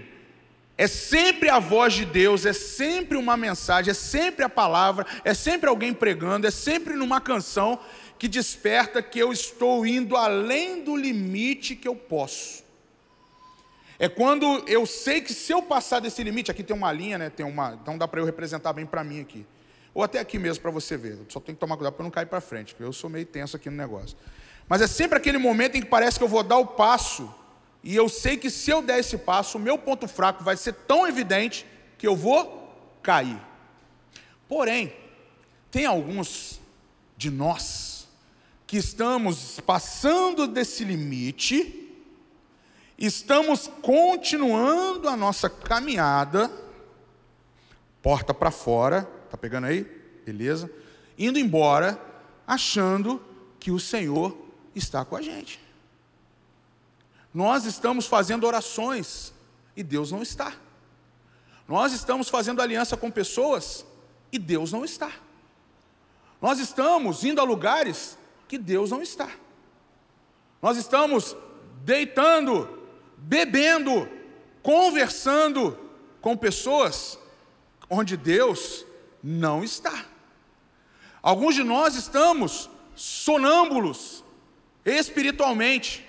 é 0.78 0.88
sempre 0.88 1.50
a 1.50 1.60
voz 1.60 1.94
de 1.94 2.06
Deus, 2.06 2.46
é 2.46 2.52
sempre 2.54 3.18
uma 3.18 3.38
mensagem, 3.38 3.92
é 3.92 3.94
sempre 3.94 4.44
a 4.44 4.50
palavra, 4.50 5.06
é 5.24 5.34
sempre 5.34 5.70
alguém 5.70 5.94
pregando, 5.94 6.48
é 6.48 6.52
sempre 6.52 6.96
numa 6.96 7.22
canção 7.22 7.80
que 8.18 8.28
desperta 8.28 9.02
que 9.02 9.20
eu 9.20 9.32
estou 9.32 9.86
indo 9.86 10.18
além 10.18 10.84
do 10.84 10.98
limite 10.98 11.76
que 11.76 11.88
eu 11.88 11.96
posso. 11.96 12.64
É 14.02 14.08
quando 14.08 14.64
eu 14.66 14.86
sei 14.86 15.20
que 15.20 15.34
se 15.34 15.52
eu 15.52 15.62
passar 15.62 16.00
desse 16.00 16.24
limite, 16.24 16.50
aqui 16.50 16.64
tem 16.64 16.74
uma 16.74 16.90
linha, 16.90 17.18
né? 17.18 17.30
Tem 17.30 17.46
uma, 17.46 17.78
então 17.82 17.98
dá 17.98 18.08
para 18.08 18.22
eu 18.22 18.26
representar 18.26 18.72
bem 18.72 18.86
para 18.86 19.04
mim 19.04 19.20
aqui. 19.20 19.46
Ou 19.94 20.02
até 20.02 20.20
aqui 20.20 20.40
mesmo 20.40 20.62
para 20.62 20.72
você 20.72 20.96
ver. 20.96 21.20
Só 21.28 21.42
tem 21.42 21.54
que 21.54 21.60
tomar 21.60 21.76
cuidado 21.76 21.94
para 21.96 22.04
não 22.04 22.10
cair 22.10 22.26
para 22.26 22.40
frente, 22.40 22.74
porque 22.74 22.88
eu 22.88 22.94
sou 22.94 23.10
meio 23.10 23.26
tenso 23.26 23.58
aqui 23.58 23.70
no 23.70 23.76
negócio. 23.76 24.16
Mas 24.70 24.82
é 24.82 24.88
sempre 24.88 25.18
aquele 25.18 25.38
momento 25.38 25.76
em 25.76 25.82
que 25.82 25.88
parece 25.88 26.18
que 26.18 26.24
eu 26.24 26.30
vou 26.30 26.44
dar 26.44 26.58
o 26.58 26.66
passo, 26.66 27.34
e 27.84 27.94
eu 27.94 28.08
sei 28.08 28.38
que 28.38 28.50
se 28.50 28.72
eu 28.72 28.82
der 28.82 29.00
esse 29.00 29.18
passo, 29.18 29.58
o 29.58 29.62
meu 29.62 29.78
ponto 29.78 30.08
fraco 30.08 30.44
vai 30.44 30.56
ser 30.56 30.74
tão 30.74 31.06
evidente 31.06 31.66
que 31.98 32.08
eu 32.08 32.16
vou 32.16 32.74
cair. 33.02 33.42
Porém, 34.48 34.94
tem 35.70 35.86
alguns 35.86 36.60
de 37.18 37.30
nós 37.30 38.08
que 38.66 38.78
estamos 38.78 39.60
passando 39.60 40.48
desse 40.48 40.86
limite, 40.86 41.89
estamos 43.00 43.68
continuando 43.82 45.08
a 45.08 45.16
nossa 45.16 45.50
caminhada, 45.50 46.52
porta 48.02 48.34
para 48.34 48.52
fora, 48.52 49.04
tá 49.30 49.38
pegando 49.38 49.68
aí? 49.68 49.84
Beleza? 50.26 50.70
Indo 51.18 51.40
embora, 51.40 52.00
achando 52.46 53.22
que 53.60 53.72
o 53.72 53.80
Senhor 53.80 54.38
está 54.76 55.06
com 55.06 55.16
a 55.16 55.22
gente. 55.22 55.60
Nós 57.34 57.66
estamos 57.66 58.06
fazendo 58.06 58.46
orações 58.46 59.34
e 59.76 59.84
Deus 59.84 60.12
não 60.12 60.22
está. 60.22 60.54
Nós 61.68 61.94
estamos 61.94 62.28
fazendo 62.28 62.62
aliança 62.62 62.98
com 62.98 63.10
pessoas 63.10 63.86
e 64.32 64.38
Deus 64.38 64.72
não 64.72 64.84
está. 64.84 65.12
Nós 66.42 66.60
estamos 66.60 67.24
indo 67.24 67.40
a 67.40 67.44
lugares 67.44 68.18
que 68.48 68.58
Deus 68.58 68.92
não 68.92 69.02
está. 69.02 69.30
Nós 70.62 70.78
estamos 70.78 71.36
deitando, 71.84 72.79
bebendo, 73.20 74.10
conversando 74.62 75.78
com 76.22 76.36
pessoas 76.36 77.18
onde 77.90 78.16
Deus 78.16 78.86
não 79.24 79.64
está. 79.64 80.06
Alguns 81.22 81.56
de 81.56 81.64
nós 81.64 81.96
estamos 81.96 82.70
sonâmbulos 82.96 84.24
espiritualmente, 84.86 86.06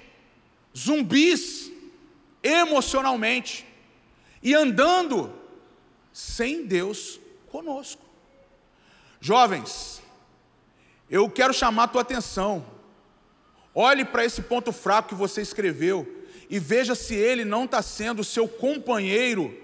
zumbis 0.76 1.70
emocionalmente 2.42 3.66
e 4.42 4.54
andando 4.54 5.32
sem 6.12 6.66
Deus 6.66 7.20
conosco. 7.48 8.02
Jovens, 9.20 10.00
eu 11.10 11.28
quero 11.28 11.52
chamar 11.52 11.84
a 11.84 11.88
tua 11.88 12.02
atenção. 12.02 12.64
Olhe 13.74 14.04
para 14.04 14.24
esse 14.24 14.42
ponto 14.42 14.72
fraco 14.72 15.10
que 15.10 15.14
você 15.14 15.42
escreveu 15.42 16.19
e 16.50 16.58
veja 16.58 16.96
se 16.96 17.14
ele 17.14 17.44
não 17.44 17.64
está 17.64 17.80
sendo 17.80 18.24
seu 18.24 18.48
companheiro 18.48 19.56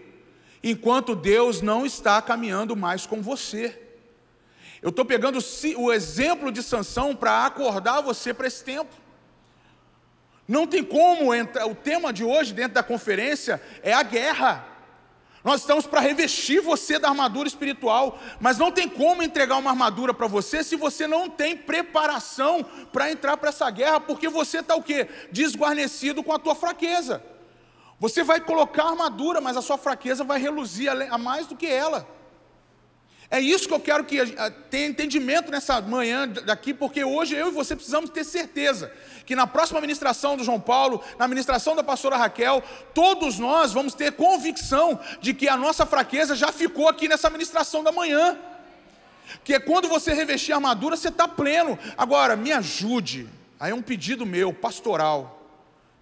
enquanto 0.63 1.17
Deus 1.17 1.61
não 1.61 1.85
está 1.85 2.23
caminhando 2.23 2.77
mais 2.77 3.05
com 3.05 3.21
você. 3.21 3.83
Eu 4.81 4.91
estou 4.91 5.05
pegando 5.05 5.39
o 5.79 5.93
exemplo 5.93 6.53
de 6.53 6.63
Sansão 6.63 7.15
para 7.15 7.45
acordar 7.45 8.01
você 8.03 8.33
para 8.33 8.47
esse 8.47 8.63
tempo. 8.63 8.95
Não 10.47 10.65
tem 10.65 10.85
como 10.85 11.35
entrar. 11.35 11.67
O 11.67 11.75
tema 11.75 12.13
de 12.13 12.23
hoje, 12.23 12.55
dentro 12.55 12.75
da 12.75 12.83
conferência, 12.85 13.61
é 13.83 13.93
a 13.93 14.05
guerra. 14.05 14.65
Nós 15.47 15.61
estamos 15.61 15.87
para 15.87 16.01
revestir 16.01 16.61
você 16.61 16.99
da 16.99 17.09
armadura 17.09 17.47
espiritual, 17.47 18.19
mas 18.41 18.59
não 18.59 18.73
tem 18.73 18.89
como 18.89 19.23
entregar 19.23 19.57
uma 19.59 19.71
armadura 19.71 20.13
para 20.13 20.27
você 20.27 20.65
se 20.65 20.75
você 20.75 21.07
não 21.07 21.31
tem 21.31 21.57
preparação 21.57 22.65
para 22.93 23.13
entrar 23.13 23.37
para 23.37 23.51
essa 23.51 23.71
guerra, 23.71 24.01
porque 24.01 24.29
você 24.29 24.59
está 24.59 24.75
o 24.75 24.83
quê? 24.83 25.09
Desguarnecido 25.31 26.25
com 26.25 26.33
a 26.33 26.39
tua 26.41 26.57
fraqueza. 26.57 27.23
Você 28.01 28.25
vai 28.25 28.41
colocar 28.41 28.87
armadura, 28.87 29.41
mas 29.41 29.57
a 29.57 29.63
sua 29.63 29.79
fraqueza 29.79 30.25
vai 30.25 30.41
reluzir 30.41 30.91
a 30.91 31.17
mais 31.17 31.47
do 31.47 31.55
que 31.55 31.69
ela. 31.69 32.16
É 33.31 33.41
isso 33.41 33.67
que 33.67 33.75
eu 33.75 33.81
quero 33.81 34.05
que 34.05 34.19
tenha 34.71 34.87
entendimento 34.87 35.51
nessa 35.51 35.81
manhã 35.81 36.29
daqui, 36.29 36.73
porque 36.73 37.05
hoje 37.05 37.35
eu 37.35 37.49
e 37.49 37.51
você 37.51 37.75
precisamos 37.75 38.09
ter 38.11 38.25
certeza 38.25 38.93
que 39.25 39.35
na 39.35 39.47
próxima 39.47 39.81
ministração 39.81 40.37
do 40.37 40.45
João 40.45 40.61
Paulo, 40.61 41.03
na 41.19 41.27
ministração 41.27 41.75
da 41.75 41.83
pastora 41.83 42.17
Raquel, 42.17 42.63
todos 42.95 43.39
nós 43.39 43.73
vamos 43.73 43.95
ter 43.95 44.13
convicção 44.13 44.99
de 45.21 45.35
que 45.35 45.49
a 45.49 45.57
nossa 45.57 45.85
fraqueza 45.85 46.37
já 46.37 46.53
ficou 46.53 46.89
aqui 46.89 47.09
nessa 47.09 47.29
ministração 47.29 47.83
da 47.83 47.91
manhã. 47.91 48.39
Que 49.43 49.55
é 49.55 49.59
quando 49.59 49.89
você 49.89 50.15
revestir 50.15 50.53
a 50.53 50.57
armadura, 50.57 50.97
você 50.97 51.09
está 51.09 51.27
pleno. 51.27 51.77
Agora, 51.99 52.37
me 52.37 52.53
ajude, 52.53 53.29
aí 53.59 53.73
é 53.73 53.75
um 53.75 53.83
pedido 53.83 54.25
meu, 54.25 54.55
pastoral, 54.55 55.51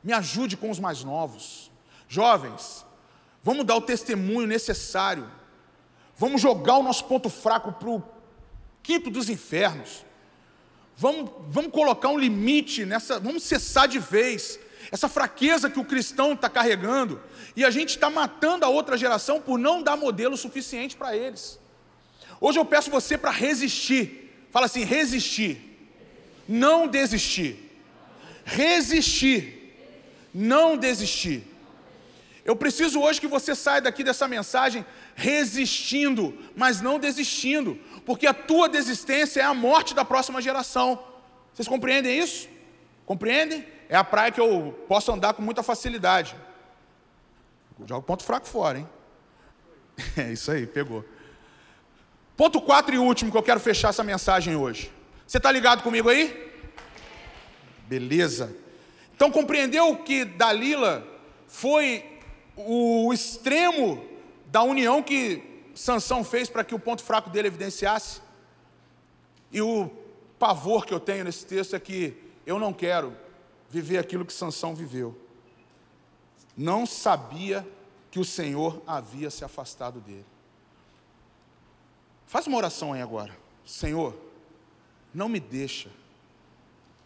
me 0.02 0.12
ajude 0.12 0.58
com 0.58 0.68
os 0.68 0.78
mais 0.78 1.02
novos. 1.02 1.70
Jovens, 2.06 2.84
vamos 3.42 3.64
dar 3.64 3.76
o 3.76 3.80
testemunho 3.80 4.46
necessário 4.46 5.26
Vamos 6.16 6.40
jogar 6.40 6.76
o 6.76 6.82
nosso 6.82 7.04
ponto 7.04 7.28
fraco 7.28 7.72
para 7.72 7.88
o 7.88 8.02
quinto 8.82 9.10
dos 9.10 9.28
infernos. 9.28 10.04
Vamos, 10.96 11.30
vamos 11.48 11.72
colocar 11.72 12.08
um 12.08 12.18
limite 12.18 12.84
nessa, 12.84 13.18
vamos 13.18 13.42
cessar 13.42 13.88
de 13.88 13.98
vez 13.98 14.60
essa 14.92 15.08
fraqueza 15.08 15.70
que 15.70 15.80
o 15.80 15.84
cristão 15.84 16.34
está 16.34 16.48
carregando. 16.48 17.20
E 17.56 17.64
a 17.64 17.70
gente 17.70 17.90
está 17.90 18.10
matando 18.10 18.64
a 18.64 18.68
outra 18.68 18.96
geração 18.96 19.40
por 19.40 19.58
não 19.58 19.82
dar 19.82 19.96
modelo 19.96 20.36
suficiente 20.36 20.96
para 20.96 21.16
eles. 21.16 21.58
Hoje 22.40 22.58
eu 22.58 22.64
peço 22.64 22.90
você 22.90 23.16
para 23.16 23.30
resistir. 23.30 24.46
Fala 24.50 24.66
assim: 24.66 24.84
resistir. 24.84 25.78
Não 26.48 26.86
desistir. 26.86 27.72
Resistir. 28.44 29.74
Não 30.32 30.76
desistir. 30.76 31.44
Eu 32.44 32.54
preciso 32.54 33.00
hoje 33.00 33.20
que 33.20 33.26
você 33.26 33.54
saia 33.54 33.80
daqui 33.80 34.04
dessa 34.04 34.28
mensagem 34.28 34.84
resistindo, 35.14 36.36
mas 36.56 36.80
não 36.80 36.98
desistindo, 36.98 37.78
porque 38.04 38.26
a 38.26 38.34
tua 38.34 38.68
desistência 38.68 39.40
é 39.40 39.44
a 39.44 39.54
morte 39.54 39.94
da 39.94 40.04
próxima 40.04 40.42
geração. 40.42 41.02
Vocês 41.52 41.68
compreendem 41.68 42.18
isso? 42.18 42.48
Compreendem? 43.06 43.66
É 43.88 43.96
a 43.96 44.04
praia 44.04 44.32
que 44.32 44.40
eu 44.40 44.84
posso 44.88 45.12
andar 45.12 45.34
com 45.34 45.42
muita 45.42 45.62
facilidade. 45.62 46.34
Joga 47.86 48.02
ponto 48.02 48.24
fraco 48.24 48.46
fora, 48.46 48.78
hein? 48.78 48.88
É 50.16 50.32
isso 50.32 50.50
aí, 50.50 50.66
pegou. 50.66 51.04
Ponto 52.36 52.60
4 52.60 52.94
e 52.94 52.98
último 52.98 53.30
que 53.30 53.36
eu 53.36 53.42
quero 53.42 53.60
fechar 53.60 53.90
essa 53.90 54.02
mensagem 54.02 54.56
hoje. 54.56 54.90
Você 55.26 55.36
está 55.36 55.52
ligado 55.52 55.82
comigo 55.82 56.08
aí? 56.08 56.52
Beleza. 57.86 58.56
Então 59.14 59.30
compreendeu 59.30 59.96
que 59.98 60.24
Dalila 60.24 61.06
foi 61.46 62.04
o 62.56 63.12
extremo 63.12 64.04
da 64.54 64.62
união 64.62 65.02
que 65.02 65.42
Sansão 65.74 66.22
fez 66.22 66.48
para 66.48 66.62
que 66.62 66.76
o 66.76 66.78
ponto 66.78 67.02
fraco 67.02 67.28
dele 67.28 67.48
evidenciasse. 67.48 68.20
E 69.50 69.60
o 69.60 69.90
pavor 70.38 70.86
que 70.86 70.94
eu 70.94 71.00
tenho 71.00 71.24
nesse 71.24 71.44
texto 71.44 71.74
é 71.74 71.80
que 71.80 72.16
eu 72.46 72.56
não 72.56 72.72
quero 72.72 73.16
viver 73.68 73.98
aquilo 73.98 74.24
que 74.24 74.32
Sansão 74.32 74.72
viveu. 74.72 75.18
Não 76.56 76.86
sabia 76.86 77.66
que 78.12 78.20
o 78.20 78.24
Senhor 78.24 78.80
havia 78.86 79.28
se 79.28 79.44
afastado 79.44 79.98
dele. 80.00 80.24
Faz 82.24 82.46
uma 82.46 82.56
oração 82.56 82.92
aí 82.92 83.02
agora. 83.02 83.36
Senhor, 83.66 84.16
não 85.12 85.28
me 85.28 85.40
deixa 85.40 85.90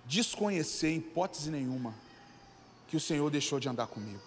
desconhecer 0.04 0.90
em 0.90 0.98
hipótese 0.98 1.50
nenhuma 1.50 1.94
que 2.88 2.96
o 2.98 3.00
Senhor 3.00 3.30
deixou 3.30 3.58
de 3.58 3.70
andar 3.70 3.86
comigo. 3.86 4.20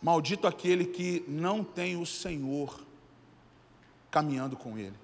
Maldito 0.00 0.46
aquele 0.46 0.84
que 0.84 1.24
não 1.26 1.64
tem 1.64 1.96
o 1.96 2.06
Senhor 2.06 2.80
caminhando 4.10 4.56
com 4.56 4.78
ele. 4.78 4.96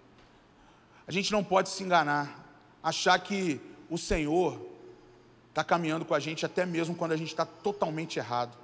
A 1.06 1.12
gente 1.12 1.32
não 1.32 1.42
pode 1.44 1.68
se 1.68 1.82
enganar, 1.82 2.44
achar 2.82 3.18
que 3.18 3.60
o 3.90 3.98
Senhor 3.98 4.58
está 5.50 5.62
caminhando 5.62 6.04
com 6.04 6.14
a 6.14 6.20
gente 6.20 6.46
até 6.46 6.64
mesmo 6.64 6.94
quando 6.94 7.12
a 7.12 7.16
gente 7.16 7.28
está 7.28 7.44
totalmente 7.44 8.18
errado, 8.18 8.56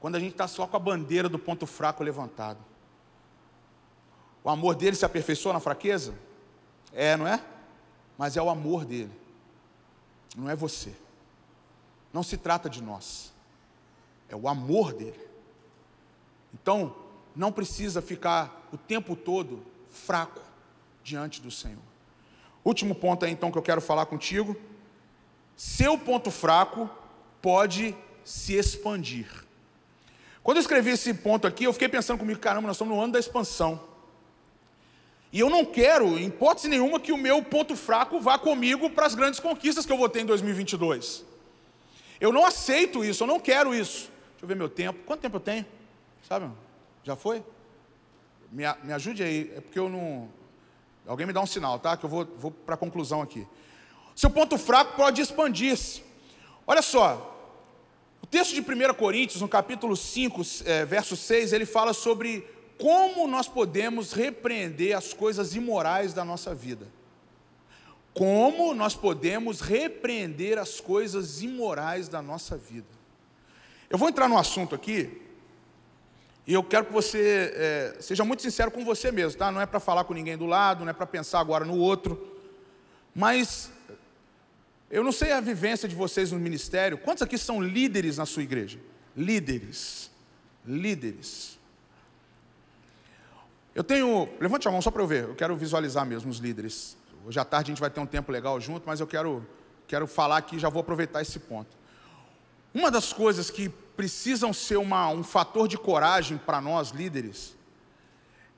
quando 0.00 0.16
a 0.16 0.20
gente 0.20 0.32
está 0.32 0.48
só 0.48 0.66
com 0.66 0.76
a 0.76 0.80
bandeira 0.80 1.28
do 1.28 1.38
ponto 1.38 1.66
fraco 1.66 2.02
levantado. 2.02 2.58
O 4.42 4.50
amor 4.50 4.74
dele 4.74 4.96
se 4.96 5.04
aperfeiçoa 5.04 5.54
na 5.54 5.60
fraqueza? 5.60 6.14
É, 6.92 7.16
não 7.16 7.26
é? 7.26 7.42
Mas 8.18 8.36
é 8.36 8.42
o 8.42 8.50
amor 8.50 8.84
dele, 8.84 9.12
não 10.36 10.48
é 10.50 10.56
você. 10.56 10.94
Não 12.12 12.22
se 12.22 12.36
trata 12.36 12.68
de 12.68 12.82
nós, 12.82 13.32
é 14.28 14.36
o 14.36 14.48
amor 14.48 14.92
dele. 14.92 15.33
Então, 16.54 16.94
não 17.34 17.50
precisa 17.50 18.00
ficar 18.00 18.68
o 18.72 18.78
tempo 18.78 19.16
todo 19.16 19.62
fraco 19.90 20.40
diante 21.02 21.42
do 21.42 21.50
Senhor. 21.50 21.82
Último 22.64 22.94
ponto 22.94 23.24
aí, 23.24 23.32
então, 23.32 23.50
que 23.50 23.58
eu 23.58 23.62
quero 23.62 23.80
falar 23.80 24.06
contigo. 24.06 24.56
Seu 25.56 25.98
ponto 25.98 26.30
fraco 26.30 26.88
pode 27.42 27.94
se 28.24 28.54
expandir. 28.54 29.26
Quando 30.42 30.58
eu 30.58 30.62
escrevi 30.62 30.90
esse 30.90 31.12
ponto 31.12 31.46
aqui, 31.46 31.64
eu 31.64 31.72
fiquei 31.72 31.88
pensando 31.88 32.18
comigo, 32.18 32.40
caramba, 32.40 32.68
nós 32.68 32.76
estamos 32.76 32.94
no 32.94 33.02
ano 33.02 33.12
da 33.12 33.18
expansão. 33.18 33.80
E 35.32 35.40
eu 35.40 35.50
não 35.50 35.64
quero, 35.64 36.18
em 36.18 36.26
hipótese 36.26 36.68
nenhuma, 36.68 37.00
que 37.00 37.10
o 37.10 37.18
meu 37.18 37.42
ponto 37.42 37.74
fraco 37.74 38.20
vá 38.20 38.38
comigo 38.38 38.88
para 38.90 39.06
as 39.06 39.14
grandes 39.14 39.40
conquistas 39.40 39.84
que 39.84 39.92
eu 39.92 39.96
vou 39.96 40.08
ter 40.08 40.20
em 40.20 40.26
2022. 40.26 41.24
Eu 42.20 42.32
não 42.32 42.46
aceito 42.46 43.04
isso, 43.04 43.24
eu 43.24 43.26
não 43.26 43.40
quero 43.40 43.74
isso. 43.74 44.10
Deixa 44.30 44.44
eu 44.44 44.48
ver 44.48 44.54
meu 44.54 44.68
tempo. 44.68 45.00
Quanto 45.04 45.20
tempo 45.20 45.36
eu 45.36 45.40
tenho? 45.40 45.66
Sabe? 46.26 46.50
Já 47.02 47.14
foi? 47.14 47.44
Me, 48.50 48.64
me 48.82 48.92
ajude 48.92 49.22
aí, 49.22 49.52
é 49.56 49.60
porque 49.60 49.78
eu 49.78 49.88
não. 49.88 50.28
Alguém 51.06 51.26
me 51.26 51.32
dá 51.32 51.40
um 51.40 51.46
sinal, 51.46 51.78
tá? 51.78 51.96
Que 51.96 52.04
eu 52.04 52.10
vou, 52.10 52.24
vou 52.38 52.50
para 52.50 52.74
a 52.74 52.78
conclusão 52.78 53.20
aqui. 53.20 53.46
Seu 54.16 54.30
ponto 54.30 54.56
fraco 54.56 54.96
pode 54.96 55.20
expandir-se. 55.20 56.02
Olha 56.66 56.80
só, 56.80 57.30
o 58.22 58.26
texto 58.26 58.54
de 58.54 58.60
1 58.60 58.94
Coríntios, 58.94 59.42
no 59.42 59.48
capítulo 59.48 59.96
5, 59.96 60.40
é, 60.64 60.84
verso 60.84 61.14
6, 61.14 61.52
ele 61.52 61.66
fala 61.66 61.92
sobre 61.92 62.48
como 62.78 63.26
nós 63.26 63.46
podemos 63.46 64.12
repreender 64.12 64.96
as 64.96 65.12
coisas 65.12 65.54
imorais 65.54 66.14
da 66.14 66.24
nossa 66.24 66.54
vida. 66.54 66.88
Como 68.14 68.72
nós 68.72 68.94
podemos 68.94 69.60
repreender 69.60 70.58
as 70.58 70.80
coisas 70.80 71.42
imorais 71.42 72.08
da 72.08 72.22
nossa 72.22 72.56
vida. 72.56 72.86
Eu 73.90 73.98
vou 73.98 74.08
entrar 74.08 74.28
no 74.28 74.38
assunto 74.38 74.74
aqui, 74.74 75.23
e 76.46 76.52
eu 76.52 76.62
quero 76.62 76.86
que 76.86 76.92
você 76.92 77.52
é, 77.54 77.96
seja 78.00 78.24
muito 78.24 78.42
sincero 78.42 78.70
com 78.70 78.84
você 78.84 79.10
mesmo, 79.10 79.38
tá? 79.38 79.50
Não 79.50 79.60
é 79.60 79.66
para 79.66 79.80
falar 79.80 80.04
com 80.04 80.12
ninguém 80.12 80.36
do 80.36 80.44
lado, 80.44 80.84
não 80.84 80.90
é 80.90 80.92
para 80.92 81.06
pensar 81.06 81.40
agora 81.40 81.64
no 81.64 81.76
outro, 81.78 82.38
mas 83.14 83.70
eu 84.90 85.02
não 85.02 85.10
sei 85.10 85.32
a 85.32 85.40
vivência 85.40 85.88
de 85.88 85.94
vocês 85.94 86.30
no 86.32 86.38
ministério. 86.38 86.98
Quantos 86.98 87.22
aqui 87.22 87.38
são 87.38 87.62
líderes 87.62 88.18
na 88.18 88.26
sua 88.26 88.42
igreja? 88.42 88.78
Líderes. 89.16 90.10
Líderes. 90.66 91.58
Eu 93.74 93.82
tenho. 93.82 94.28
Levante 94.38 94.68
a 94.68 94.70
mão 94.70 94.82
só 94.82 94.90
para 94.90 95.02
eu 95.02 95.06
ver. 95.06 95.24
Eu 95.24 95.34
quero 95.34 95.56
visualizar 95.56 96.04
mesmo 96.04 96.30
os 96.30 96.38
líderes. 96.38 96.96
Hoje 97.26 97.40
à 97.40 97.44
tarde 97.44 97.70
a 97.70 97.72
gente 97.72 97.80
vai 97.80 97.90
ter 97.90 98.00
um 98.00 98.06
tempo 98.06 98.30
legal 98.30 98.60
junto, 98.60 98.86
mas 98.86 99.00
eu 99.00 99.06
quero, 99.06 99.46
quero 99.88 100.06
falar 100.06 100.36
aqui, 100.36 100.58
já 100.58 100.68
vou 100.68 100.80
aproveitar 100.80 101.22
esse 101.22 101.38
ponto. 101.38 101.74
Uma 102.74 102.90
das 102.90 103.12
coisas 103.12 103.50
que 103.50 103.72
precisam 103.96 104.52
ser 104.52 104.76
uma, 104.76 105.08
um 105.08 105.22
fator 105.22 105.68
de 105.68 105.78
coragem 105.78 106.38
para 106.38 106.60
nós 106.60 106.90
líderes 106.90 107.54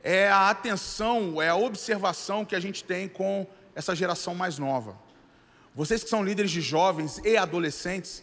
é 0.09 0.31
a 0.31 0.51
atenção, 0.51 1.43
é 1.43 1.49
a 1.49 1.57
observação 1.57 2.45
que 2.45 2.55
a 2.55 2.61
gente 2.61 2.85
tem 2.85 3.09
com 3.09 3.45
essa 3.75 3.93
geração 3.93 4.37
mais 4.37 4.57
nova. 4.57 4.97
Vocês 5.75 6.05
que 6.05 6.09
são 6.09 6.23
líderes 6.23 6.53
de 6.53 6.61
jovens 6.61 7.19
e 7.25 7.37
adolescentes 7.37 8.23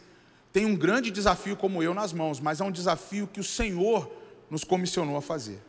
têm 0.53 0.65
um 0.65 0.77
grande 0.77 1.11
desafio 1.11 1.57
como 1.57 1.83
eu 1.83 1.93
nas 1.93 2.13
mãos, 2.13 2.39
mas 2.39 2.61
é 2.61 2.63
um 2.63 2.71
desafio 2.71 3.27
que 3.27 3.41
o 3.41 3.43
Senhor 3.43 4.09
nos 4.49 4.63
comissionou 4.63 5.17
a 5.17 5.21
fazer. 5.21 5.61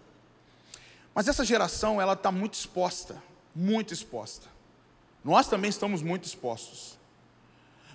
Mas 1.12 1.26
essa 1.26 1.45
geração 1.45 2.01
ela 2.01 2.12
está 2.12 2.30
muito 2.30 2.55
exposta, 2.55 3.20
muito 3.53 3.92
exposta. 3.92 4.47
Nós 5.24 5.49
também 5.49 5.68
estamos 5.68 6.01
muito 6.01 6.26
expostos. 6.26 6.97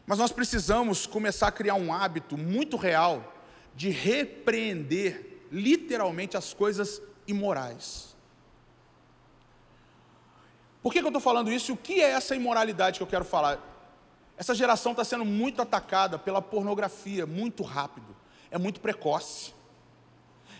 Mas 0.06 0.18
nós 0.18 0.34
precisamos 0.34 1.06
começar 1.06 1.48
a 1.48 1.52
criar 1.54 1.76
um 1.76 1.94
hábito 1.94 2.38
muito 2.38 2.76
real 2.76 3.39
de 3.80 3.90
repreender 3.90 5.46
literalmente 5.50 6.36
as 6.36 6.54
coisas 6.54 7.02
imorais. 7.26 8.14
Por 10.84 10.92
que, 10.92 11.00
que 11.00 11.06
eu 11.06 11.08
estou 11.08 11.22
falando 11.22 11.50
isso? 11.50 11.72
O 11.72 11.78
que 11.78 12.02
é 12.02 12.10
essa 12.10 12.36
imoralidade 12.36 13.00
que 13.00 13.04
eu 13.04 13.08
quero 13.08 13.24
falar? 13.24 13.58
Essa 14.36 14.54
geração 14.54 14.92
está 14.92 15.06
sendo 15.06 15.24
muito 15.24 15.62
atacada 15.62 16.20
pela 16.20 16.42
pornografia, 16.42 17.26
muito 17.26 17.64
rápido, 17.64 18.14
é 18.52 18.58
muito 18.58 18.82
precoce. 18.82 19.54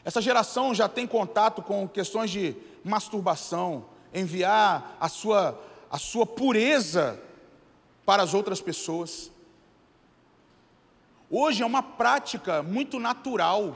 Essa 0.06 0.22
geração 0.22 0.74
já 0.74 0.88
tem 0.88 1.06
contato 1.06 1.62
com 1.62 1.90
questões 1.90 2.32
de 2.32 2.56
masturbação, 2.86 3.84
enviar 4.14 4.96
a 4.98 5.10
sua, 5.10 5.62
a 5.92 5.98
sua 5.98 6.26
pureza 6.26 7.22
para 8.06 8.24
as 8.24 8.34
outras 8.34 8.62
pessoas. 8.62 9.30
Hoje 11.30 11.62
é 11.62 11.66
uma 11.66 11.84
prática 11.84 12.64
muito 12.64 13.00
natural 13.00 13.76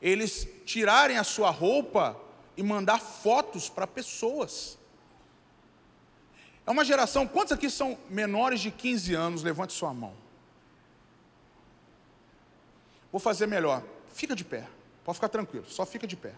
eles 0.00 0.46
tirarem 0.64 1.18
a 1.18 1.24
sua 1.24 1.50
roupa 1.50 2.16
e 2.56 2.62
mandar 2.62 3.00
fotos 3.00 3.68
para 3.68 3.86
pessoas. 3.86 4.78
É 6.64 6.70
uma 6.70 6.84
geração, 6.84 7.26
quantos 7.26 7.52
aqui 7.52 7.68
são 7.68 7.98
menores 8.08 8.60
de 8.60 8.70
15 8.70 9.14
anos? 9.14 9.42
Levante 9.42 9.72
sua 9.72 9.92
mão. 9.92 10.14
Vou 13.10 13.20
fazer 13.20 13.46
melhor. 13.46 13.82
Fica 14.12 14.36
de 14.36 14.44
pé. 14.44 14.68
Pode 15.04 15.16
ficar 15.16 15.28
tranquilo, 15.30 15.64
só 15.68 15.86
fica 15.86 16.06
de 16.06 16.16
pé. 16.16 16.34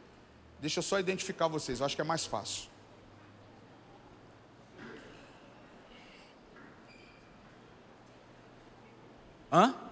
Deixa 0.60 0.78
eu 0.78 0.82
só 0.82 1.00
identificar 1.00 1.48
vocês, 1.48 1.80
eu 1.80 1.86
acho 1.86 1.96
que 1.96 2.02
é 2.02 2.04
mais 2.04 2.24
fácil. 2.24 2.70
Hã? 9.52 9.89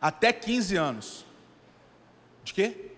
Até 0.00 0.32
15 0.32 0.76
anos. 0.76 1.26
De 2.44 2.54
quê? 2.54 2.92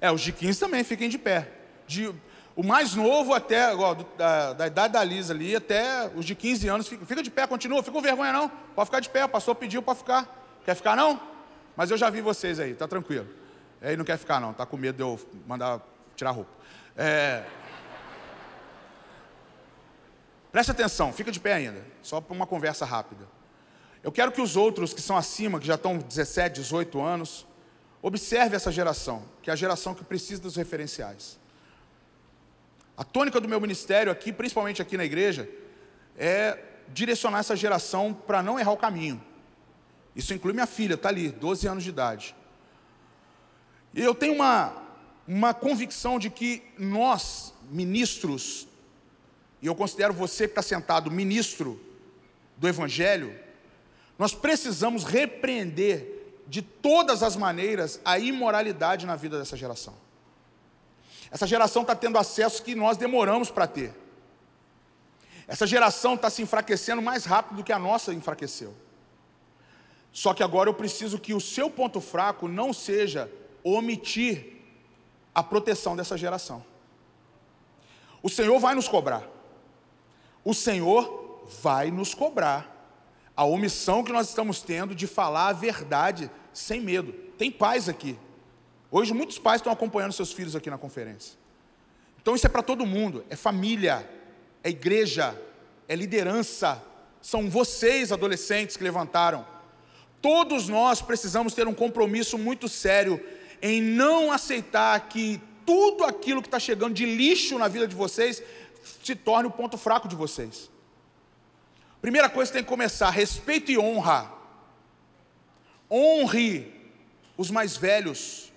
É, 0.00 0.10
os 0.10 0.20
de 0.20 0.32
15 0.32 0.60
também 0.60 0.84
fiquem 0.84 1.08
de 1.08 1.18
pé. 1.18 1.50
De, 1.86 2.12
o 2.54 2.62
mais 2.62 2.94
novo 2.94 3.34
até, 3.34 3.74
ó, 3.74 3.94
da, 3.94 4.52
da, 4.52 4.66
idade 4.66 4.92
da 4.94 5.04
Lisa 5.04 5.34
ali, 5.34 5.54
até 5.54 6.10
os 6.14 6.24
de 6.24 6.34
15 6.34 6.68
anos, 6.68 6.88
fica, 6.88 7.04
fica 7.04 7.22
de 7.22 7.30
pé, 7.30 7.46
continua, 7.46 7.82
fica 7.82 7.92
com 7.92 8.00
vergonha 8.00 8.32
não. 8.32 8.48
Pode 8.48 8.86
ficar 8.86 9.00
de 9.00 9.10
pé, 9.10 9.24
o 9.24 9.28
pastor 9.28 9.54
pediu 9.54 9.82
para 9.82 9.94
ficar. 9.94 10.58
Quer 10.64 10.74
ficar 10.74 10.96
não? 10.96 11.20
Mas 11.76 11.90
eu 11.90 11.96
já 11.96 12.08
vi 12.08 12.20
vocês 12.20 12.58
aí, 12.58 12.74
tá 12.74 12.88
tranquilo. 12.88 13.28
Aí 13.82 13.96
não 13.96 14.04
quer 14.04 14.16
ficar 14.16 14.40
não, 14.40 14.52
tá 14.52 14.64
com 14.64 14.76
medo 14.76 14.96
de 14.96 15.02
eu 15.02 15.20
mandar 15.46 15.80
tirar 16.14 16.30
a 16.30 16.32
roupa. 16.32 16.50
É... 16.96 17.44
Preste 20.50 20.70
atenção, 20.70 21.12
fica 21.12 21.30
de 21.30 21.38
pé 21.38 21.52
ainda, 21.52 21.84
só 22.02 22.20
para 22.20 22.34
uma 22.34 22.46
conversa 22.46 22.86
rápida. 22.86 23.35
Eu 24.06 24.12
quero 24.12 24.30
que 24.30 24.40
os 24.40 24.54
outros 24.54 24.94
que 24.94 25.02
são 25.02 25.16
acima, 25.16 25.58
que 25.58 25.66
já 25.66 25.74
estão 25.74 25.98
17, 25.98 26.60
18 26.60 27.00
anos, 27.00 27.44
observe 28.00 28.54
essa 28.54 28.70
geração, 28.70 29.24
que 29.42 29.50
é 29.50 29.52
a 29.52 29.56
geração 29.56 29.96
que 29.96 30.04
precisa 30.04 30.40
dos 30.40 30.54
referenciais. 30.54 31.40
A 32.96 33.02
tônica 33.02 33.40
do 33.40 33.48
meu 33.48 33.60
ministério 33.60 34.12
aqui, 34.12 34.32
principalmente 34.32 34.80
aqui 34.80 34.96
na 34.96 35.04
igreja, 35.04 35.50
é 36.16 36.56
direcionar 36.90 37.40
essa 37.40 37.56
geração 37.56 38.14
para 38.14 38.44
não 38.44 38.60
errar 38.60 38.70
o 38.70 38.76
caminho. 38.76 39.20
Isso 40.14 40.32
inclui 40.32 40.52
minha 40.52 40.68
filha, 40.68 40.94
está 40.94 41.08
ali, 41.08 41.32
12 41.32 41.66
anos 41.66 41.82
de 41.82 41.90
idade. 41.90 42.36
E 43.92 44.00
eu 44.00 44.14
tenho 44.14 44.34
uma, 44.34 44.72
uma 45.26 45.52
convicção 45.52 46.16
de 46.16 46.30
que 46.30 46.62
nós, 46.78 47.52
ministros, 47.72 48.68
e 49.60 49.66
eu 49.66 49.74
considero 49.74 50.14
você 50.14 50.44
que 50.44 50.52
está 50.52 50.62
sentado 50.62 51.10
ministro 51.10 51.80
do 52.56 52.68
Evangelho, 52.68 53.44
nós 54.18 54.34
precisamos 54.34 55.04
repreender 55.04 56.16
de 56.46 56.62
todas 56.62 57.22
as 57.22 57.36
maneiras 57.36 58.00
a 58.04 58.18
imoralidade 58.18 59.04
na 59.04 59.16
vida 59.16 59.38
dessa 59.38 59.56
geração. 59.56 59.94
Essa 61.30 61.46
geração 61.46 61.82
está 61.82 61.94
tendo 61.94 62.18
acesso 62.18 62.62
que 62.62 62.74
nós 62.74 62.96
demoramos 62.96 63.50
para 63.50 63.66
ter. 63.66 63.94
Essa 65.46 65.66
geração 65.66 66.14
está 66.14 66.30
se 66.30 66.42
enfraquecendo 66.42 67.02
mais 67.02 67.24
rápido 67.24 67.58
do 67.58 67.64
que 67.64 67.72
a 67.72 67.78
nossa 67.78 68.12
enfraqueceu. 68.12 68.74
Só 70.12 70.32
que 70.32 70.42
agora 70.42 70.70
eu 70.70 70.74
preciso 70.74 71.18
que 71.18 71.34
o 71.34 71.40
seu 71.40 71.68
ponto 71.68 72.00
fraco 72.00 72.48
não 72.48 72.72
seja 72.72 73.30
omitir 73.62 74.62
a 75.34 75.42
proteção 75.42 75.94
dessa 75.94 76.16
geração. 76.16 76.64
O 78.22 78.30
Senhor 78.30 78.58
vai 78.58 78.74
nos 78.74 78.88
cobrar. 78.88 79.28
O 80.42 80.54
Senhor 80.54 81.44
vai 81.60 81.90
nos 81.90 82.14
cobrar 82.14 82.75
a 83.36 83.44
omissão 83.44 84.02
que 84.02 84.12
nós 84.12 84.28
estamos 84.28 84.62
tendo 84.62 84.94
de 84.94 85.06
falar 85.06 85.48
a 85.48 85.52
verdade 85.52 86.30
sem 86.52 86.80
medo. 86.80 87.12
Tem 87.36 87.50
pais 87.50 87.88
aqui. 87.88 88.18
Hoje 88.90 89.12
muitos 89.12 89.38
pais 89.38 89.60
estão 89.60 89.72
acompanhando 89.72 90.12
seus 90.12 90.32
filhos 90.32 90.56
aqui 90.56 90.70
na 90.70 90.78
conferência. 90.78 91.34
Então 92.20 92.34
isso 92.34 92.46
é 92.46 92.50
para 92.50 92.62
todo 92.62 92.86
mundo, 92.86 93.24
é 93.28 93.36
família, 93.36 94.08
é 94.64 94.70
igreja, 94.70 95.40
é 95.86 95.94
liderança. 95.94 96.82
São 97.20 97.50
vocês, 97.50 98.10
adolescentes, 98.10 98.76
que 98.76 98.82
levantaram. 98.82 99.46
Todos 100.22 100.68
nós 100.68 101.02
precisamos 101.02 101.52
ter 101.52 101.68
um 101.68 101.74
compromisso 101.74 102.38
muito 102.38 102.68
sério 102.68 103.22
em 103.60 103.82
não 103.82 104.32
aceitar 104.32 104.98
que 105.08 105.40
tudo 105.64 106.04
aquilo 106.04 106.40
que 106.40 106.48
está 106.48 106.58
chegando 106.58 106.94
de 106.94 107.04
lixo 107.04 107.58
na 107.58 107.68
vida 107.68 107.86
de 107.86 107.94
vocês 107.94 108.42
se 109.02 109.14
torne 109.14 109.48
o 109.48 109.50
ponto 109.50 109.76
fraco 109.76 110.08
de 110.08 110.16
vocês. 110.16 110.70
Primeira 112.06 112.28
coisa 112.28 112.52
que 112.52 112.58
tem 112.58 112.62
que 112.62 112.68
começar: 112.68 113.10
respeito 113.10 113.72
e 113.72 113.76
honra. 113.76 114.32
Honre 115.90 116.72
os 117.36 117.50
mais 117.50 117.76
velhos. 117.76 118.52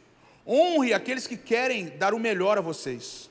Honre 0.45 0.93
aqueles 0.93 1.26
que 1.26 1.36
querem 1.36 1.89
dar 1.97 2.14
o 2.14 2.20
melhor 2.20 2.60
a 2.60 2.62
vocês. 2.62 3.28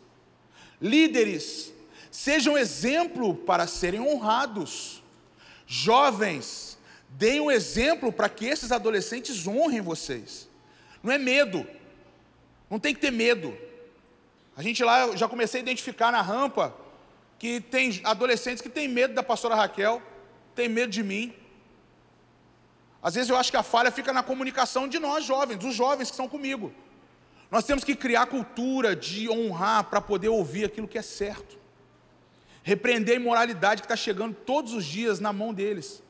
Líderes, 0.82 1.72
sejam 2.10 2.58
exemplo 2.58 3.32
para 3.32 3.68
serem 3.68 4.00
honrados. 4.00 5.04
Jovens, 5.68 6.76
deem 7.10 7.40
um 7.40 7.48
exemplo 7.48 8.12
para 8.12 8.28
que 8.28 8.44
esses 8.44 8.72
adolescentes 8.72 9.46
honrem 9.46 9.80
vocês. 9.80 10.48
Não 11.00 11.12
é 11.12 11.18
medo, 11.18 11.64
não 12.68 12.80
tem 12.80 12.92
que 12.92 13.00
ter 13.00 13.12
medo. 13.12 13.56
A 14.56 14.64
gente 14.64 14.82
lá, 14.82 15.02
eu 15.02 15.16
já 15.16 15.28
comecei 15.28 15.60
a 15.60 15.62
identificar 15.62 16.10
na 16.10 16.20
rampa 16.20 16.74
que 17.38 17.60
tem 17.60 18.00
adolescentes 18.04 18.60
que 18.60 18.68
têm 18.68 18.88
medo 18.88 19.14
da 19.14 19.22
pastora 19.22 19.54
Raquel, 19.54 20.02
tem 20.54 20.68
medo 20.68 20.90
de 20.90 21.02
mim. 21.02 21.32
Às 23.00 23.14
vezes 23.14 23.30
eu 23.30 23.36
acho 23.36 23.50
que 23.50 23.56
a 23.56 23.62
falha 23.62 23.92
fica 23.92 24.12
na 24.12 24.22
comunicação 24.22 24.88
de 24.88 24.98
nós 24.98 25.24
jovens, 25.24 25.56
dos 25.56 25.74
jovens 25.74 26.08
que 26.08 26.14
estão 26.14 26.28
comigo. 26.28 26.72
Nós 27.50 27.64
temos 27.64 27.84
que 27.84 27.94
criar 27.94 28.26
cultura 28.26 28.94
de 28.96 29.30
honrar 29.30 29.84
para 29.84 30.00
poder 30.00 30.28
ouvir 30.28 30.64
aquilo 30.64 30.88
que 30.88 30.98
é 30.98 31.02
certo. 31.02 31.56
Repreender 32.62 33.16
a 33.16 33.20
imoralidade 33.20 33.82
que 33.82 33.86
está 33.86 33.96
chegando 33.96 34.34
todos 34.34 34.72
os 34.72 34.84
dias 34.84 35.20
na 35.20 35.32
mão 35.32 35.54
deles. 35.54 36.02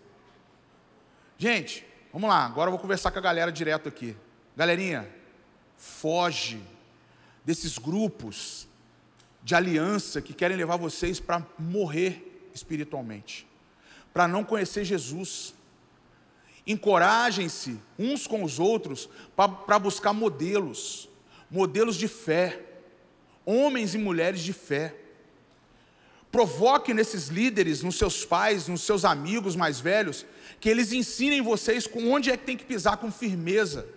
Gente, 1.37 1.87
vamos 2.12 2.29
lá, 2.29 2.45
agora 2.45 2.68
eu 2.68 2.72
vou 2.72 2.81
conversar 2.81 3.12
com 3.12 3.18
a 3.18 3.22
galera 3.22 3.53
direto 3.53 3.89
aqui. 3.89 4.16
Galerinha, 4.57 5.09
foge 5.76 6.61
desses 7.45 7.79
grupos 7.79 8.68
de 9.43 9.55
aliança 9.55 10.20
que 10.20 10.34
querem 10.34 10.57
levar 10.57 10.76
vocês 10.76 11.20
para 11.20 11.47
morrer 11.59 12.49
espiritualmente, 12.55 13.47
para 14.12 14.28
não 14.28 14.45
conhecer 14.45 14.84
Jesus. 14.84 15.55
Encorajem-se 16.66 17.78
uns 17.99 18.26
com 18.26 18.45
os 18.45 18.59
outros 18.59 19.09
para 19.34 19.78
buscar 19.78 20.12
modelos, 20.12 21.09
modelos 21.51 21.97
de 21.97 22.09
fé, 22.09 22.61
homens 23.47 23.95
e 23.95 23.99
mulheres 23.99 24.41
de 24.41 24.53
fé. 24.53 24.95
Provoque 26.30 26.93
nesses 26.93 27.28
líderes, 27.28 27.82
nos 27.82 27.97
seus 27.97 28.24
pais, 28.24 28.68
nos 28.68 28.82
seus 28.82 29.07
amigos 29.07 29.57
mais 29.57 29.80
velhos, 29.80 30.26
que 30.61 30.68
eles 30.68 30.93
ensinem 30.93 31.41
vocês 31.41 31.86
com 31.86 32.11
onde 32.12 32.30
é 32.30 32.36
que 32.36 32.45
tem 32.45 32.57
que 32.57 32.66
pisar 32.66 32.99
com 32.99 33.11
firmeza. 33.11 33.89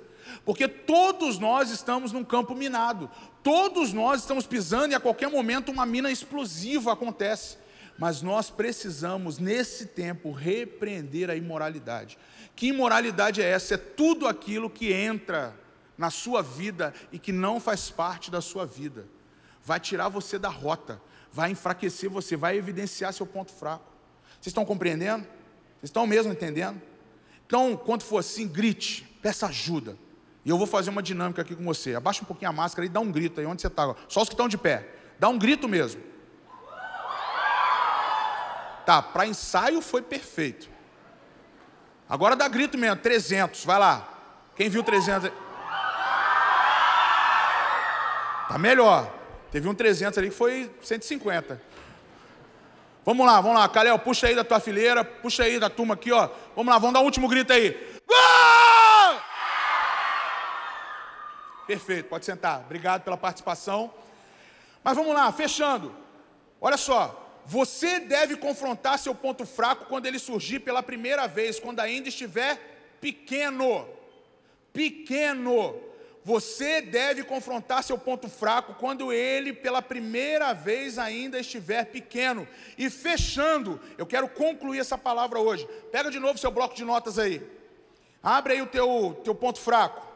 Porque 0.46 0.68
todos 0.68 1.40
nós 1.40 1.70
estamos 1.70 2.12
num 2.12 2.24
campo 2.24 2.56
minado. 2.56 3.10
Todos 3.44 3.94
nós 3.94 4.22
estamos 4.22 4.46
pisando 4.46 4.92
e 4.92 4.96
a 4.96 5.00
qualquer 5.00 5.30
momento 5.30 5.72
uma 5.72 5.86
mina 5.86 6.12
explosiva 6.12 6.94
acontece. 6.94 7.58
Mas 7.98 8.22
nós 8.22 8.50
precisamos, 8.50 9.38
nesse 9.38 9.88
tempo, 9.88 10.32
repreender 10.32 11.30
a 11.30 11.36
imoralidade. 11.36 12.18
Que 12.56 12.68
imoralidade 12.68 13.42
é 13.42 13.50
essa? 13.50 13.76
É 13.76 13.78
tudo 13.78 14.28
aquilo 14.28 14.70
que 14.70 14.92
entra 14.92 15.56
na 15.98 16.10
sua 16.10 16.42
vida 16.42 16.94
e 17.12 17.20
que 17.20 17.32
não 17.32 17.60
faz 17.60 17.90
parte 17.90 18.32
da 18.32 18.42
sua 18.42 18.66
vida. 18.66 19.08
Vai 19.64 19.80
tirar 19.80 20.10
você 20.10 20.40
da 20.40 20.50
rota 20.50 21.00
vai 21.32 21.52
enfraquecer 21.52 22.10
você, 22.10 22.36
vai 22.36 22.58
evidenciar 22.58 23.14
seu 23.14 23.26
ponto 23.26 23.52
fraco. 23.52 23.86
Vocês 24.34 24.48
estão 24.48 24.66
compreendendo? 24.66 25.24
Vocês 25.24 25.86
estão 25.86 26.06
mesmo 26.06 26.32
entendendo? 26.32 26.82
Então, 27.46 27.78
quando 27.78 28.04
for 28.04 28.18
assim, 28.18 28.48
grite, 28.48 29.04
peça 29.22 29.48
ajuda. 29.48 29.98
E 30.44 30.50
eu 30.50 30.58
vou 30.58 30.66
fazer 30.66 30.90
uma 30.90 31.04
dinâmica 31.04 31.42
aqui 31.42 31.56
com 31.56 31.64
você. 31.64 31.96
Abaixa 31.96 32.24
um 32.24 32.26
pouquinho 32.26 32.50
a 32.50 32.54
máscara 32.54 32.86
e 32.86 32.90
dá 32.90 33.00
um 33.00 33.12
grito 33.12 33.40
aí 33.40 33.46
onde 33.46 33.62
você 33.62 33.68
está. 33.68 33.96
Só 34.08 34.22
os 34.22 34.30
que 34.30 34.34
estão 34.34 34.48
de 34.48 34.58
pé. 34.58 34.88
Dá 35.20 35.30
um 35.30 35.38
grito 35.38 35.68
mesmo. 35.68 36.02
Tá, 38.86 39.02
para 39.02 39.28
ensaio 39.28 39.82
foi 39.82 40.02
perfeito. 40.02 40.70
Agora 42.10 42.36
dá 42.36 42.48
grito 42.48 42.78
mesmo, 42.78 42.98
300, 42.98 43.64
vai 43.64 43.80
lá. 43.80 44.08
Quem 44.56 44.70
viu 44.70 44.84
300? 44.84 45.32
Tá 48.50 48.58
melhor. 48.58 49.14
Teve 49.52 49.70
um 49.70 49.74
300 49.74 50.18
ali 50.18 50.30
que 50.30 50.36
foi 50.36 50.70
150. 50.82 51.62
Vamos 53.06 53.26
lá, 53.26 53.40
vamos 53.40 53.58
lá. 53.58 53.70
Calel, 53.70 53.98
puxa 53.98 54.28
aí 54.28 54.36
da 54.36 54.44
tua 54.44 54.60
fileira, 54.60 55.04
puxa 55.04 55.44
aí 55.44 55.60
da 55.60 55.70
turma 55.70 55.94
aqui, 55.94 56.12
ó. 56.12 56.30
Vamos 56.56 56.72
lá, 56.72 56.78
vamos 56.78 56.94
dar 56.94 57.00
o 57.00 57.06
último 57.06 57.28
grito 57.28 57.54
aí. 57.54 57.91
Perfeito, 61.72 62.10
pode 62.10 62.26
sentar. 62.26 62.60
Obrigado 62.66 63.02
pela 63.02 63.16
participação. 63.16 63.94
Mas 64.84 64.94
vamos 64.94 65.14
lá, 65.14 65.32
fechando. 65.32 65.96
Olha 66.60 66.76
só, 66.76 67.40
você 67.46 67.98
deve 67.98 68.36
confrontar 68.36 69.00
seu 69.00 69.16
ponto 69.16 69.46
fraco 69.46 69.86
quando 69.86 70.06
ele 70.06 70.20
surgir 70.20 70.60
pela 70.60 70.84
primeira 70.84 71.28
vez, 71.30 71.62
quando 71.62 71.80
ainda 71.80 72.10
estiver 72.10 72.60
pequeno. 73.00 73.88
Pequeno. 74.74 75.82
Você 76.26 76.82
deve 76.82 77.24
confrontar 77.24 77.84
seu 77.84 77.98
ponto 77.98 78.28
fraco 78.28 78.74
quando 78.74 79.14
ele, 79.14 79.54
pela 79.54 79.82
primeira 79.82 80.52
vez, 80.52 81.00
ainda 81.00 81.40
estiver 81.40 81.86
pequeno. 81.86 82.46
E 82.78 82.90
fechando, 82.90 83.80
eu 83.98 84.06
quero 84.06 84.28
concluir 84.28 84.80
essa 84.80 84.98
palavra 84.98 85.40
hoje. 85.40 85.66
Pega 85.90 86.12
de 86.12 86.20
novo 86.20 86.38
seu 86.38 86.52
bloco 86.52 86.76
de 86.76 86.84
notas 86.84 87.18
aí. 87.18 87.42
Abre 88.22 88.56
aí 88.56 88.62
o 88.62 88.68
teu, 88.68 89.22
teu 89.24 89.34
ponto 89.34 89.58
fraco. 89.58 90.11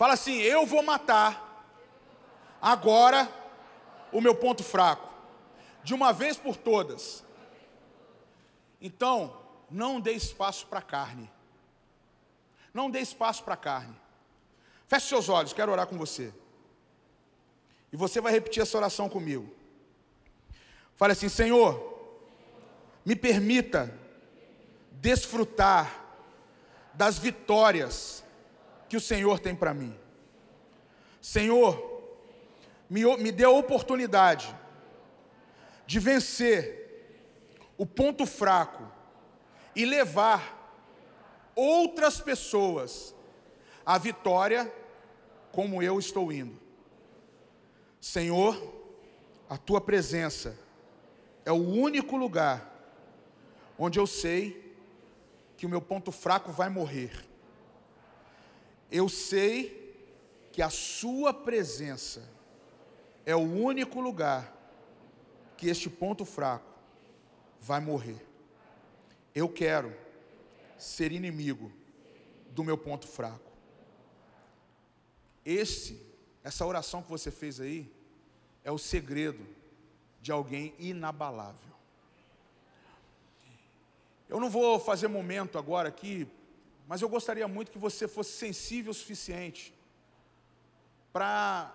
Fala 0.00 0.14
assim: 0.14 0.38
Eu 0.38 0.64
vou 0.64 0.82
matar 0.82 1.62
agora 2.58 3.30
o 4.10 4.18
meu 4.18 4.34
ponto 4.34 4.64
fraco, 4.64 5.06
de 5.84 5.92
uma 5.92 6.10
vez 6.10 6.38
por 6.38 6.56
todas. 6.56 7.22
Então, 8.80 9.36
não 9.70 10.00
dê 10.00 10.12
espaço 10.12 10.66
para 10.68 10.78
a 10.78 10.82
carne. 10.82 11.30
Não 12.72 12.90
dê 12.90 13.00
espaço 13.00 13.44
para 13.44 13.52
a 13.52 13.58
carne. 13.58 13.94
Feche 14.88 15.06
seus 15.06 15.28
olhos, 15.28 15.52
quero 15.52 15.70
orar 15.70 15.86
com 15.86 15.98
você. 15.98 16.32
E 17.92 17.96
você 17.98 18.22
vai 18.22 18.32
repetir 18.32 18.62
essa 18.62 18.78
oração 18.78 19.06
comigo. 19.06 19.54
Fale 20.96 21.12
assim: 21.12 21.28
Senhor, 21.28 21.78
me 23.04 23.14
permita 23.14 23.94
desfrutar 24.92 26.06
das 26.94 27.18
vitórias 27.18 28.24
que 28.90 28.96
o 28.96 29.00
Senhor 29.00 29.38
tem 29.38 29.54
para 29.54 29.72
mim. 29.72 29.96
Senhor, 31.22 32.02
me, 32.88 33.04
me 33.18 33.30
dê 33.30 33.44
a 33.44 33.50
oportunidade 33.50 34.52
de 35.86 36.00
vencer 36.00 37.14
o 37.78 37.86
ponto 37.86 38.26
fraco 38.26 38.90
e 39.76 39.84
levar 39.84 40.74
outras 41.54 42.20
pessoas 42.20 43.14
a 43.86 43.96
vitória 43.96 44.70
como 45.52 45.80
eu 45.80 45.96
estou 45.96 46.32
indo. 46.32 46.58
Senhor, 48.00 48.60
a 49.48 49.56
tua 49.56 49.80
presença 49.80 50.58
é 51.44 51.52
o 51.52 51.68
único 51.68 52.16
lugar 52.16 52.68
onde 53.78 54.00
eu 54.00 54.06
sei 54.06 54.74
que 55.56 55.64
o 55.64 55.68
meu 55.68 55.80
ponto 55.80 56.10
fraco 56.10 56.50
vai 56.50 56.68
morrer. 56.68 57.29
Eu 58.90 59.08
sei 59.08 59.80
que 60.52 60.60
a 60.60 60.70
sua 60.70 61.32
presença 61.32 62.28
é 63.24 63.36
o 63.36 63.40
único 63.40 64.00
lugar 64.00 64.56
que 65.56 65.68
este 65.68 65.88
ponto 65.88 66.24
fraco 66.24 66.68
vai 67.60 67.80
morrer. 67.80 68.26
Eu 69.34 69.48
quero 69.48 69.94
ser 70.76 71.12
inimigo 71.12 71.70
do 72.50 72.64
meu 72.64 72.76
ponto 72.76 73.06
fraco. 73.06 73.50
Esse, 75.44 76.00
essa 76.42 76.66
oração 76.66 77.02
que 77.02 77.10
você 77.10 77.30
fez 77.30 77.60
aí, 77.60 77.90
é 78.64 78.70
o 78.70 78.78
segredo 78.78 79.46
de 80.20 80.32
alguém 80.32 80.74
inabalável. 80.78 81.70
Eu 84.28 84.38
não 84.38 84.50
vou 84.50 84.78
fazer 84.78 85.08
momento 85.08 85.58
agora 85.58 85.88
aqui, 85.88 86.28
mas 86.90 87.00
eu 87.00 87.08
gostaria 87.08 87.46
muito 87.46 87.70
que 87.70 87.78
você 87.78 88.08
fosse 88.16 88.32
sensível 88.32 88.90
o 88.90 88.94
suficiente 89.02 89.72
para 91.12 91.74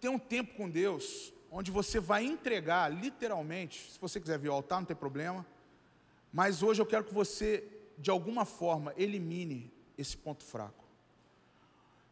ter 0.00 0.08
um 0.08 0.18
tempo 0.18 0.54
com 0.54 0.68
Deus, 0.68 1.32
onde 1.50 1.70
você 1.70 2.00
vai 2.00 2.24
entregar, 2.24 2.84
literalmente, 2.88 3.92
se 3.92 3.98
você 3.98 4.18
quiser 4.20 4.38
vir 4.38 4.48
ao 4.48 4.56
altar, 4.56 4.80
não 4.80 4.86
tem 4.86 4.96
problema, 4.96 5.46
mas 6.32 6.62
hoje 6.62 6.80
eu 6.82 6.86
quero 6.86 7.04
que 7.04 7.14
você 7.22 7.48
de 7.98 8.10
alguma 8.10 8.44
forma, 8.44 8.92
elimine 8.96 9.72
esse 9.96 10.16
ponto 10.16 10.44
fraco. 10.44 10.84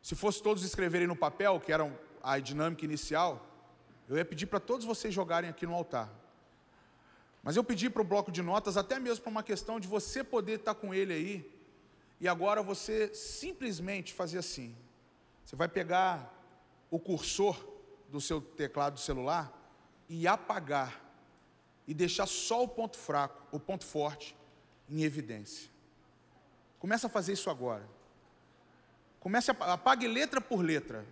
Se 0.00 0.14
fosse 0.14 0.42
todos 0.42 0.64
escreverem 0.64 1.06
no 1.06 1.16
papel, 1.16 1.60
que 1.60 1.72
era 1.72 1.90
a 2.22 2.38
dinâmica 2.38 2.84
inicial, 2.84 3.46
eu 4.08 4.16
ia 4.16 4.24
pedir 4.24 4.46
para 4.46 4.60
todos 4.60 4.84
vocês 4.84 5.12
jogarem 5.12 5.50
aqui 5.50 5.66
no 5.66 5.74
altar. 5.74 6.10
Mas 7.42 7.56
eu 7.56 7.64
pedi 7.64 7.90
para 7.90 8.02
o 8.02 8.04
bloco 8.04 8.30
de 8.30 8.42
notas, 8.42 8.76
até 8.76 8.98
mesmo 8.98 9.22
para 9.22 9.30
uma 9.30 9.42
questão 9.42 9.80
de 9.80 9.88
você 9.88 10.22
poder 10.22 10.60
estar 10.60 10.74
com 10.74 10.94
ele 10.94 11.12
aí, 11.12 11.61
e 12.22 12.28
agora 12.28 12.62
você 12.62 13.12
simplesmente 13.12 14.14
fazer 14.14 14.38
assim. 14.38 14.76
Você 15.44 15.56
vai 15.56 15.66
pegar 15.66 16.32
o 16.88 16.96
cursor 16.96 17.60
do 18.08 18.20
seu 18.20 18.40
teclado 18.40 18.94
do 18.94 19.00
celular 19.00 19.52
e 20.08 20.28
apagar, 20.28 21.02
e 21.84 21.92
deixar 21.92 22.26
só 22.26 22.62
o 22.62 22.68
ponto 22.68 22.96
fraco, 22.96 23.44
o 23.50 23.58
ponto 23.58 23.84
forte, 23.84 24.36
em 24.88 25.02
evidência. 25.02 25.68
Começa 26.78 27.08
a 27.08 27.10
fazer 27.10 27.32
isso 27.32 27.50
agora. 27.50 27.88
Comece 29.18 29.50
a 29.50 29.72
apague 29.72 30.06
letra 30.06 30.40
por 30.40 30.62
letra 30.62 31.04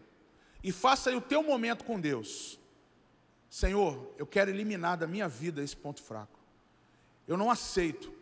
e 0.63 0.71
faça 0.71 1.11
o 1.11 1.21
teu 1.21 1.43
momento 1.43 1.85
com 1.85 1.99
Deus. 1.99 2.57
Senhor, 3.49 4.15
eu 4.17 4.29
quero 4.29 4.49
eliminar 4.49 4.97
da 4.97 5.09
minha 5.09 5.27
vida 5.27 5.61
esse 5.61 5.77
ponto 5.77 6.01
fraco. 6.01 6.39
Eu 7.27 7.37
não 7.37 7.51
aceito 7.51 8.13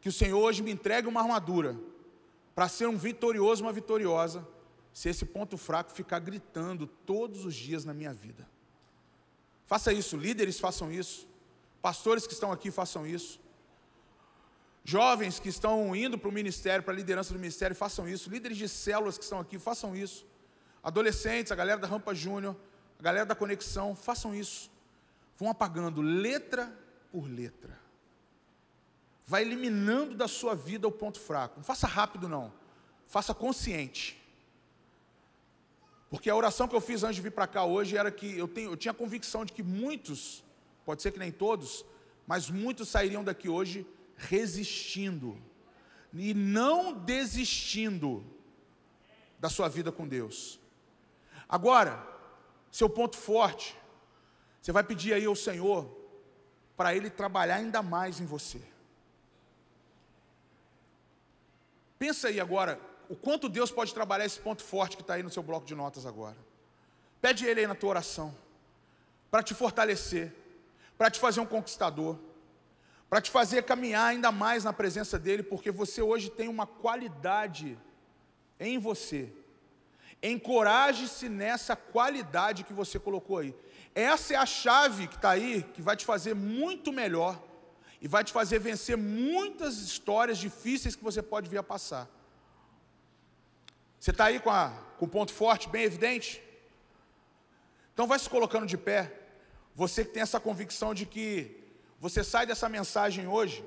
que 0.00 0.08
o 0.08 0.12
Senhor 0.12 0.40
hoje 0.40 0.62
me 0.62 0.70
entregue 0.70 1.06
uma 1.06 1.20
armadura 1.20 1.78
para 2.54 2.68
ser 2.68 2.86
um 2.86 2.96
vitorioso, 2.96 3.62
uma 3.62 3.72
vitoriosa, 3.72 4.46
se 4.92 5.08
esse 5.08 5.24
ponto 5.24 5.56
fraco 5.56 5.92
ficar 5.92 6.18
gritando 6.18 6.86
todos 6.86 7.44
os 7.44 7.54
dias 7.54 7.84
na 7.84 7.94
minha 7.94 8.12
vida. 8.12 8.48
Faça 9.66 9.92
isso, 9.92 10.16
líderes 10.16 10.58
façam 10.58 10.90
isso, 10.90 11.28
pastores 11.80 12.26
que 12.26 12.32
estão 12.32 12.50
aqui 12.50 12.70
façam 12.70 13.06
isso. 13.06 13.40
Jovens 14.84 15.38
que 15.38 15.48
estão 15.48 15.94
indo 15.94 16.18
para 16.18 16.28
o 16.28 16.32
ministério, 16.32 16.82
para 16.82 16.92
a 16.92 16.96
liderança 16.96 17.32
do 17.32 17.38
ministério, 17.38 17.76
façam 17.76 18.08
isso. 18.08 18.30
Líderes 18.30 18.58
de 18.58 18.68
células 18.68 19.16
que 19.16 19.24
estão 19.24 19.38
aqui, 19.38 19.58
façam 19.58 19.94
isso. 19.94 20.26
Adolescentes, 20.82 21.52
a 21.52 21.54
galera 21.54 21.78
da 21.78 21.86
Rampa 21.86 22.14
Júnior, 22.14 22.56
a 22.98 23.02
galera 23.02 23.26
da 23.26 23.34
Conexão, 23.34 23.94
façam 23.94 24.34
isso. 24.34 24.70
Vão 25.38 25.48
apagando 25.50 26.00
letra 26.00 26.74
por 27.12 27.28
letra. 27.28 27.79
Vai 29.30 29.42
eliminando 29.42 30.16
da 30.16 30.26
sua 30.26 30.56
vida 30.56 30.88
o 30.88 30.90
ponto 30.90 31.20
fraco. 31.20 31.58
Não 31.58 31.62
faça 31.62 31.86
rápido, 31.86 32.28
não. 32.28 32.52
Faça 33.06 33.32
consciente. 33.32 34.20
Porque 36.08 36.28
a 36.28 36.34
oração 36.34 36.66
que 36.66 36.74
eu 36.74 36.80
fiz 36.80 37.04
antes 37.04 37.14
de 37.14 37.22
vir 37.22 37.30
para 37.30 37.46
cá 37.46 37.64
hoje 37.64 37.96
era 37.96 38.10
que 38.10 38.36
eu, 38.36 38.48
tenho, 38.48 38.72
eu 38.72 38.76
tinha 38.76 38.90
a 38.90 38.94
convicção 39.02 39.44
de 39.44 39.52
que 39.52 39.62
muitos, 39.62 40.42
pode 40.84 41.00
ser 41.00 41.12
que 41.12 41.18
nem 41.20 41.30
todos, 41.30 41.84
mas 42.26 42.50
muitos 42.50 42.88
sairiam 42.88 43.22
daqui 43.22 43.48
hoje 43.48 43.86
resistindo 44.16 45.40
e 46.12 46.34
não 46.34 46.92
desistindo 46.92 48.24
da 49.38 49.48
sua 49.48 49.68
vida 49.68 49.92
com 49.92 50.08
Deus. 50.08 50.58
Agora, 51.48 52.04
seu 52.72 52.90
ponto 52.90 53.16
forte, 53.16 53.76
você 54.60 54.72
vai 54.72 54.82
pedir 54.82 55.12
aí 55.12 55.24
ao 55.24 55.36
Senhor 55.36 55.88
para 56.76 56.96
Ele 56.96 57.08
trabalhar 57.08 57.58
ainda 57.58 57.80
mais 57.80 58.18
em 58.18 58.26
você. 58.26 58.60
Pensa 62.00 62.28
aí 62.28 62.40
agora, 62.40 62.80
o 63.10 63.14
quanto 63.14 63.46
Deus 63.46 63.70
pode 63.70 63.92
trabalhar 63.92 64.24
esse 64.24 64.40
ponto 64.40 64.62
forte 64.62 64.96
que 64.96 65.02
está 65.02 65.14
aí 65.14 65.22
no 65.22 65.28
seu 65.28 65.42
bloco 65.42 65.66
de 65.66 65.74
notas 65.74 66.06
agora. 66.06 66.38
Pede 67.20 67.44
Ele 67.44 67.60
aí 67.60 67.66
na 67.66 67.74
tua 67.74 67.90
oração, 67.90 68.34
para 69.30 69.42
te 69.42 69.52
fortalecer, 69.52 70.34
para 70.96 71.10
te 71.10 71.20
fazer 71.20 71.40
um 71.40 71.46
conquistador, 71.46 72.18
para 73.10 73.20
te 73.20 73.30
fazer 73.30 73.64
caminhar 73.64 74.06
ainda 74.06 74.32
mais 74.32 74.64
na 74.64 74.72
presença 74.72 75.18
dEle, 75.18 75.42
porque 75.42 75.70
você 75.70 76.00
hoje 76.00 76.30
tem 76.30 76.48
uma 76.48 76.66
qualidade 76.66 77.78
em 78.58 78.78
você. 78.78 79.30
Encoraje-se 80.22 81.28
nessa 81.28 81.76
qualidade 81.76 82.64
que 82.64 82.72
você 82.72 82.98
colocou 82.98 83.36
aí. 83.36 83.54
Essa 83.94 84.32
é 84.32 84.36
a 84.38 84.46
chave 84.46 85.06
que 85.06 85.16
está 85.16 85.32
aí, 85.32 85.64
que 85.74 85.82
vai 85.82 85.96
te 85.96 86.06
fazer 86.06 86.34
muito 86.34 86.94
melhor 86.94 87.49
e 88.00 88.08
vai 88.08 88.24
te 88.24 88.32
fazer 88.32 88.58
vencer 88.58 88.96
muitas 88.96 89.78
histórias 89.78 90.38
difíceis 90.38 90.96
que 90.96 91.04
você 91.04 91.22
pode 91.22 91.48
vir 91.48 91.58
a 91.58 91.62
passar. 91.62 92.08
Você 93.98 94.10
está 94.10 94.26
aí 94.26 94.40
com, 94.40 94.50
a, 94.50 94.70
com 94.98 95.04
o 95.04 95.08
ponto 95.08 95.32
forte 95.32 95.68
bem 95.68 95.82
evidente? 95.84 96.42
Então 97.92 98.06
vai 98.06 98.18
se 98.18 98.30
colocando 98.30 98.66
de 98.66 98.78
pé. 98.78 99.12
Você 99.74 100.04
que 100.04 100.12
tem 100.12 100.22
essa 100.22 100.40
convicção 100.40 100.94
de 100.94 101.04
que 101.04 101.62
você 102.00 102.24
sai 102.24 102.46
dessa 102.46 102.68
mensagem 102.68 103.26
hoje 103.26 103.62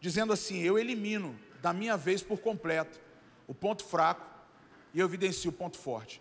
dizendo 0.00 0.32
assim: 0.32 0.58
eu 0.58 0.76
elimino 0.76 1.38
da 1.62 1.72
minha 1.72 1.96
vez 1.96 2.22
por 2.22 2.40
completo 2.40 2.98
o 3.46 3.54
ponto 3.54 3.84
fraco 3.84 4.26
e 4.92 4.98
eu 4.98 5.06
evidencio 5.06 5.50
o 5.50 5.52
ponto 5.52 5.78
forte. 5.78 6.20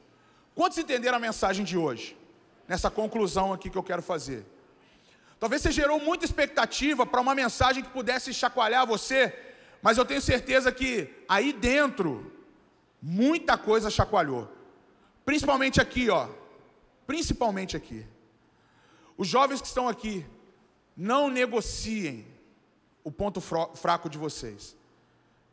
Quantos 0.54 0.78
entenderam 0.78 1.18
a 1.18 1.20
mensagem 1.20 1.66
de 1.66 1.78
hoje? 1.78 2.16
Nessa 2.68 2.92
conclusão 2.92 3.52
aqui 3.52 3.70
que 3.70 3.78
eu 3.78 3.84
quero 3.84 4.04
fazer. 4.04 4.46
Talvez 5.40 5.62
você 5.62 5.72
gerou 5.72 6.00
muita 6.00 6.26
expectativa 6.26 7.06
para 7.06 7.22
uma 7.22 7.34
mensagem 7.34 7.84
que 7.84 7.90
pudesse 7.90 8.34
chacoalhar 8.34 8.86
você, 8.86 9.34
mas 9.82 9.98
eu 9.98 10.06
tenho 10.06 10.22
certeza 10.22 10.72
que 10.72 11.10
aí 11.28 11.54
dentro 11.54 12.40
Muita 13.02 13.58
coisa 13.58 13.90
chacoalhou. 13.90 14.50
Principalmente 15.26 15.80
aqui, 15.80 16.10
ó. 16.10 16.28
Principalmente 17.08 17.78
aqui. 17.78 18.06
Os 19.18 19.28
jovens 19.28 19.62
que 19.62 19.68
estão 19.68 19.88
aqui, 19.88 20.26
não 20.96 21.30
negociem 21.30 22.28
o 23.04 23.12
ponto 23.12 23.42
fraco 23.42 24.10
de 24.10 24.18
vocês. 24.18 24.76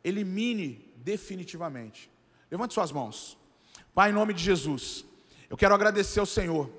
Elimine 0.03 0.85
definitivamente. 0.97 2.11
Levante 2.51 2.73
suas 2.73 2.91
mãos. 2.91 3.37
Pai, 3.93 4.09
em 4.09 4.13
nome 4.13 4.33
de 4.33 4.43
Jesus, 4.43 5.05
eu 5.49 5.57
quero 5.57 5.73
agradecer 5.73 6.19
ao 6.19 6.25
Senhor 6.25 6.69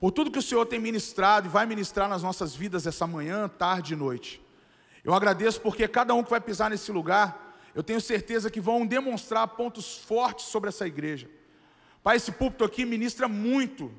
por 0.00 0.12
tudo 0.12 0.30
que 0.30 0.38
o 0.38 0.42
Senhor 0.42 0.64
tem 0.66 0.78
ministrado 0.78 1.46
e 1.46 1.50
vai 1.50 1.66
ministrar 1.66 2.08
nas 2.08 2.22
nossas 2.22 2.54
vidas 2.54 2.86
essa 2.86 3.06
manhã, 3.06 3.48
tarde 3.48 3.94
e 3.94 3.96
noite. 3.96 4.40
Eu 5.04 5.14
agradeço 5.14 5.60
porque 5.60 5.88
cada 5.88 6.14
um 6.14 6.22
que 6.22 6.30
vai 6.30 6.40
pisar 6.40 6.70
nesse 6.70 6.92
lugar 6.92 7.48
eu 7.78 7.82
tenho 7.84 8.00
certeza 8.00 8.50
que 8.50 8.60
vão 8.60 8.84
demonstrar 8.84 9.46
pontos 9.46 9.98
fortes 9.98 10.46
sobre 10.46 10.68
essa 10.68 10.84
igreja. 10.84 11.30
Pai, 12.02 12.16
esse 12.16 12.32
púlpito 12.32 12.64
aqui 12.64 12.84
ministra 12.84 13.28
muito 13.28 13.92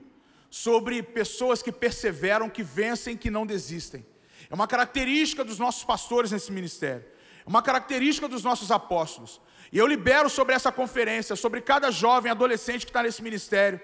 sobre 0.49 1.01
pessoas 1.01 1.61
que 1.61 1.71
perseveram, 1.71 2.49
que 2.49 2.61
vencem, 2.61 3.15
que 3.15 3.29
não 3.29 3.45
desistem. 3.45 4.05
É 4.49 4.53
uma 4.53 4.67
característica 4.67 5.45
dos 5.45 5.59
nossos 5.59 5.85
pastores 5.85 6.31
nesse 6.31 6.51
ministério, 6.51 7.05
é 7.45 7.49
uma 7.49 7.61
característica 7.61 8.27
dos 8.27 8.43
nossos 8.43 8.69
apóstolos. 8.69 9.39
E 9.71 9.77
eu 9.77 9.87
libero 9.87 10.29
sobre 10.29 10.55
essa 10.55 10.73
conferência, 10.73 11.35
sobre 11.37 11.61
cada 11.61 11.89
jovem, 11.89 12.31
adolescente 12.31 12.85
que 12.85 12.89
está 12.89 13.03
nesse 13.03 13.23
ministério, 13.23 13.79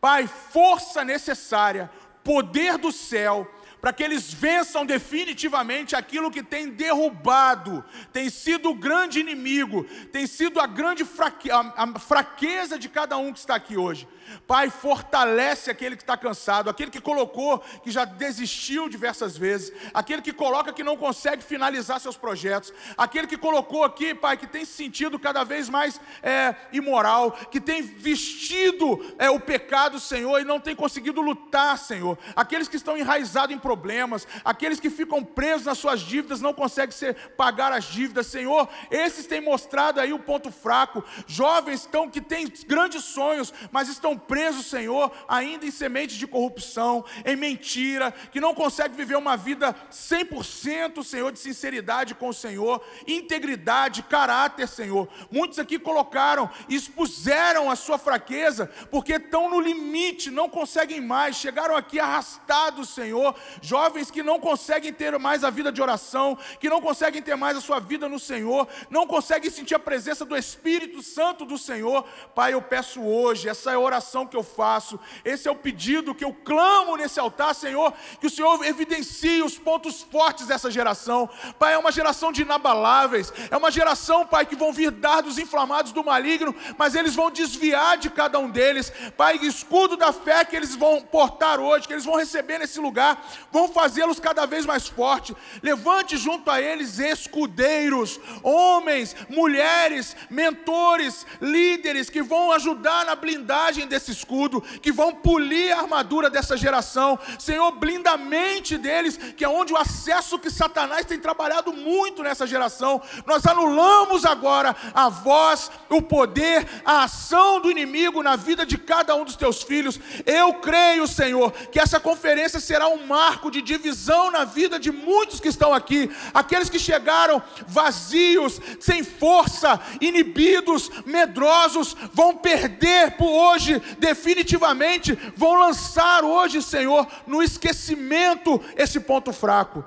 Pai, 0.00 0.26
força 0.26 1.04
necessária, 1.04 1.90
poder 2.24 2.78
do 2.78 2.90
céu 2.90 3.46
para 3.80 3.92
que 3.92 4.02
eles 4.02 4.32
vençam 4.32 4.84
definitivamente 4.84 5.94
aquilo 5.96 6.30
que 6.30 6.42
tem 6.42 6.68
derrubado, 6.68 7.84
tem 8.12 8.28
sido 8.28 8.70
o 8.70 8.74
grande 8.74 9.20
inimigo, 9.20 9.84
tem 10.12 10.26
sido 10.26 10.60
a 10.60 10.66
grande 10.66 11.04
fraque 11.04 11.50
a, 11.50 11.72
a 11.76 11.98
fraqueza 11.98 12.78
de 12.78 12.88
cada 12.88 13.16
um 13.16 13.32
que 13.32 13.38
está 13.38 13.54
aqui 13.54 13.76
hoje. 13.76 14.06
Pai, 14.46 14.70
fortalece 14.70 15.70
aquele 15.70 15.96
que 15.96 16.02
está 16.02 16.16
cansado, 16.16 16.70
aquele 16.70 16.90
que 16.90 17.00
colocou, 17.00 17.58
que 17.82 17.90
já 17.90 18.04
desistiu 18.04 18.88
diversas 18.88 19.36
vezes, 19.36 19.72
aquele 19.92 20.22
que 20.22 20.32
coloca 20.32 20.72
que 20.72 20.84
não 20.84 20.96
consegue 20.96 21.42
finalizar 21.42 21.98
seus 21.98 22.16
projetos, 22.16 22.72
aquele 22.96 23.26
que 23.26 23.36
colocou 23.36 23.82
aqui, 23.82 24.14
Pai, 24.14 24.36
que 24.36 24.46
tem 24.46 24.64
se 24.64 24.80
sentido 24.80 25.18
cada 25.18 25.44
vez 25.44 25.68
mais 25.68 26.00
é, 26.22 26.54
imoral, 26.72 27.32
que 27.50 27.60
tem 27.60 27.82
vestido 27.82 29.14
é, 29.18 29.28
o 29.28 29.38
pecado, 29.38 30.00
Senhor, 30.00 30.40
e 30.40 30.44
não 30.44 30.58
tem 30.58 30.74
conseguido 30.74 31.20
lutar, 31.20 31.78
Senhor, 31.78 32.18
aqueles 32.34 32.66
que 32.66 32.76
estão 32.76 32.96
enraizados 32.96 33.54
em 33.54 33.58
problemas, 33.70 34.26
aqueles 34.44 34.80
que 34.80 34.90
ficam 34.90 35.22
presos 35.22 35.66
nas 35.66 35.78
suas 35.78 36.00
dívidas, 36.00 36.40
não 36.40 36.52
conseguem 36.52 36.90
ser, 36.90 37.14
pagar 37.36 37.70
as 37.70 37.84
dívidas, 37.84 38.26
Senhor, 38.26 38.68
esses 38.90 39.28
têm 39.28 39.40
mostrado 39.40 40.00
aí 40.00 40.12
o 40.12 40.18
ponto 40.18 40.50
fraco, 40.50 41.04
jovens 41.24 41.82
estão, 41.82 42.10
que 42.10 42.20
têm 42.20 42.52
grandes 42.66 43.04
sonhos, 43.04 43.54
mas 43.70 43.88
estão 43.88 44.18
presos, 44.18 44.66
Senhor, 44.66 45.12
ainda 45.28 45.64
em 45.64 45.70
sementes 45.70 46.16
de 46.16 46.26
corrupção, 46.26 47.04
em 47.24 47.36
mentira, 47.36 48.12
que 48.32 48.40
não 48.40 48.56
consegue 48.56 48.96
viver 48.96 49.16
uma 49.16 49.36
vida 49.36 49.72
100%, 49.92 51.04
Senhor, 51.04 51.30
de 51.30 51.38
sinceridade 51.38 52.12
com 52.12 52.30
o 52.30 52.34
Senhor, 52.34 52.84
integridade, 53.06 54.02
caráter, 54.02 54.66
Senhor. 54.66 55.08
Muitos 55.30 55.60
aqui 55.60 55.78
colocaram, 55.78 56.50
expuseram 56.68 57.70
a 57.70 57.76
sua 57.76 57.98
fraqueza, 57.98 58.68
porque 58.90 59.12
estão 59.12 59.48
no 59.48 59.60
limite, 59.60 60.28
não 60.28 60.48
conseguem 60.48 61.00
mais, 61.00 61.36
chegaram 61.36 61.76
aqui 61.76 62.00
arrastados, 62.00 62.88
Senhor, 62.88 63.36
jovens 63.60 64.10
que 64.10 64.22
não 64.22 64.40
conseguem 64.40 64.92
ter 64.92 65.18
mais 65.18 65.44
a 65.44 65.50
vida 65.50 65.70
de 65.70 65.82
oração, 65.82 66.36
que 66.58 66.68
não 66.68 66.80
conseguem 66.80 67.22
ter 67.22 67.36
mais 67.36 67.56
a 67.56 67.60
sua 67.60 67.78
vida 67.80 68.08
no 68.08 68.18
Senhor, 68.18 68.66
não 68.88 69.06
conseguem 69.06 69.50
sentir 69.50 69.74
a 69.74 69.78
presença 69.78 70.24
do 70.24 70.36
Espírito 70.36 71.02
Santo 71.02 71.44
do 71.44 71.58
Senhor. 71.58 72.04
Pai, 72.34 72.54
eu 72.54 72.62
peço 72.62 73.00
hoje, 73.00 73.48
essa 73.48 73.72
é 73.72 73.74
a 73.74 73.80
oração 73.80 74.26
que 74.26 74.36
eu 74.36 74.42
faço, 74.42 74.98
esse 75.24 75.48
é 75.48 75.50
o 75.50 75.56
pedido 75.56 76.14
que 76.14 76.24
eu 76.24 76.32
clamo 76.32 76.96
nesse 76.96 77.18
altar, 77.20 77.54
Senhor, 77.54 77.92
que 78.20 78.26
o 78.26 78.30
Senhor 78.30 78.64
evidencie 78.64 79.42
os 79.42 79.58
pontos 79.58 80.02
fortes 80.02 80.46
dessa 80.46 80.70
geração. 80.70 81.28
Pai, 81.58 81.74
é 81.74 81.78
uma 81.78 81.92
geração 81.92 82.32
de 82.32 82.42
inabaláveis, 82.42 83.32
é 83.50 83.56
uma 83.56 83.70
geração, 83.70 84.26
Pai, 84.26 84.46
que 84.46 84.56
vão 84.56 84.72
vir 84.72 84.90
dardos 84.90 85.38
inflamados 85.38 85.92
do 85.92 86.04
maligno, 86.04 86.54
mas 86.76 86.94
eles 86.94 87.14
vão 87.14 87.30
desviar 87.30 87.98
de 87.98 88.10
cada 88.10 88.38
um 88.38 88.48
deles. 88.50 88.92
Pai, 89.16 89.38
escudo 89.42 89.96
da 89.96 90.12
fé 90.12 90.44
que 90.44 90.56
eles 90.56 90.74
vão 90.74 91.00
portar 91.00 91.60
hoje, 91.60 91.86
que 91.86 91.92
eles 91.92 92.04
vão 92.04 92.16
receber 92.16 92.58
nesse 92.58 92.80
lugar, 92.80 93.22
vão 93.52 93.68
fazê-los 93.68 94.20
cada 94.20 94.46
vez 94.46 94.64
mais 94.64 94.86
fortes. 94.86 95.34
Levante 95.62 96.16
junto 96.16 96.50
a 96.50 96.60
eles 96.60 96.98
escudeiros, 96.98 98.20
homens, 98.42 99.16
mulheres, 99.28 100.16
mentores, 100.28 101.26
líderes 101.40 102.08
que 102.08 102.22
vão 102.22 102.52
ajudar 102.52 103.04
na 103.04 103.14
blindagem 103.14 103.86
desse 103.86 104.10
escudo, 104.12 104.60
que 104.60 104.92
vão 104.92 105.14
polir 105.14 105.72
a 105.72 105.80
armadura 105.80 106.30
dessa 106.30 106.56
geração. 106.56 107.18
Senhor, 107.38 107.70
blinda 107.72 108.12
a 108.12 108.16
mente 108.16 108.76
deles, 108.76 109.16
que 109.36 109.44
é 109.44 109.48
onde 109.48 109.72
o 109.72 109.76
acesso 109.76 110.38
que 110.38 110.50
Satanás 110.50 111.06
tem 111.06 111.18
trabalhado 111.18 111.72
muito 111.72 112.22
nessa 112.22 112.46
geração. 112.46 113.00
Nós 113.26 113.46
anulamos 113.46 114.24
agora 114.24 114.74
a 114.94 115.08
voz, 115.08 115.70
o 115.88 116.02
poder, 116.02 116.66
a 116.84 117.04
ação 117.04 117.60
do 117.60 117.70
inimigo 117.70 118.22
na 118.22 118.36
vida 118.36 118.64
de 118.64 118.78
cada 118.78 119.14
um 119.14 119.24
dos 119.24 119.36
teus 119.36 119.62
filhos. 119.62 119.98
Eu 120.26 120.54
creio, 120.54 121.06
Senhor, 121.06 121.52
que 121.52 121.80
essa 121.80 121.98
conferência 121.98 122.60
será 122.60 122.88
um 122.88 123.06
marco 123.06 123.39
de 123.48 123.62
divisão 123.62 124.32
na 124.32 124.44
vida 124.44 124.76
de 124.76 124.90
muitos 124.90 125.38
que 125.38 125.46
estão 125.46 125.72
aqui, 125.72 126.10
aqueles 126.34 126.68
que 126.68 126.80
chegaram 126.80 127.40
vazios, 127.68 128.60
sem 128.80 129.04
força, 129.04 129.80
inibidos, 130.00 130.90
medrosos, 131.06 131.94
vão 132.12 132.36
perder 132.36 133.12
por 133.12 133.30
hoje 133.30 133.80
definitivamente 134.00 135.16
vão 135.36 135.60
lançar 135.60 136.24
hoje, 136.24 136.62
Senhor, 136.62 137.06
no 137.26 137.42
esquecimento 137.42 138.60
esse 138.76 138.98
ponto 138.98 139.32
fraco. 139.32 139.84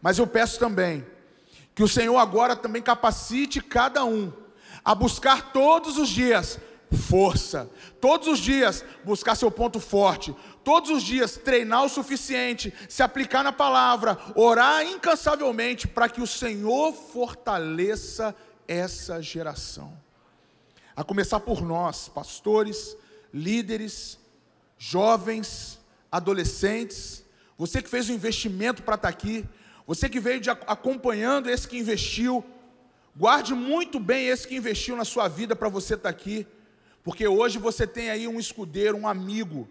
Mas 0.00 0.18
eu 0.18 0.26
peço 0.26 0.58
também 0.58 1.04
que 1.74 1.82
o 1.82 1.88
Senhor 1.88 2.16
agora 2.18 2.54
também 2.54 2.82
capacite 2.82 3.60
cada 3.60 4.04
um 4.04 4.32
a 4.84 4.94
buscar 4.94 5.52
todos 5.52 5.98
os 5.98 6.08
dias 6.08 6.60
força, 6.92 7.68
todos 8.00 8.28
os 8.28 8.38
dias 8.38 8.84
buscar 9.04 9.34
seu 9.34 9.50
ponto 9.50 9.80
forte, 9.80 10.34
todos 10.66 10.90
os 10.90 11.04
dias 11.04 11.36
treinar 11.36 11.84
o 11.84 11.88
suficiente, 11.88 12.74
se 12.88 13.00
aplicar 13.00 13.44
na 13.44 13.52
palavra, 13.52 14.18
orar 14.34 14.84
incansavelmente 14.84 15.86
para 15.86 16.08
que 16.08 16.20
o 16.20 16.26
Senhor 16.26 16.92
fortaleça 16.92 18.34
essa 18.66 19.22
geração. 19.22 19.96
A 20.96 21.04
começar 21.04 21.38
por 21.38 21.62
nós, 21.62 22.08
pastores, 22.08 22.96
líderes, 23.32 24.18
jovens, 24.76 25.78
adolescentes, 26.10 27.24
você 27.56 27.80
que 27.80 27.88
fez 27.88 28.08
o 28.08 28.12
investimento 28.12 28.82
para 28.82 28.96
estar 28.96 29.08
aqui, 29.08 29.48
você 29.86 30.08
que 30.08 30.18
veio 30.18 30.40
de, 30.40 30.50
acompanhando 30.50 31.48
esse 31.48 31.68
que 31.68 31.78
investiu, 31.78 32.44
guarde 33.14 33.54
muito 33.54 34.00
bem 34.00 34.26
esse 34.26 34.48
que 34.48 34.56
investiu 34.56 34.96
na 34.96 35.04
sua 35.04 35.28
vida 35.28 35.54
para 35.54 35.68
você 35.68 35.94
estar 35.94 36.08
aqui, 36.08 36.44
porque 37.04 37.28
hoje 37.28 37.56
você 37.56 37.86
tem 37.86 38.10
aí 38.10 38.26
um 38.26 38.40
escudeiro, 38.40 38.96
um 38.96 39.06
amigo, 39.06 39.68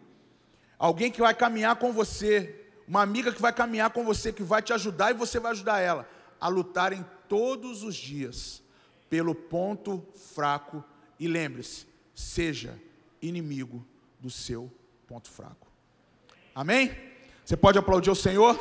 alguém 0.78 1.12
que 1.12 1.22
vai 1.22 1.34
caminhar 1.34 1.76
com 1.76 1.92
você, 1.92 2.68
uma 2.88 3.02
amiga 3.02 3.32
que 3.32 3.42
vai 3.42 3.54
caminhar 3.54 3.90
com 3.90 4.04
você, 4.04 4.32
que 4.32 4.44
vai 4.44 4.62
te 4.62 4.74
ajudar 4.74 5.12
e 5.12 5.14
você 5.14 5.40
vai 5.40 5.52
ajudar 5.52 5.80
ela 5.80 6.08
a 6.40 6.48
lutarem 6.48 7.06
todos 7.28 7.84
os 7.84 7.96
dias 7.96 8.62
pelo 9.10 9.34
ponto 9.34 10.06
fraco 10.34 10.84
e 11.20 11.28
lembre-se, 11.28 11.88
seja 12.14 12.80
inimigo 13.22 13.86
do 14.20 14.30
seu 14.30 14.72
ponto 15.08 15.30
fraco. 15.30 15.68
Amém? 16.54 16.96
Você 17.44 17.56
pode 17.56 17.78
aplaudir 17.78 18.10
o 18.10 18.16
Senhor? 18.16 18.60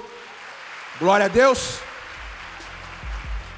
Glória 0.98 1.26
a 1.26 1.28
Deus. 1.28 1.80